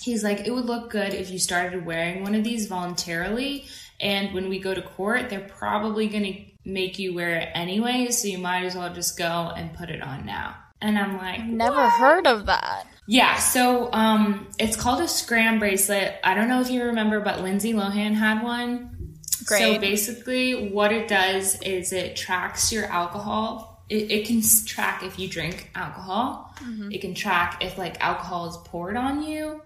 He's 0.00 0.22
like, 0.22 0.46
it 0.46 0.52
would 0.52 0.66
look 0.66 0.90
good 0.90 1.14
if 1.14 1.30
you 1.30 1.38
started 1.40 1.84
wearing 1.84 2.22
one 2.22 2.36
of 2.36 2.44
these 2.44 2.68
voluntarily. 2.68 3.66
And 4.00 4.34
when 4.34 4.48
we 4.48 4.58
go 4.58 4.74
to 4.74 4.82
court, 4.82 5.30
they're 5.30 5.40
probably 5.40 6.08
going 6.08 6.24
to 6.24 6.40
make 6.70 6.98
you 6.98 7.14
wear 7.14 7.36
it 7.36 7.48
anyway. 7.54 8.08
So 8.10 8.28
you 8.28 8.38
might 8.38 8.64
as 8.64 8.74
well 8.74 8.92
just 8.92 9.16
go 9.18 9.52
and 9.56 9.72
put 9.74 9.88
it 9.90 10.02
on 10.02 10.26
now. 10.26 10.56
And 10.80 10.98
I'm 10.98 11.16
like, 11.16 11.42
Never 11.44 11.88
heard 11.88 12.26
of 12.26 12.46
that. 12.46 12.86
yeah, 13.06 13.38
so 13.38 13.90
um, 13.92 14.48
it's 14.58 14.76
called 14.76 15.00
a 15.00 15.08
scram 15.08 15.58
bracelet. 15.58 16.16
I 16.22 16.34
don't 16.34 16.48
know 16.48 16.60
if 16.60 16.70
you 16.70 16.84
remember, 16.84 17.20
but 17.20 17.40
Lindsay 17.40 17.72
Lohan 17.72 18.14
had 18.14 18.42
one. 18.42 19.16
Great. 19.46 19.60
So 19.74 19.78
basically, 19.80 20.70
what 20.70 20.92
it 20.92 21.08
does 21.08 21.60
is 21.62 21.92
it 21.92 22.16
tracks 22.16 22.72
your 22.72 22.84
alcohol. 22.86 23.84
It, 23.88 24.10
it 24.10 24.26
can 24.26 24.42
track 24.66 25.02
if 25.04 25.18
you 25.18 25.28
drink 25.28 25.70
alcohol. 25.74 26.52
It 26.90 27.00
can 27.00 27.14
track 27.14 27.62
if 27.62 27.78
like 27.78 28.00
alcohol 28.02 28.48
is 28.50 28.56
poured 28.64 28.96
on 28.96 29.22
you, 29.22 29.62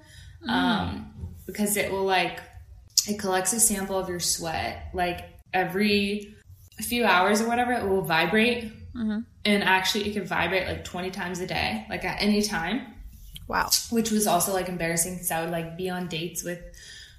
um, 0.47 1.11
because 1.47 1.77
it 1.77 1.91
will 1.91 2.05
like 2.05 2.41
it 3.09 3.19
collects 3.19 3.53
a 3.53 3.61
sample 3.61 3.99
of 3.99 4.09
your 4.09 4.21
sweat 4.21 4.89
like 4.95 5.25
every 5.53 6.35
few 6.79 7.05
hours 7.05 7.41
or 7.41 7.49
whatever. 7.49 7.73
It 7.73 7.89
will 7.89 8.03
vibrate, 8.03 8.73
and 8.95 9.25
actually, 9.65 10.09
it 10.09 10.13
can 10.15 10.25
vibrate 10.27 10.67
like 10.67 10.85
twenty 10.85 11.11
times 11.11 11.41
a 11.41 11.47
day, 11.47 11.87
like 11.89 12.05
at 12.05 12.21
any 12.23 12.43
time 12.43 12.87
Wow. 13.49 13.69
which 13.91 14.11
was 14.13 14.27
also 14.29 14.53
like 14.53 14.69
embarrassing 14.69 15.15
because 15.15 15.31
I 15.31 15.41
would 15.43 15.51
like 15.51 15.77
be 15.77 15.91
on 15.91 16.07
dates 16.09 16.45
with 16.45 16.61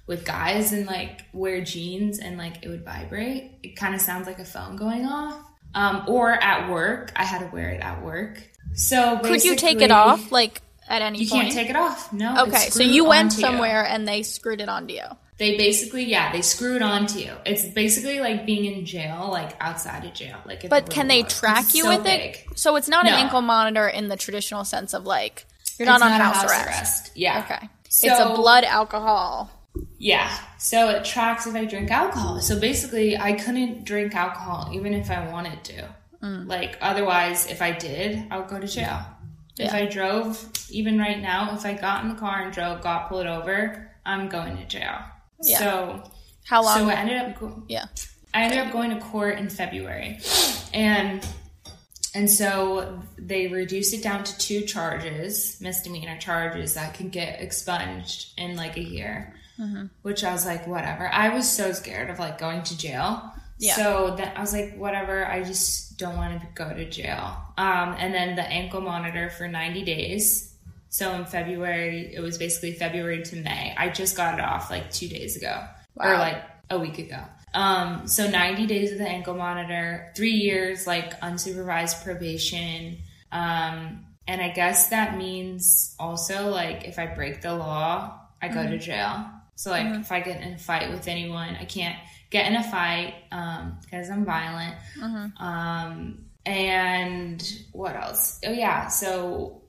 with 0.06 0.24
guys 0.24 0.72
and 0.72 0.86
like 0.86 1.26
wear 1.32 1.62
jeans 1.62 2.18
and 2.18 2.36
like 2.38 2.62
it 2.64 2.68
would 2.68 2.84
vibrate. 2.84 3.52
It 3.62 3.76
kind 3.76 3.94
of 3.94 4.00
sounds 4.00 4.26
like 4.26 4.38
a 4.38 4.44
phone 4.44 4.76
going 4.76 5.06
off. 5.06 5.38
Um, 5.74 6.04
or 6.06 6.32
at 6.32 6.68
work, 6.70 7.12
I 7.16 7.24
had 7.24 7.38
to 7.40 7.46
wear 7.46 7.70
it 7.70 7.80
at 7.80 8.02
work. 8.02 8.42
So 8.74 9.18
Could 9.22 9.44
you 9.44 9.56
take 9.56 9.80
it 9.80 9.90
off 9.90 10.30
like 10.32 10.60
at 10.88 11.02
any 11.02 11.18
You 11.22 11.28
point? 11.30 11.42
can't 11.44 11.54
take 11.54 11.70
it 11.70 11.76
off. 11.76 12.12
No. 12.12 12.44
Okay, 12.46 12.68
so 12.70 12.82
you 12.82 13.04
went 13.04 13.26
onto 13.32 13.36
you. 13.36 13.40
somewhere 13.42 13.84
and 13.86 14.06
they 14.08 14.22
screwed 14.22 14.60
it 14.60 14.68
onto 14.68 14.94
you. 14.94 15.04
They 15.38 15.56
basically, 15.56 16.04
yeah, 16.04 16.30
they 16.30 16.42
screw 16.42 16.76
it 16.76 16.82
onto 16.82 17.18
you. 17.18 17.32
It's 17.46 17.64
basically 17.64 18.20
like 18.20 18.44
being 18.46 18.64
in 18.66 18.84
jail, 18.84 19.28
like 19.30 19.56
outside 19.60 20.04
of 20.04 20.12
jail. 20.14 20.36
Like, 20.44 20.68
But 20.68 20.90
can 20.90 21.08
they 21.08 21.20
world. 21.22 21.30
track 21.30 21.60
It's 21.64 21.74
you 21.74 21.84
so 21.84 21.88
with 21.96 22.04
big. 22.04 22.20
it? 22.20 22.58
So 22.58 22.76
it's 22.76 22.88
not 22.88 23.06
an 23.06 23.14
ankle 23.14 23.40
monitor 23.40 23.88
in 23.88 24.08
the 24.08 24.16
traditional 24.16 24.64
sense 24.64 24.92
of 24.94 25.04
like 25.04 25.46
you're 25.78 25.88
It's 25.88 26.00
not 26.00 26.02
on 26.02 26.12
a 26.20 26.22
house, 26.22 26.44
arrest. 26.44 27.12
Yeah. 27.14 27.40
Okay. 27.44 27.68
it's 27.86 28.04
a 28.04 28.34
blood 28.36 28.64
alcohol. 28.64 29.50
Yeah. 29.98 30.30
So 30.58 30.90
it 30.90 31.04
tracks 31.04 31.46
if 31.46 31.54
I 31.54 31.64
drink 31.64 31.90
alcohol. 31.90 32.40
So 32.40 32.60
basically, 32.60 33.16
I 33.16 33.32
couldn't 33.32 33.84
drink 33.84 34.14
alcohol 34.14 34.70
even 34.72 34.92
if 34.92 35.10
I 35.10 35.28
wanted 35.30 35.64
to. 35.64 35.88
Mm. 36.22 36.46
Like, 36.46 36.76
otherwise, 36.80 37.46
if 37.46 37.62
I 37.62 37.72
did, 37.72 38.26
I 38.30 38.38
would 38.38 38.48
go 38.48 38.60
to 38.60 38.66
jail. 38.66 39.00
If 39.58 39.72
I 39.72 39.86
drove, 39.86 40.48
even 40.70 40.98
right 40.98 41.20
now, 41.20 41.54
if 41.54 41.64
I 41.64 41.74
got 41.74 42.02
in 42.04 42.08
the 42.10 42.14
car 42.16 42.42
and 42.42 42.52
drove, 42.52 42.80
got 42.82 43.08
pulled 43.08 43.26
over, 43.26 43.90
I'm 44.04 44.28
going 44.28 44.56
to 44.56 44.64
jail. 44.66 44.98
Yeah. 45.42 45.58
So, 45.58 46.10
How 46.44 46.62
long? 46.62 46.78
so 46.78 46.88
I 46.88 46.94
ended 46.94 47.16
up 47.18 47.38
go- 47.40 47.62
yeah. 47.68 47.86
I 48.34 48.44
ended 48.44 48.58
up 48.60 48.72
going 48.72 48.90
to 48.90 49.00
court 49.00 49.38
in 49.38 49.48
February, 49.50 50.18
and 50.72 51.26
and 52.14 52.28
so 52.30 53.02
they 53.18 53.48
reduced 53.48 53.92
it 53.94 54.02
down 54.02 54.24
to 54.24 54.38
two 54.38 54.62
charges, 54.62 55.58
misdemeanor 55.60 56.18
charges 56.18 56.74
that 56.74 56.94
can 56.94 57.08
get 57.08 57.40
expunged 57.40 58.32
in 58.38 58.56
like 58.56 58.76
a 58.76 58.82
year. 58.82 59.34
Which 60.02 60.24
I 60.24 60.32
was 60.32 60.44
like, 60.44 60.66
whatever. 60.66 61.08
I 61.08 61.28
was 61.28 61.48
so 61.48 61.72
scared 61.72 62.10
of 62.10 62.18
like 62.18 62.36
going 62.36 62.64
to 62.64 62.76
jail, 62.76 63.32
Yeah. 63.58 63.76
So 63.76 64.14
then 64.16 64.32
I 64.36 64.40
was 64.40 64.52
like, 64.52 64.76
whatever. 64.76 65.24
I 65.24 65.44
just 65.44 65.98
don't 65.98 66.16
want 66.16 66.40
to 66.40 66.46
go 66.54 66.74
to 66.74 66.84
jail. 66.90 67.36
Um, 67.56 67.94
and 67.96 68.12
then 68.12 68.34
the 68.34 68.42
ankle 68.42 68.80
monitor 68.80 69.30
for 69.30 69.46
90 69.46 69.84
days. 69.84 70.51
So 70.92 71.10
in 71.14 71.24
February, 71.24 72.12
it 72.14 72.20
was 72.20 72.36
basically 72.36 72.72
February 72.74 73.22
to 73.22 73.36
May. 73.36 73.74
I 73.78 73.88
just 73.88 74.14
got 74.14 74.38
it 74.38 74.44
off 74.44 74.70
like 74.70 74.92
two 74.92 75.08
days 75.08 75.36
ago 75.36 75.64
or 75.96 76.18
like 76.18 76.36
a 76.68 76.78
week 76.78 76.98
ago. 76.98 77.18
Um, 77.54 78.06
so 78.06 78.28
90 78.28 78.66
days 78.66 78.92
of 78.92 78.98
the 78.98 79.08
ankle 79.08 79.34
monitor, 79.34 80.12
three 80.14 80.34
years 80.34 80.86
like 80.86 81.18
unsupervised 81.22 82.04
probation. 82.04 82.98
Um, 83.32 84.04
and 84.28 84.42
I 84.42 84.50
guess 84.50 84.90
that 84.90 85.16
means 85.16 85.96
also 85.98 86.50
like 86.50 86.84
if 86.84 86.98
I 86.98 87.06
break 87.06 87.40
the 87.40 87.54
law, 87.54 88.20
I 88.42 88.48
go 88.48 88.62
to 88.68 88.76
jail. 88.76 89.24
So 89.54 89.70
like 89.70 89.86
if 89.98 90.12
I 90.12 90.20
get 90.20 90.42
in 90.42 90.52
a 90.52 90.58
fight 90.58 90.90
with 90.90 91.08
anyone, 91.08 91.56
I 91.58 91.64
can't 91.64 91.96
get 92.28 92.50
in 92.50 92.56
a 92.56 92.62
fight 92.62 93.14
um, 93.32 93.78
because 93.80 94.10
I'm 94.10 94.26
violent. 94.26 94.74
Um, 95.38 96.26
and 96.44 97.42
what 97.72 97.96
else? 97.96 98.40
Oh 98.44 98.52
yeah, 98.52 98.88
so 98.88 99.61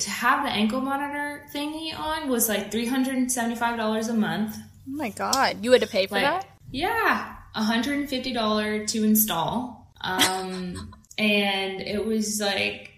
to 0.00 0.10
have 0.10 0.44
the 0.44 0.50
ankle 0.50 0.80
monitor 0.80 1.44
thingy 1.54 1.98
on 1.98 2.28
was 2.28 2.48
like 2.48 2.70
three 2.70 2.86
hundred 2.86 3.16
and 3.16 3.30
seventy 3.30 3.56
five 3.56 3.76
dollars 3.76 4.08
a 4.08 4.14
month. 4.14 4.56
Oh 4.88 4.92
my 4.96 5.10
god, 5.10 5.64
you 5.64 5.72
had 5.72 5.82
to 5.82 5.86
pay 5.88 6.06
for 6.06 6.14
Like 6.14 6.24
that? 6.24 6.46
yeah, 6.70 7.34
hundred 7.54 7.98
and 7.98 8.08
fifty 8.08 8.32
dollar 8.32 8.86
to 8.86 9.04
install. 9.04 9.92
Um, 10.00 10.92
and 11.18 11.80
it 11.80 12.04
was 12.04 12.40
like 12.40 12.92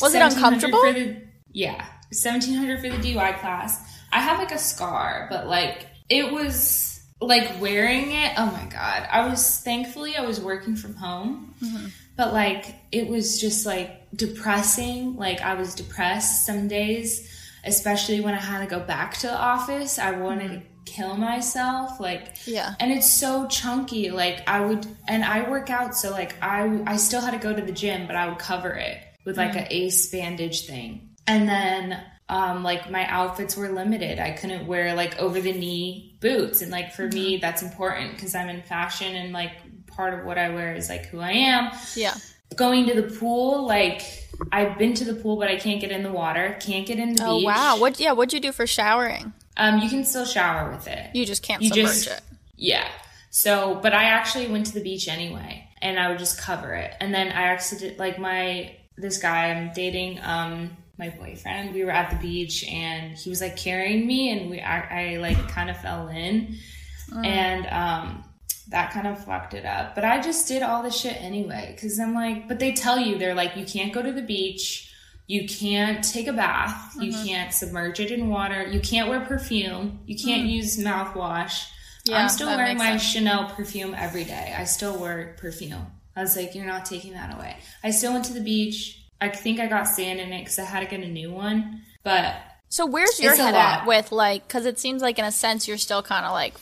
Was 0.00 0.14
it 0.14 0.22
uncomfortable? 0.22 0.80
For 0.80 0.92
the, 0.92 1.16
yeah, 1.52 1.86
seventeen 2.12 2.54
hundred 2.54 2.80
for 2.80 2.88
the 2.90 2.96
DUI 2.96 3.38
class. 3.40 3.80
I 4.12 4.20
have 4.20 4.38
like 4.38 4.52
a 4.52 4.58
scar, 4.58 5.26
but 5.30 5.46
like 5.46 5.86
it 6.08 6.30
was 6.32 7.00
like 7.20 7.60
wearing 7.60 8.12
it. 8.12 8.32
Oh 8.36 8.46
my 8.46 8.64
god! 8.70 9.08
I 9.10 9.26
was 9.28 9.60
thankfully 9.60 10.16
I 10.16 10.22
was 10.22 10.40
working 10.40 10.76
from 10.76 10.94
home, 10.94 11.54
but 12.16 12.32
like 12.32 12.74
it 12.92 13.06
was 13.08 13.40
just 13.40 13.66
like 13.66 14.10
depressing. 14.14 15.16
Like 15.16 15.40
I 15.40 15.54
was 15.54 15.74
depressed 15.74 16.46
some 16.46 16.68
days, 16.68 17.30
especially 17.64 18.20
when 18.20 18.34
I 18.34 18.40
had 18.40 18.60
to 18.60 18.66
go 18.66 18.80
back 18.80 19.14
to 19.18 19.26
the 19.28 19.36
office. 19.36 19.98
I 19.98 20.12
wanted 20.12 20.50
mm-hmm. 20.50 20.60
to 20.60 20.76
kill 20.86 21.16
myself. 21.16 22.00
Like 22.00 22.36
Yeah. 22.46 22.74
and 22.80 22.90
it's 22.90 23.10
so 23.10 23.46
chunky 23.48 24.10
like 24.10 24.48
i 24.48 24.64
would 24.64 24.86
and 25.08 25.24
i 25.24 25.48
work 25.48 25.68
out 25.68 25.94
so 25.96 26.10
like 26.10 26.36
i 26.42 26.80
i 26.86 26.96
still 26.96 27.20
had 27.20 27.32
to 27.32 27.38
go 27.38 27.54
to 27.54 27.60
the 27.60 27.72
gym 27.72 28.06
but 28.06 28.16
i 28.16 28.28
would 28.28 28.38
cover 28.38 28.70
it 28.70 28.98
with 29.24 29.36
like 29.36 29.52
mm-hmm. 29.52 29.66
a 29.66 29.66
ace 29.70 30.10
bandage 30.10 30.66
thing 30.66 31.10
and 31.26 31.48
then 31.48 32.00
um 32.28 32.62
like 32.62 32.90
my 32.90 33.06
outfits 33.06 33.56
were 33.56 33.68
limited 33.68 34.18
i 34.18 34.30
couldn't 34.30 34.66
wear 34.66 34.94
like 34.94 35.18
over 35.18 35.40
the 35.40 35.52
knee 35.52 36.16
boots 36.20 36.62
and 36.62 36.70
like 36.70 36.92
for 36.92 37.08
mm-hmm. 37.08 37.18
me 37.18 37.36
that's 37.38 37.62
important 37.62 38.12
because 38.12 38.34
i'm 38.34 38.48
in 38.48 38.62
fashion 38.62 39.14
and 39.16 39.32
like 39.32 39.52
part 39.96 40.14
of 40.14 40.24
what 40.24 40.38
i 40.38 40.48
wear 40.50 40.74
is 40.74 40.88
like 40.88 41.06
who 41.06 41.20
i 41.20 41.30
am 41.32 41.70
Yeah. 41.94 42.14
going 42.54 42.86
to 42.86 42.94
the 43.00 43.08
pool 43.18 43.66
like 43.66 44.02
i've 44.52 44.76
been 44.78 44.94
to 44.94 45.04
the 45.04 45.14
pool 45.14 45.36
but 45.36 45.48
i 45.48 45.56
can't 45.56 45.80
get 45.80 45.90
in 45.90 46.02
the 46.02 46.12
water 46.12 46.56
can't 46.60 46.86
get 46.86 46.98
in 46.98 47.14
the 47.14 47.22
water. 47.22 47.32
Oh 47.34 47.38
beach 47.38 47.46
wow. 47.46 47.78
What 47.80 47.98
yeah, 48.00 48.12
what'd 48.12 48.32
you 48.32 48.40
do 48.40 48.52
for 48.52 48.66
showering? 48.66 49.32
um 49.56 49.78
you 49.80 49.88
can 49.88 50.04
still 50.04 50.24
shower 50.26 50.70
with 50.70 50.86
it 50.86 51.10
You 51.14 51.24
just 51.24 51.42
can't 51.42 51.62
You 51.62 51.68
submerge 51.70 51.86
just- 52.04 52.06
it. 52.08 52.20
yeah. 52.56 52.86
So, 53.30 53.78
but 53.82 53.92
I 53.92 54.04
actually 54.04 54.46
went 54.46 54.64
to 54.66 54.72
the 54.72 54.80
beach 54.82 55.08
anyway, 55.08 55.68
and 55.82 55.98
I 56.00 56.08
would 56.08 56.18
just 56.18 56.40
cover 56.40 56.72
it. 56.74 56.94
And 57.00 57.12
then 57.12 57.26
I 57.28 57.42
accident 57.52 57.98
like 57.98 58.18
my 58.18 58.74
this 58.96 59.18
guy 59.18 59.50
I'm 59.50 59.72
dating, 59.74 60.20
um, 60.22 60.70
my 60.98 61.10
boyfriend. 61.10 61.74
We 61.74 61.84
were 61.84 61.90
at 61.90 62.08
the 62.10 62.16
beach, 62.16 62.64
and 62.66 63.14
he 63.14 63.28
was 63.28 63.42
like 63.42 63.54
carrying 63.58 64.06
me, 64.06 64.30
and 64.32 64.48
we 64.50 64.60
I, 64.62 65.12
I 65.12 65.16
like 65.18 65.36
kind 65.50 65.68
of 65.68 65.76
fell 65.78 66.08
in, 66.08 66.56
and 67.24 67.66
um, 67.66 68.24
that 68.68 68.92
kind 68.92 69.06
of 69.06 69.24
fucked 69.24 69.54
it 69.54 69.64
up. 69.64 69.94
But 69.94 70.04
I 70.04 70.20
just 70.20 70.48
did 70.48 70.62
all 70.62 70.82
this 70.82 70.98
shit 70.98 71.20
anyway 71.22 71.72
because 71.74 71.98
I'm 71.98 72.14
like, 72.14 72.48
but 72.48 72.58
they 72.58 72.72
tell 72.72 72.98
you 72.98 73.18
they're 73.18 73.34
like, 73.34 73.56
you 73.56 73.64
can't 73.64 73.92
go 73.92 74.02
to 74.02 74.12
the 74.12 74.22
beach. 74.22 74.92
You 75.28 75.48
can't 75.48 76.04
take 76.04 76.28
a 76.28 76.32
bath. 76.32 76.94
You 77.00 77.12
mm-hmm. 77.12 77.26
can't 77.26 77.52
submerge 77.52 78.00
it 78.00 78.12
in 78.12 78.28
water. 78.28 78.64
You 78.66 78.80
can't 78.80 79.08
wear 79.08 79.20
perfume. 79.20 80.00
You 80.06 80.16
can't 80.16 80.46
mm. 80.46 80.52
use 80.52 80.78
mouthwash. 80.78 81.68
Yeah, 82.04 82.22
I'm 82.22 82.28
still 82.28 82.46
wearing 82.46 82.78
my 82.78 82.90
sense. 82.90 83.02
Chanel 83.02 83.50
perfume 83.50 83.92
every 83.94 84.22
day. 84.22 84.54
I 84.56 84.64
still 84.64 84.96
wear 84.96 85.34
perfume. 85.38 85.86
I 86.14 86.22
was 86.22 86.36
like, 86.36 86.54
you're 86.54 86.64
not 86.64 86.84
taking 86.84 87.12
that 87.14 87.36
away. 87.36 87.56
I 87.82 87.90
still 87.90 88.12
went 88.12 88.24
to 88.26 88.32
the 88.32 88.40
beach. 88.40 89.02
I 89.20 89.28
think 89.28 89.58
I 89.58 89.66
got 89.66 89.84
sand 89.84 90.20
in 90.20 90.32
it 90.32 90.40
because 90.40 90.58
I 90.58 90.64
had 90.64 90.80
to 90.80 90.86
get 90.86 91.04
a 91.04 91.10
new 91.10 91.32
one. 91.32 91.82
But 92.04 92.36
So 92.68 92.86
where's 92.86 93.18
your 93.18 93.34
head 93.34 93.54
at 93.54 93.86
with 93.86 94.12
like 94.12 94.48
cuz 94.48 94.64
it 94.66 94.78
seems 94.78 95.02
like 95.02 95.18
in 95.18 95.24
a 95.24 95.32
sense 95.32 95.66
you're 95.66 95.78
still 95.78 96.02
kind 96.02 96.24
of 96.24 96.32
like 96.32 96.54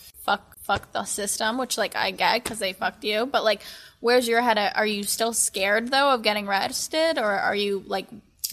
fuck 0.65 0.91
the 0.93 1.05
system, 1.05 1.59
which 1.59 1.79
like 1.79 1.95
I 1.97 2.11
get 2.11 2.45
cuz 2.45 2.59
they 2.59 2.73
fucked 2.73 3.05
you, 3.05 3.27
but 3.27 3.45
like 3.45 3.63
where's 4.01 4.27
your 4.29 4.43
head 4.43 4.59
at? 4.59 4.77
Are 4.77 4.87
you 4.87 5.03
still 5.05 5.33
scared 5.33 5.91
though 5.91 6.11
of 6.11 6.23
getting 6.23 6.49
arrested 6.49 7.19
or 7.19 7.31
are 7.31 7.55
you 7.55 7.83
like 7.87 8.07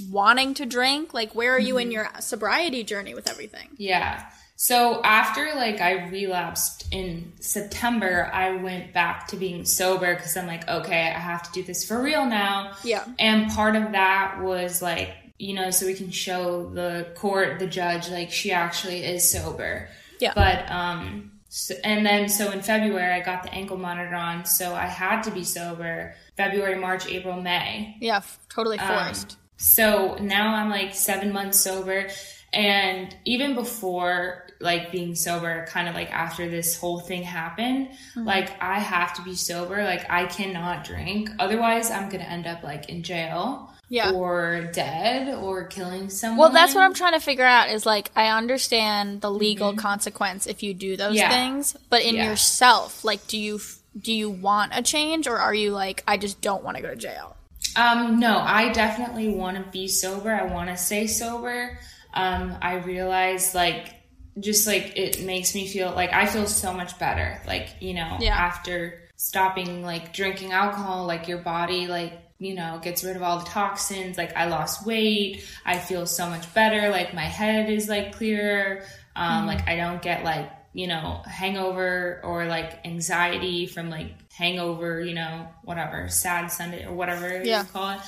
wanting 0.09 0.53
to 0.55 0.65
drink? 0.65 1.13
Like 1.13 1.33
where 1.35 1.53
are 1.55 1.59
you 1.59 1.73
Mm-hmm. 1.75 1.81
in 1.81 1.91
your 1.91 2.09
sobriety 2.19 2.83
journey 2.83 3.13
with 3.13 3.29
everything? 3.29 3.69
Yeah. 3.77 4.23
So 4.55 5.01
after 5.03 5.53
like 5.55 5.81
I 5.81 6.07
relapsed 6.09 6.85
in 6.91 7.33
September, 7.39 8.29
I 8.31 8.57
went 8.57 8.93
back 8.93 9.27
to 9.29 9.35
being 9.35 9.65
sober 9.65 10.13
because 10.13 10.37
I'm 10.37 10.45
like, 10.47 10.67
okay, 10.69 11.07
I 11.07 11.19
have 11.19 11.41
to 11.43 11.51
do 11.51 11.63
this 11.63 11.83
for 11.83 11.99
real 12.01 12.25
now. 12.27 12.73
Yeah. 12.83 13.03
And 13.17 13.49
part 13.51 13.75
of 13.75 13.91
that 13.93 14.39
was 14.41 14.81
like, 14.81 15.09
you 15.39 15.55
know, 15.55 15.71
so 15.71 15.87
we 15.87 15.95
can 15.95 16.11
show 16.11 16.69
the 16.69 17.07
court, 17.15 17.57
the 17.57 17.65
judge, 17.65 18.09
like 18.09 18.31
she 18.31 18.51
actually 18.51 19.03
is 19.03 19.31
sober. 19.31 19.89
Yeah. 20.19 20.33
But 20.35 20.69
um, 20.69 21.30
so, 21.53 21.75
and 21.83 22.05
then 22.05 22.29
so 22.29 22.49
in 22.51 22.61
February 22.61 23.11
I 23.11 23.19
got 23.19 23.43
the 23.43 23.53
ankle 23.53 23.75
monitor 23.77 24.15
on, 24.15 24.45
so 24.45 24.73
I 24.73 24.85
had 24.85 25.21
to 25.23 25.31
be 25.31 25.43
sober. 25.43 26.15
February, 26.37 26.75
March, 26.79 27.05
April, 27.07 27.41
May. 27.41 27.97
Yeah, 27.99 28.17
f- 28.17 28.39
totally 28.47 28.79
Um, 28.79 28.87
forced. 28.87 29.37
So 29.57 30.15
now 30.21 30.55
I'm 30.55 30.69
like 30.69 30.95
seven 30.95 31.33
months 31.33 31.59
sober. 31.59 32.07
And 32.53 33.15
even 33.25 33.53
before 33.53 34.47
like 34.61 34.91
being 34.91 35.13
sober, 35.15 35.65
kind 35.67 35.87
of 35.89 35.95
like 35.95 36.11
after 36.11 36.49
this 36.49 36.77
whole 36.79 36.99
thing 37.01 37.23
happened, 37.23 37.89
Mm-hmm. 38.15 38.25
like 38.25 38.49
I 38.61 38.79
have 38.79 39.13
to 39.15 39.21
be 39.23 39.35
sober. 39.35 39.83
Like 39.83 40.09
I 40.09 40.25
cannot 40.27 40.83
drink. 40.85 41.29
Otherwise, 41.37 41.91
I'm 41.91 42.07
going 42.09 42.23
to 42.23 42.29
end 42.29 42.47
up 42.47 42.63
like 42.63 42.87
in 42.89 43.03
jail. 43.03 43.70
Yeah. 43.91 44.11
Or 44.13 44.69
dead 44.73 45.35
or 45.35 45.65
killing 45.65 46.09
someone. 46.09 46.37
Well, 46.39 46.49
that's 46.49 46.73
what 46.73 46.83
I'm 46.85 46.93
trying 46.93 47.11
to 47.11 47.19
figure 47.19 47.43
out 47.43 47.69
is 47.69 47.85
like 47.85 48.09
I 48.15 48.27
understand 48.29 49.19
the 49.19 49.29
legal 49.29 49.75
consequence 49.75 50.47
if 50.47 50.63
you 50.63 50.73
do 50.73 50.95
those 50.95 51.09
Mm-hmm. 51.09 51.17
Yeah. 51.17 51.29
things, 51.29 51.75
but 51.89 52.01
in 52.01 52.15
Yeah. 52.15 52.29
yourself, 52.29 53.03
like 53.03 53.27
do 53.27 53.37
you 53.37 53.59
do 53.99 54.13
you 54.13 54.29
want 54.29 54.71
a 54.73 54.81
change 54.81 55.27
or 55.27 55.37
are 55.37 55.53
you 55.53 55.71
like 55.71 56.03
I 56.07 56.15
just 56.15 56.39
don't 56.39 56.63
want 56.63 56.77
to 56.77 56.81
go 56.83 56.89
to 56.89 56.95
jail? 56.95 57.35
Um, 57.75 58.17
no, 58.19 58.37
I 58.39 58.71
definitely 58.71 59.27
want 59.35 59.57
to 59.57 59.69
be 59.71 59.89
sober. 59.89 60.31
I 60.31 60.43
want 60.45 60.69
to 60.69 60.77
stay 60.77 61.05
sober. 61.07 61.77
Um, 62.13 62.55
I 62.61 62.75
realize 62.75 63.53
like 63.53 63.93
just 64.39 64.65
like 64.67 64.93
it 64.97 65.21
makes 65.25 65.53
me 65.53 65.67
feel 65.67 65.91
like 65.91 66.13
I 66.13 66.25
feel 66.27 66.47
so 66.47 66.71
much 66.73 66.97
better. 66.97 67.41
Like, 67.45 67.75
you 67.81 67.93
know, 67.93 68.17
Yeah. 68.21 68.35
after 68.37 69.01
stopping 69.17 69.83
like 69.83 70.13
drinking 70.13 70.53
alcohol, 70.53 71.05
like 71.05 71.27
your 71.27 71.39
body 71.39 71.87
like, 71.87 72.13
you 72.41 72.55
know, 72.55 72.79
gets 72.81 73.03
rid 73.03 73.15
of 73.15 73.21
all 73.21 73.37
the 73.37 73.45
toxins. 73.45 74.17
Like 74.17 74.35
I 74.35 74.45
lost 74.47 74.83
weight. 74.85 75.45
I 75.63 75.77
feel 75.77 76.07
so 76.07 76.27
much 76.27 76.51
better. 76.55 76.89
Like 76.89 77.13
my 77.13 77.21
head 77.21 77.69
is 77.69 77.87
like 77.87 78.15
clearer. 78.17 78.83
Um, 79.15 79.45
like 79.45 79.67
I 79.67 79.75
don't 79.75 80.01
get 80.01 80.23
like, 80.23 80.51
you 80.73 80.87
know, 80.87 81.21
hangover 81.25 82.19
or 82.23 82.45
like 82.45 82.83
anxiety 82.83 83.67
from 83.67 83.91
like 83.91 84.31
hangover, 84.33 84.99
you 85.01 85.13
know, 85.13 85.47
whatever, 85.63 86.09
sad 86.09 86.47
Sunday 86.47 86.83
or 86.83 86.93
whatever 86.93 87.43
Yeah. 87.43 87.61
you 87.61 87.67
call 87.69 87.91
it. 87.91 88.01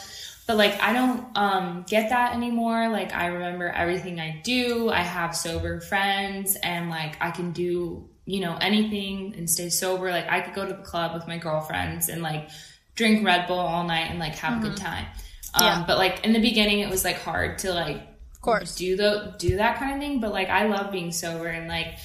But 0.48 0.58
like 0.58 0.82
I 0.82 0.93
don't 0.93 1.38
um 1.38 1.86
get 1.88 2.10
that 2.10 2.34
anymore. 2.34 2.89
Like 2.89 3.13
I 3.13 3.28
remember 3.28 3.69
everything 3.69 4.19
I 4.19 4.41
do. 4.43 4.89
I 4.89 5.02
have 5.02 5.36
sober 5.36 5.80
friends 5.80 6.56
and 6.56 6.89
like 6.89 7.17
I 7.22 7.30
can 7.30 7.52
do, 7.52 8.10
you 8.26 8.39
know, 8.39 8.58
anything 8.60 9.36
and 9.38 9.48
stay 9.48 9.69
sober. 9.69 10.10
Like 10.10 10.28
I 10.28 10.41
could 10.41 10.56
go 10.56 10.65
to 10.65 10.74
the 10.74 10.82
club 10.82 11.13
with 11.13 11.28
my 11.28 11.38
girlfriends 11.38 12.10
and 12.10 12.24
like 12.24 12.50
drink 12.95 13.25
Red 13.25 13.47
Bull 13.47 13.60
all 13.60 13.84
night 13.86 14.10
and 14.10 14.19
like 14.19 14.36
have 14.36 14.63
a 14.63 14.67
good 14.67 14.77
time. 14.77 15.06
Um 15.53 15.63
Yeah. 15.65 15.84
but 15.88 15.97
like 15.97 16.23
in 16.25 16.34
the 16.34 16.39
beginning 16.41 16.79
it 16.79 16.89
was 16.89 17.03
like 17.03 17.17
hard 17.19 17.60
to 17.60 17.71
like 17.73 17.97
Of 18.36 18.41
course. 18.41 18.75
do 18.75 18.95
the 18.95 19.36
do 19.38 19.58
that 19.58 19.77
kind 19.77 19.93
of 19.93 19.99
thing 19.99 20.19
but 20.19 20.32
like 20.32 20.49
i 20.49 20.65
love 20.67 20.91
being 20.91 21.12
sober 21.12 21.47
and 21.47 21.67
like 21.67 21.95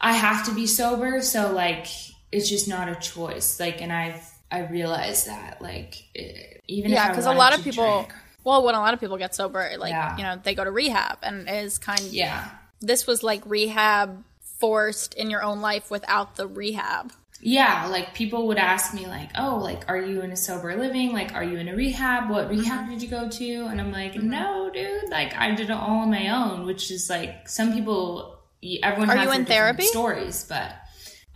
i 0.00 0.12
have 0.12 0.46
to 0.46 0.54
be 0.54 0.66
sober 0.66 1.20
so 1.20 1.52
like 1.52 1.86
it's 2.32 2.48
just 2.48 2.68
not 2.68 2.88
a 2.88 2.94
choice 2.96 3.58
like 3.60 3.82
and 3.82 3.92
i've 3.92 4.22
i 4.50 4.60
realized 4.66 5.26
that 5.26 5.60
like 5.60 6.04
it, 6.14 6.62
even 6.68 6.90
Yeah, 6.92 7.08
because 7.08 7.26
a 7.26 7.32
lot 7.32 7.52
of 7.56 7.62
people 7.64 7.84
drink, 8.04 8.14
well, 8.44 8.64
when 8.64 8.74
a 8.74 8.80
lot 8.80 8.94
of 8.94 9.00
people 9.00 9.16
get 9.18 9.34
sober, 9.34 9.70
like 9.78 9.90
Yeah. 9.90 10.16
you 10.16 10.22
know, 10.22 10.36
they 10.42 10.54
go 10.54 10.64
to 10.64 10.70
rehab 10.70 11.18
and 11.22 11.48
it 11.48 11.64
is 11.64 11.78
kind 11.78 12.00
yeah 12.00 12.48
this 12.80 13.06
was 13.06 13.22
like 13.22 13.42
rehab 13.46 14.22
forced 14.60 15.14
in 15.14 15.30
your 15.30 15.42
own 15.42 15.60
life 15.60 15.90
without 15.90 16.36
the 16.36 16.46
rehab. 16.46 17.12
Yeah 17.46 17.86
like 17.90 18.14
people 18.14 18.46
would 18.46 18.56
ask 18.56 18.94
me 18.94 19.06
like 19.06 19.28
oh 19.36 19.56
like 19.58 19.82
are 19.88 20.00
you 20.00 20.22
in 20.22 20.32
a 20.32 20.36
sober 20.36 20.74
living 20.76 21.12
like 21.12 21.34
are 21.34 21.44
you 21.44 21.58
in 21.58 21.68
a 21.68 21.76
rehab 21.76 22.30
what 22.30 22.44
Mm-hmm. 22.48 22.60
rehab 22.60 22.88
did 22.88 23.02
you 23.02 23.08
go 23.08 23.28
to 23.28 23.48
and 23.70 23.80
i'm 23.82 23.92
like 23.92 24.14
no 24.16 24.70
dude 24.72 25.10
like 25.10 25.36
i 25.36 25.54
did 25.54 25.68
it 25.68 25.78
all 25.84 25.98
on 26.04 26.10
my 26.10 26.28
own 26.30 26.64
which 26.64 26.90
is 26.90 27.10
like 27.10 27.46
some 27.48 27.74
people 27.74 28.40
everyone 28.82 29.10
Are 29.10 29.16
has 29.16 29.26
you 29.26 29.32
in 29.40 29.44
therapy? 29.44 29.84
stories 29.84 30.46
but 30.48 30.72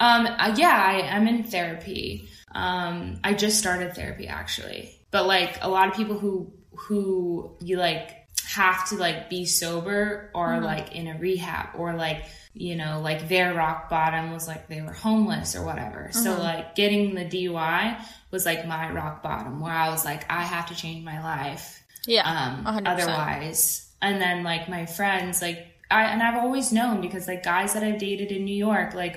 Um, 0.00 0.26
uh, 0.26 0.54
yeah, 0.56 0.78
I 0.94 0.94
am 1.16 1.26
in 1.26 1.42
therapy. 1.42 2.28
Um, 2.54 3.18
I 3.24 3.34
just 3.34 3.59
started 3.59 3.94
therapy 3.96 4.28
actually, 4.28 4.94
but 5.11 5.26
like 5.26 5.59
a 5.61 5.68
lot 5.68 5.88
of 5.88 5.94
people 5.94 6.16
who 6.22 6.52
who 6.86 7.56
you 7.61 7.76
like 7.76 8.06
have 8.46 8.88
to 8.90 8.94
like 8.96 9.28
be 9.28 9.44
sober 9.44 10.30
or 10.34 10.61
like 10.61 10.94
in 10.94 11.09
a 11.09 11.18
rehab 11.18 11.66
or 11.76 11.94
like 11.96 12.24
you 12.61 12.74
know 12.76 13.00
like 13.00 13.28
their 13.28 13.54
rock 13.54 13.88
bottom 13.88 14.32
was 14.32 14.48
like 14.48 14.66
they 14.68 14.80
were 14.82 14.92
homeless 14.92 15.54
or 15.56 15.62
whatever. 15.64 16.11
So 16.12 16.30
like 16.38 16.74
getting 16.74 17.14
the 17.14 17.24
DUI 17.24 18.00
was 18.32 18.44
like 18.44 18.66
my 18.66 18.90
rock 18.92 19.22
bottom 19.22 19.61
where 19.61 19.72
I 19.72 19.88
was 19.90 20.04
like 20.04 20.22
I 20.30 20.42
have 20.42 20.66
to 20.66 20.74
change 20.74 21.04
my 21.04 21.22
life 21.22 21.80
Yeah. 22.06 22.26
um, 22.28 22.64
100%. 22.64 22.86
otherwise. 22.86 23.88
And 24.02 24.20
then 24.20 24.42
like 24.42 24.68
my 24.68 24.86
friends, 24.86 25.40
like 25.40 25.66
I 25.90 26.04
and 26.12 26.22
I've 26.22 26.42
always 26.44 26.72
known 26.72 27.00
because 27.00 27.26
like 27.28 27.42
guys 27.42 27.74
that 27.74 27.82
I've 27.82 27.98
dated 27.98 28.30
in 28.32 28.44
New 28.44 28.54
York, 28.68 28.92
like 28.94 29.16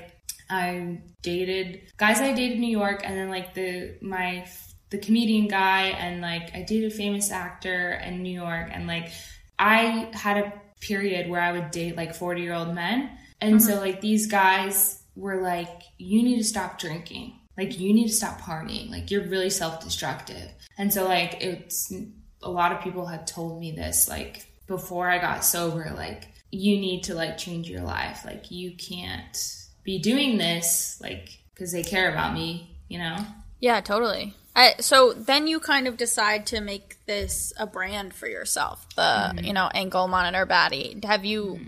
I 0.49 0.99
dated 1.21 1.81
guys 1.97 2.19
I 2.21 2.33
dated 2.33 2.55
in 2.57 2.61
New 2.61 2.77
York, 2.77 3.01
and 3.05 3.15
then 3.17 3.29
like 3.29 3.53
the 3.53 3.95
my 4.01 4.47
the 4.89 4.97
comedian 4.97 5.47
guy, 5.47 5.83
and 6.03 6.21
like 6.21 6.53
I 6.55 6.61
dated 6.63 6.91
a 6.91 6.95
famous 6.95 7.31
actor 7.31 7.93
in 8.05 8.21
New 8.23 8.33
York, 8.45 8.69
and 8.73 8.87
like 8.87 9.09
I 9.57 10.09
had 10.13 10.37
a 10.37 10.53
period 10.81 11.29
where 11.29 11.41
I 11.41 11.51
would 11.51 11.71
date 11.71 11.95
like 11.95 12.13
forty 12.15 12.41
year 12.41 12.53
old 12.53 12.73
men, 12.73 13.09
and 13.41 13.61
so 13.61 13.75
like 13.75 14.01
these 14.01 14.27
guys 14.27 15.01
were 15.15 15.41
like, 15.41 15.81
you 15.97 16.23
need 16.23 16.37
to 16.37 16.43
stop 16.43 16.79
drinking. 16.79 17.33
Like 17.57 17.79
you 17.79 17.93
need 17.93 18.07
to 18.07 18.13
stop 18.13 18.39
partying. 18.39 18.89
Like 18.89 19.11
you're 19.11 19.27
really 19.27 19.49
self-destructive. 19.49 20.49
And 20.77 20.93
so 20.93 21.05
like 21.05 21.37
it's 21.41 21.93
a 22.41 22.49
lot 22.49 22.71
of 22.71 22.81
people 22.81 23.05
had 23.05 23.27
told 23.27 23.59
me 23.59 23.71
this 23.71 24.07
like 24.07 24.45
before 24.67 25.09
I 25.09 25.19
got 25.19 25.43
sober 25.43 25.91
like 25.95 26.29
you 26.51 26.79
need 26.79 27.03
to 27.03 27.13
like 27.13 27.37
change 27.37 27.69
your 27.69 27.81
life. 27.81 28.23
Like 28.25 28.51
you 28.51 28.75
can't 28.77 29.37
be 29.83 29.99
doing 29.99 30.37
this 30.37 30.99
like 31.01 31.29
cuz 31.55 31.71
they 31.71 31.83
care 31.83 32.11
about 32.11 32.33
me, 32.33 32.77
you 32.87 32.99
know? 32.99 33.17
Yeah, 33.59 33.81
totally. 33.81 34.33
I, 34.55 34.75
so 34.79 35.13
then 35.13 35.47
you 35.47 35.59
kind 35.61 35.87
of 35.87 35.95
decide 35.95 36.45
to 36.47 36.59
make 36.59 36.97
this 37.05 37.53
a 37.57 37.65
brand 37.65 38.13
for 38.13 38.27
yourself, 38.27 38.85
the 38.95 39.01
Mm-hmm. 39.01 39.45
you 39.45 39.53
know 39.53 39.69
ankle 39.73 40.07
monitor 40.07 40.45
baddie. 40.45 41.03
Have 41.05 41.23
you? 41.25 41.59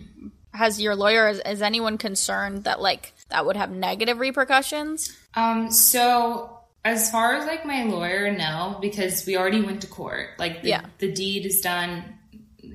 Has 0.54 0.80
your 0.82 0.96
lawyer? 0.96 1.28
Is, 1.30 1.42
is 1.46 1.62
anyone 1.62 1.98
concerned 1.98 2.66
that 2.66 2.82
like 2.82 3.14
that 3.30 3.46
would 3.46 3.58
have 3.58 3.72
negative 3.72 4.20
repercussions? 4.20 5.16
Um, 5.34 5.72
so 5.72 6.60
as 6.86 7.10
far 7.12 7.34
as 7.36 7.46
like 7.48 7.66
my 7.66 7.84
lawyer, 7.84 8.32
no, 8.32 8.78
because 8.82 9.26
we 9.26 9.36
already 9.38 9.62
went 9.62 9.82
to 9.82 9.88
court. 9.88 10.30
Like 10.38 10.62
the, 10.62 10.70
Yeah. 10.70 10.86
the 11.00 11.12
deed 11.12 11.46
is 11.46 11.62
done. 11.62 12.04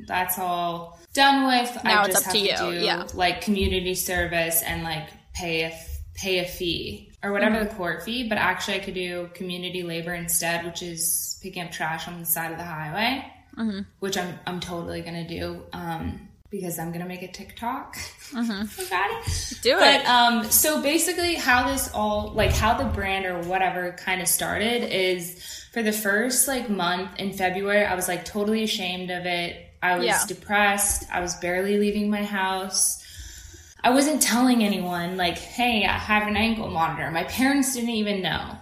That's 0.07 0.39
all 0.39 0.99
done 1.15 1.47
with. 1.47 1.85
Now 1.85 2.03
I 2.03 2.07
it's 2.07 2.15
just 2.15 2.27
up 2.29 2.35
have 2.35 2.43
to 2.43 2.57
to 2.57 2.65
you, 2.75 2.81
do 2.81 2.85
yeah. 2.85 3.07
like 3.15 3.43
community 3.43 3.95
service 3.95 4.63
and 4.63 4.83
like 4.83 5.09
pay 5.35 5.65
a 5.65 5.73
pay 6.15 6.41
a 6.41 6.45
fee 6.47 7.13
or 7.23 7.33
whatever 7.33 7.57
Mm-hmm. 7.57 7.69
the 7.69 7.75
court 7.75 8.03
fee. 8.03 8.29
But 8.29 8.39
actually, 8.39 8.75
I 8.77 8.81
could 8.81 8.95
do 8.95 9.29
community 9.35 9.83
labor 9.83 10.15
instead, 10.15 10.65
which 10.65 10.83
is 10.83 11.39
picking 11.43 11.63
up 11.63 11.71
trash 11.71 12.09
on 12.09 12.19
the 12.21 12.27
side 12.27 12.51
of 12.53 12.59
the 12.59 12.65
highway, 12.65 13.25
Mm-hmm. 13.57 13.81
which 14.01 14.17
I'm 14.17 14.39
I'm 14.47 14.61
totally 14.61 15.01
gonna 15.03 15.29
do. 15.29 15.63
Um, 15.73 16.28
because 16.51 16.79
I'm 16.79 16.93
gonna 16.93 17.07
make 17.07 17.23
a 17.23 17.29
TikTok 17.31 17.97
Mm-hmm. 18.33 18.83
about 18.87 19.11
it. 19.27 19.59
Do 19.63 19.75
But 19.77 20.01
it. 20.03 20.07
um, 20.07 20.45
so 20.51 20.83
basically, 20.83 21.35
how 21.35 21.71
this 21.71 21.91
all 21.95 22.33
like 22.35 22.53
how 22.53 22.75
the 22.75 22.85
brand 22.85 23.25
or 23.27 23.41
whatever 23.49 23.93
kind 23.93 24.21
of 24.21 24.29
started 24.29 24.83
is 24.95 25.43
for 25.73 25.83
the 25.83 25.93
first 25.93 26.47
like 26.49 26.69
month 26.69 27.11
in 27.19 27.33
February, 27.33 27.85
I 27.87 27.95
was 27.95 28.07
like 28.09 28.25
totally 28.25 28.63
ashamed 28.65 29.11
of 29.11 29.25
it. 29.27 29.65
I 29.83 29.97
was 29.97 30.07
Yeah. 30.07 30.21
depressed. 30.27 31.05
I 31.13 31.21
was 31.21 31.35
barely 31.37 31.79
leaving 31.79 32.11
my 32.11 32.23
house. 32.25 33.03
I 33.83 33.91
wasn't 33.91 34.21
telling 34.21 34.63
anyone 34.65 35.17
like, 35.17 35.39
"Hey, 35.39 35.85
I 35.87 35.93
have 35.97 36.27
an 36.27 36.37
ankle 36.37 36.69
monitor." 36.69 37.11
My 37.13 37.25
parents 37.25 37.75
didn't 37.75 37.91
even 37.91 38.21
know. 38.23 38.57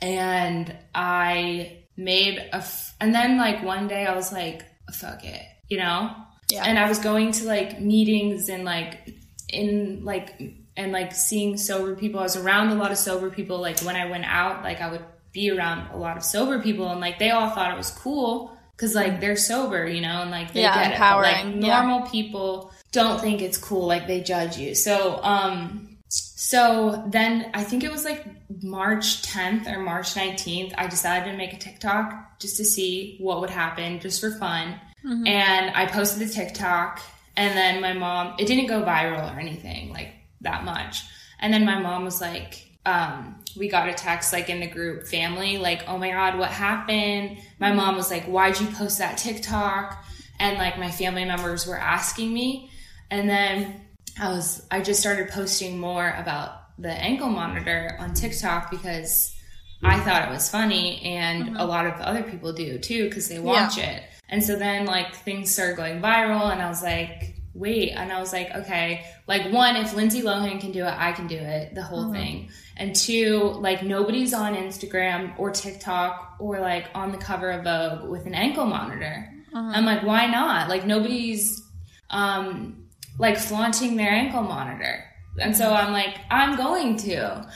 And 0.00 0.76
I 0.94 1.78
made 1.96 2.38
a, 2.38 2.56
f- 2.56 2.94
and 3.00 3.14
then 3.14 3.38
like 3.38 3.62
one 3.62 3.88
day 3.88 4.06
I 4.06 4.14
was 4.14 4.32
like, 4.32 4.62
"Fuck 4.92 5.24
it," 5.24 5.42
you 5.68 5.78
know. 5.78 6.10
Yeah. 6.54 6.64
And 6.64 6.78
I 6.78 6.88
was 6.88 6.98
going 6.98 7.32
to 7.32 7.44
like 7.44 7.80
meetings 7.80 8.48
and 8.48 8.64
like 8.64 9.14
in 9.48 10.04
like 10.04 10.40
and 10.76 10.92
like 10.92 11.14
seeing 11.14 11.56
sober 11.56 11.94
people. 11.94 12.20
I 12.20 12.24
was 12.24 12.36
around 12.36 12.70
a 12.70 12.74
lot 12.74 12.90
of 12.90 12.98
sober 12.98 13.30
people. 13.30 13.60
Like 13.60 13.80
when 13.80 13.96
I 13.96 14.10
went 14.10 14.24
out, 14.24 14.62
like 14.62 14.80
I 14.80 14.90
would 14.90 15.04
be 15.32 15.50
around 15.50 15.90
a 15.92 15.96
lot 15.96 16.16
of 16.16 16.24
sober 16.24 16.60
people, 16.60 16.88
and 16.88 17.00
like 17.00 17.18
they 17.18 17.30
all 17.30 17.50
thought 17.50 17.72
it 17.72 17.76
was 17.76 17.90
cool 17.90 18.56
because 18.76 18.94
like 18.94 19.20
they're 19.20 19.36
sober, 19.36 19.86
you 19.86 20.00
know, 20.00 20.22
and 20.22 20.30
like 20.30 20.52
they 20.52 20.62
Yeah, 20.62 20.74
get 20.74 20.94
it. 20.94 20.98
But, 20.98 21.22
like 21.22 21.44
empowering, 21.44 21.62
yeah. 21.62 21.82
normal 21.82 22.08
people 22.08 22.72
don't 22.92 23.20
think 23.20 23.42
it's 23.42 23.58
cool. 23.58 23.86
Like 23.86 24.06
they 24.06 24.20
judge 24.20 24.56
you. 24.58 24.74
So 24.74 25.20
um. 25.22 25.90
So 26.06 27.02
then 27.08 27.50
I 27.54 27.64
think 27.64 27.82
it 27.82 27.90
was 27.90 28.04
like 28.04 28.24
March 28.62 29.22
10th 29.22 29.66
or 29.66 29.80
March 29.80 30.14
19th, 30.14 30.74
I 30.76 30.86
decided 30.86 31.30
to 31.30 31.36
make 31.36 31.52
a 31.52 31.58
TikTok 31.58 32.38
just 32.38 32.56
to 32.58 32.64
see 32.64 33.16
what 33.18 33.40
would 33.40 33.50
happen, 33.50 33.98
just 33.98 34.20
for 34.20 34.30
fun. 34.30 34.78
And 35.26 35.70
I 35.74 35.86
posted 35.86 36.26
the 36.26 36.32
TikTok, 36.32 37.00
and 37.36 37.56
then 37.56 37.80
my 37.80 37.92
mom, 37.92 38.36
it 38.38 38.46
didn't 38.46 38.66
go 38.66 38.82
viral 38.82 39.34
or 39.34 39.38
anything 39.38 39.92
like 39.92 40.14
that 40.40 40.64
much. 40.64 41.02
And 41.40 41.52
then 41.52 41.64
my 41.64 41.78
mom 41.78 42.04
was 42.04 42.20
like, 42.20 42.66
um, 42.86 43.36
we 43.56 43.68
got 43.68 43.88
a 43.88 43.94
text 43.94 44.32
like 44.32 44.50
in 44.50 44.60
the 44.60 44.66
group 44.66 45.06
family, 45.06 45.58
like, 45.58 45.84
oh 45.88 45.98
my 45.98 46.10
God, 46.10 46.38
what 46.38 46.50
happened? 46.50 47.38
My 47.58 47.72
mom 47.72 47.96
was 47.96 48.10
like, 48.10 48.24
why'd 48.24 48.60
you 48.60 48.66
post 48.68 48.98
that 48.98 49.18
TikTok? 49.18 50.04
And 50.38 50.58
like 50.58 50.78
my 50.78 50.90
family 50.90 51.24
members 51.24 51.66
were 51.66 51.78
asking 51.78 52.32
me. 52.32 52.70
And 53.10 53.28
then 53.28 53.80
I 54.20 54.28
was, 54.28 54.66
I 54.70 54.80
just 54.80 55.00
started 55.00 55.28
posting 55.28 55.78
more 55.78 56.14
about 56.16 56.78
the 56.78 56.90
ankle 56.90 57.28
monitor 57.28 57.96
on 58.00 58.14
TikTok 58.14 58.70
because 58.70 59.34
I 59.82 60.00
thought 60.00 60.28
it 60.28 60.30
was 60.30 60.48
funny 60.48 61.02
and 61.02 61.56
a 61.56 61.64
lot 61.64 61.86
of 61.86 61.94
other 62.00 62.22
people 62.22 62.52
do 62.52 62.78
too 62.78 63.08
because 63.08 63.28
they 63.28 63.38
watch 63.38 63.78
it. 63.78 64.02
And 64.28 64.42
so 64.42 64.56
then 64.56 64.86
like 64.86 65.14
things 65.14 65.52
started 65.52 65.76
going 65.76 66.00
viral 66.00 66.50
and 66.50 66.60
I 66.60 66.68
was 66.68 66.82
like, 66.82 67.34
wait, 67.54 67.90
and 67.90 68.12
I 68.12 68.18
was 68.20 68.32
like, 68.32 68.50
okay, 68.50 69.06
like 69.28 69.52
one, 69.52 69.76
if 69.76 69.94
Lindsay 69.94 70.22
Lohan 70.22 70.60
can 70.60 70.72
do 70.72 70.84
it, 70.84 70.94
I 70.96 71.12
can 71.12 71.28
do 71.28 71.36
it, 71.36 71.74
the 71.74 71.82
whole 71.82 72.12
thing. 72.12 72.50
And 72.76 72.96
two, 72.96 73.52
like 73.60 73.84
nobody's 73.84 74.34
on 74.34 74.56
Instagram 74.56 75.38
or 75.38 75.50
TikTok 75.50 76.36
or 76.40 76.58
like 76.58 76.86
on 76.94 77.12
the 77.12 77.18
cover 77.18 77.52
of 77.52 77.64
Vogue 77.64 78.10
with 78.10 78.26
an 78.26 78.34
ankle 78.34 78.66
monitor. 78.66 79.30
I'm 79.54 79.84
like, 79.84 80.02
why 80.02 80.26
not? 80.26 80.68
Like 80.68 80.84
nobody's 80.84 81.62
um 82.10 82.88
like 83.18 83.38
flaunting 83.38 83.96
their 83.96 84.10
ankle 84.10 84.42
monitor. 84.42 85.04
And 85.38 85.56
so 85.56 85.72
I'm 85.72 85.92
like, 85.92 86.18
I'm 86.30 86.56
going 86.56 86.96
to. 86.98 87.48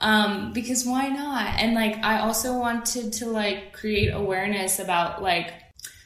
Um, 0.00 0.52
because 0.52 0.84
why 0.84 1.08
not? 1.08 1.54
And 1.58 1.74
like 1.74 1.96
I 2.04 2.18
also 2.18 2.58
wanted 2.58 3.12
to 3.14 3.26
like 3.26 3.72
create 3.72 4.08
awareness 4.08 4.80
about 4.80 5.22
like 5.22 5.52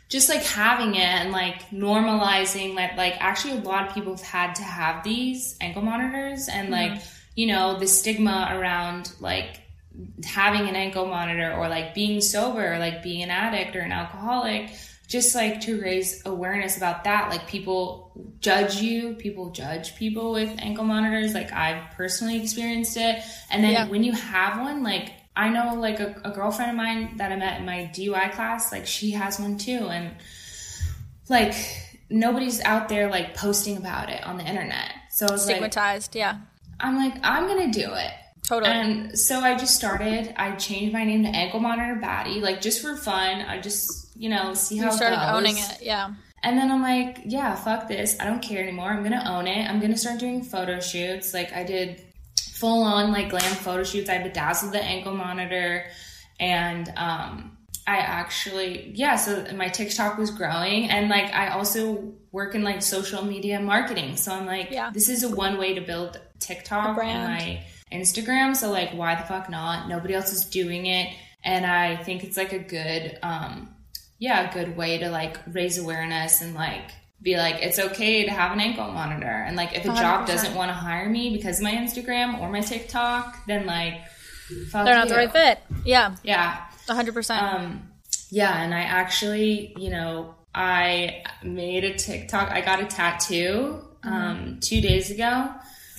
just 0.09 0.29
like 0.29 0.43
having 0.43 0.95
it 0.95 1.01
and 1.01 1.33
like 1.33 1.69
normalizing 1.71 2.77
that 2.77 2.97
like 2.97 3.15
actually 3.21 3.53
a 3.59 3.61
lot 3.61 3.89
of 3.89 3.95
people 3.95 4.17
have 4.17 4.25
had 4.25 4.55
to 4.55 4.63
have 4.63 5.05
these 5.05 5.57
ankle 5.61 5.83
monitors 5.83 6.49
and 6.49 6.73
mm-hmm. 6.73 6.95
like 6.95 7.03
you 7.35 7.47
know 7.47 7.79
the 7.79 7.87
stigma 7.87 8.49
around 8.53 9.13
like 9.21 9.61
having 10.25 10.69
an 10.69 10.77
ankle 10.77 11.07
monitor 11.07 11.53
or 11.55 11.69
like 11.69 11.95
being 11.95 12.21
sober 12.21 12.75
or 12.75 12.79
like 12.79 13.03
being 13.03 13.23
an 13.23 13.31
addict 13.31 13.77
or 13.77 13.81
an 13.81 13.93
alcoholic 13.93 14.71
just 15.09 15.35
like 15.35 15.63
to 15.63 15.81
raise 15.81 16.25
awareness 16.27 16.77
about 16.77 17.05
that. 17.05 17.31
Like 17.31 17.49
people 17.49 18.13
judge 18.41 18.77
you. 18.77 19.15
People 19.15 19.51
judge 19.51 19.97
people 19.97 20.33
with 20.33 20.55
ankle 20.59 20.85
monitors. 20.85 21.33
Like 21.33 21.51
i've 21.51 21.91
personally 21.93 22.41
experienced 22.41 22.97
it. 22.99 23.23
And 23.51 23.65
then 23.65 23.73
Yeah. 23.73 23.89
when 23.89 24.05
you 24.05 24.13
have 24.13 24.61
one 24.61 24.83
like 24.83 25.13
i 25.39 25.49
know 25.49 25.75
like 25.75 26.01
a, 26.01 26.15
a 26.25 26.31
girlfriend 26.31 26.71
of 26.71 26.77
mine 26.77 27.17
that 27.17 27.33
i 27.33 27.37
met 27.37 27.59
in 27.61 27.65
my 27.65 27.91
dui 27.95 28.31
class 28.33 28.71
like 28.73 28.87
she 28.87 29.13
has 29.13 29.41
one 29.41 29.57
too 29.57 29.89
and 29.89 30.15
like 31.31 31.55
nobody's 32.11 32.61
out 32.63 32.89
there 32.89 33.09
like 33.11 33.35
posting 33.35 33.77
about 33.77 34.11
it 34.11 34.23
on 34.25 34.37
the 34.37 34.45
internet 34.45 34.93
so 35.11 35.27
i 35.27 35.33
was 35.33 35.47
like 35.47 35.57
Stigmatized. 35.57 36.15
Yeah. 36.15 36.39
i'm 36.81 36.97
like 36.97 37.15
i'm 37.23 37.47
gonna 37.47 37.73
do 37.73 37.91
it 37.95 38.13
Totally. 38.49 38.73
and 38.73 39.19
so 39.19 39.41
I 39.41 39.59
just 39.59 39.77
started. 39.77 40.33
I 40.39 40.53
changed 40.57 40.95
my 40.95 41.05
name 41.05 41.23
to 41.25 41.29
Ankle 41.29 41.61
Monitor 41.61 42.01
Baddie, 42.01 42.41
like 42.41 42.63
just 42.63 42.81
for 42.81 42.97
fun. 42.97 43.43
I 43.43 43.61
just, 43.61 44.17
you 44.17 44.31
know, 44.31 44.55
see 44.55 44.79
how 44.79 44.87
you 44.87 44.93
started 44.97 45.17
it 45.17 45.27
goes. 45.27 45.37
owning 45.37 45.59
it. 45.59 45.83
Yeah. 45.83 46.15
And 46.43 46.57
then 46.57 46.71
I'm 46.71 46.81
like, 46.81 47.19
yeah, 47.27 47.55
fuck 47.57 47.89
this. 47.89 48.17
I 48.19 48.25
don't 48.25 48.41
care 48.41 48.63
anymore. 48.63 48.89
I'm 48.91 49.03
gonna 49.03 49.23
own 49.27 49.47
it. 49.47 49.69
I'm 49.69 49.81
gonna 49.81 49.99
start 49.99 50.19
doing 50.19 50.43
photo 50.43 50.81
shoots. 50.81 51.35
Like 51.35 51.53
I 51.53 51.63
did 51.63 52.03
full 52.59 52.83
on 52.83 53.13
like 53.13 53.31
glam 53.31 53.55
photo 53.57 53.85
shoots. 53.85 54.09
I 54.11 54.19
bedazzled 54.23 54.73
the 54.73 54.83
ankle 54.83 55.15
monitor, 55.15 55.85
and 56.41 56.93
um, 56.97 57.57
I 57.87 57.99
actually, 57.99 58.93
yeah. 58.95 59.17
So 59.17 59.47
my 59.55 59.69
TikTok 59.69 60.19
was 60.19 60.31
growing, 60.31 60.91
and 60.91 61.09
like 61.09 61.33
I 61.33 61.49
also 61.51 62.15
work 62.33 62.55
in 62.55 62.63
like 62.63 62.83
social 62.83 63.25
media 63.25 63.61
marketing. 63.61 64.17
So 64.17 64.33
I'm 64.33 64.47
like, 64.47 64.71
Yeah. 64.71 64.91
this 64.93 65.09
is 65.09 65.23
a 65.23 65.29
one 65.35 65.59
way 65.59 65.75
to 65.75 65.81
build 65.81 66.21
TikTok 66.41 66.99
and 67.03 67.25
my 67.33 67.65
Instagram. 67.93 68.55
So 68.55 68.71
like, 68.71 68.91
why 68.93 69.15
the 69.15 69.23
fuck 69.27 69.49
not? 69.49 69.89
Nobody 69.89 70.15
else 70.15 70.33
is 70.33 70.45
doing 70.45 70.87
it, 70.87 71.15
and 71.45 71.65
I 71.67 71.97
think 71.97 72.25
it's 72.25 72.37
like 72.37 72.53
a 72.53 72.59
good, 72.59 73.19
um, 73.23 73.75
yeah, 74.19 74.51
a 74.51 74.53
good 74.53 74.77
way 74.77 74.99
to 74.99 75.11
like 75.11 75.39
raise 75.53 75.79
awareness 75.79 76.43
and 76.43 76.55
like 76.55 76.91
be 77.21 77.37
like, 77.37 77.57
it's 77.63 77.79
okay 77.79 78.25
to 78.25 78.31
have 78.31 78.53
an 78.53 78.61
ankle 78.61 78.87
monitor. 78.93 79.27
And 79.27 79.57
like, 79.57 79.75
if 79.75 79.85
a 79.85 79.89
job 79.89 80.25
100%. 80.25 80.27
doesn't 80.27 80.55
want 80.55 80.69
to 80.71 80.75
hire 80.75 81.09
me 81.09 81.31
because 81.37 81.59
of 81.59 81.65
my 81.65 81.73
Instagram 81.73 82.41
or 82.41 82.49
my 82.51 82.61
TikTok, 82.61 83.47
then 83.47 83.67
like, 83.67 83.95
They're 84.73 84.85
not 84.95 85.09
the 85.09 85.15
right 85.17 85.33
fit. 85.33 85.59
Yeah, 85.85 86.17
Yeah. 86.23 86.65
100%. 86.89 87.43
Um, 87.43 87.91
yeah, 88.31 88.63
and 88.63 88.73
I 88.75 88.81
actually, 88.81 89.75
you 89.77 89.91
know, 89.91 90.35
I 90.55 91.23
made 91.43 91.85
a 91.85 91.95
TikTok. 91.95 92.51
I 92.51 92.61
got 92.61 92.81
a 92.83 92.87
tattoo 92.87 93.85
Mm-hmm. 94.05 94.15
um, 94.15 94.59
two 94.61 94.81
days 94.81 95.11
ago 95.11 95.51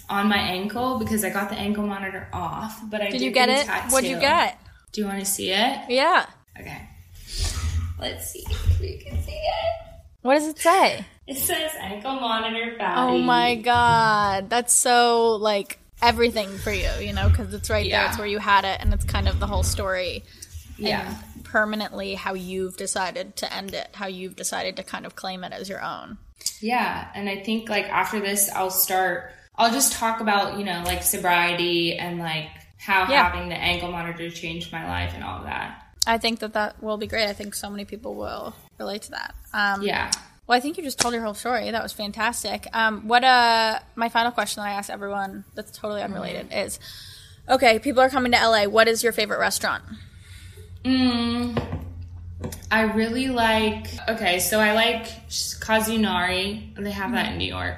on 0.10 0.30
my 0.30 0.38
ankle 0.38 1.00
because 1.00 1.26
I 1.26 1.30
got 1.32 1.50
the 1.50 1.56
ankle 1.58 1.86
monitor 1.86 2.30
off. 2.32 2.80
But 2.90 3.02
I 3.02 3.10
Did 3.10 3.20
you 3.22 3.30
get 3.32 3.50
it? 3.50 3.66
Tattoo. 3.66 3.92
What'd 3.94 4.10
you 4.10 4.18
get? 4.20 4.58
Do 4.94 5.02
you 5.02 5.08
want 5.08 5.20
to 5.20 5.26
see 5.26 5.52
it? 5.52 5.80
Yeah. 5.90 6.26
Okay. 6.58 6.88
Let's 8.00 8.32
see 8.32 8.46
if 8.50 8.80
we 8.80 8.98
can 8.98 9.22
see 9.22 9.34
it. 9.34 9.89
What 10.22 10.36
does 10.36 10.48
it 10.48 10.60
say? 10.60 11.06
It 11.28 11.38
says 11.38 11.72
ankle 11.80 12.16
monitor 12.16 12.76
baddie. 12.80 12.98
Oh 12.98 13.18
my 13.20 13.56
god, 13.56 14.50
that's 14.50 14.74
so 14.74 15.36
like 15.36 15.80
everything 16.02 16.50
for 16.58 16.72
you, 16.72 16.90
you 17.00 17.14
know, 17.14 17.30
because 17.30 17.54
it's 17.54 17.70
right 17.70 17.90
there. 17.90 18.08
It's 18.08 18.18
where 18.18 18.28
you 18.28 18.40
had 18.40 18.66
it, 18.66 18.80
and 18.82 18.94
it's 18.94 19.06
kind 19.06 19.28
of 19.28 19.40
the 19.40 19.48
whole 19.48 19.64
story. 19.64 20.24
Yeah. 20.78 21.16
And 21.36 21.44
permanently, 21.44 22.16
how 22.16 22.34
you've 22.34 22.78
decided 22.78 23.36
to 23.38 23.54
end 23.54 23.74
it, 23.74 23.90
how 23.94 24.08
you've 24.08 24.36
decided 24.36 24.76
to 24.78 24.84
kind 24.84 25.06
of 25.06 25.16
claim 25.16 25.44
it 25.44 25.52
as 25.54 25.70
your 25.70 25.84
own. 25.84 26.18
Yeah, 26.62 27.08
and 27.16 27.30
I 27.30 27.42
think 27.44 27.70
like 27.70 27.86
after 27.86 28.20
this, 28.20 28.50
I'll 28.52 28.72
start. 28.72 29.32
I'll 29.56 29.72
just 29.72 29.94
talk 29.94 30.20
about 30.22 30.58
you 30.58 30.66
know 30.66 30.82
like 30.86 31.04
sobriety 31.04 31.96
and 31.98 32.20
like 32.20 32.50
how 32.78 33.10
Yeah. 33.10 33.30
having 33.30 33.50
the 33.50 33.56
ankle 33.56 33.92
monitor 33.92 34.30
changed 34.30 34.72
my 34.72 34.88
life 34.88 35.12
and 35.14 35.24
all 35.24 35.40
of 35.40 35.44
that. 35.44 35.86
I 36.08 36.18
think 36.18 36.40
that 36.40 36.54
that 36.54 36.82
will 36.82 36.98
be 36.98 37.08
great. 37.08 37.28
I 37.28 37.34
think 37.34 37.54
so 37.54 37.70
many 37.70 37.84
people 37.86 38.16
will 38.16 38.56
relate 38.80 39.04
to 39.04 39.12
that. 39.12 39.36
Um, 39.54 39.82
Yeah. 39.84 40.12
Well, 40.48 40.58
I 40.58 40.62
think 40.62 40.78
you 40.78 40.84
just 40.84 40.98
told 41.00 41.14
your 41.14 41.24
whole 41.24 41.36
story. 41.36 41.70
That 41.70 41.84
was 41.84 41.94
fantastic. 41.94 42.66
Um, 42.74 43.08
what 43.08 43.24
uh, 43.24 43.78
my 43.96 44.10
final 44.10 44.32
question 44.32 44.64
that 44.64 44.70
I 44.70 44.74
ask 44.74 44.90
everyone 44.90 45.44
that's 45.54 45.70
totally 45.78 46.02
unrelated 46.02 46.48
is, 46.52 46.80
okay, 47.48 47.78
people 47.78 48.02
are 48.02 48.10
coming 48.10 48.32
to 48.32 48.38
LA. 48.40 48.64
What 48.66 48.88
is 48.88 49.04
your 49.04 49.12
favorite 49.12 49.38
restaurant? 49.38 49.84
Mm, 50.84 51.84
I 52.72 52.82
really 52.82 53.28
like. 53.28 53.88
Okay, 54.08 54.40
so 54.40 54.60
I 54.60 54.74
like 54.74 55.04
KazuNori. 55.28 56.76
They 56.78 56.92
have 56.92 57.12
that 57.12 57.34
in 57.34 57.38
New 57.38 57.48
York. 57.48 57.78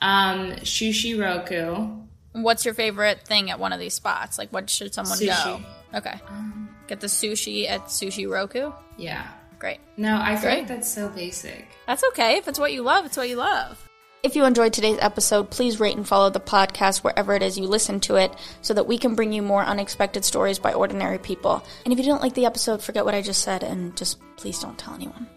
Um, 0.00 0.52
Sushi 0.62 1.20
Roku. 1.20 1.88
What's 2.32 2.64
your 2.64 2.74
favorite 2.74 3.22
thing 3.26 3.50
at 3.50 3.58
one 3.58 3.72
of 3.72 3.80
these 3.80 3.94
spots? 3.94 4.38
Like, 4.38 4.52
what 4.52 4.70
should 4.70 4.94
someone 4.94 5.18
Sushi. 5.18 5.44
go? 5.44 5.60
Okay, 5.98 6.20
get 6.86 7.00
the 7.00 7.06
sushi 7.06 7.68
at 7.68 7.86
Sushi 7.86 8.30
Roku. 8.30 8.70
Yeah. 8.98 9.26
Great. 9.58 9.78
No, 9.96 10.18
I 10.20 10.36
feel 10.36 10.50
Great. 10.50 10.58
like 10.58 10.68
that's 10.68 10.92
so 10.92 11.08
basic. 11.08 11.66
That's 11.86 12.04
okay. 12.10 12.36
If 12.36 12.48
it's 12.48 12.58
what 12.58 12.72
you 12.72 12.82
love, 12.82 13.06
it's 13.06 13.16
what 13.16 13.28
you 13.28 13.36
love. 13.36 13.82
If 14.22 14.34
you 14.34 14.44
enjoyed 14.44 14.72
today's 14.72 14.98
episode, 15.00 15.50
please 15.50 15.78
rate 15.78 15.96
and 15.96 16.06
follow 16.06 16.30
the 16.30 16.40
podcast 16.40 17.04
wherever 17.04 17.34
it 17.34 17.42
is 17.42 17.58
you 17.58 17.66
listen 17.66 18.00
to 18.00 18.16
it 18.16 18.34
so 18.60 18.74
that 18.74 18.86
we 18.86 18.98
can 18.98 19.14
bring 19.14 19.32
you 19.32 19.40
more 19.40 19.62
unexpected 19.62 20.24
stories 20.24 20.58
by 20.58 20.72
ordinary 20.72 21.18
people. 21.18 21.64
And 21.84 21.92
if 21.92 21.98
you 21.98 22.04
didn't 22.04 22.22
like 22.22 22.34
the 22.34 22.46
episode, 22.46 22.82
forget 22.82 23.04
what 23.04 23.14
I 23.14 23.22
just 23.22 23.42
said 23.42 23.62
and 23.62 23.96
just 23.96 24.18
please 24.36 24.58
don't 24.58 24.78
tell 24.78 24.94
anyone. 24.94 25.28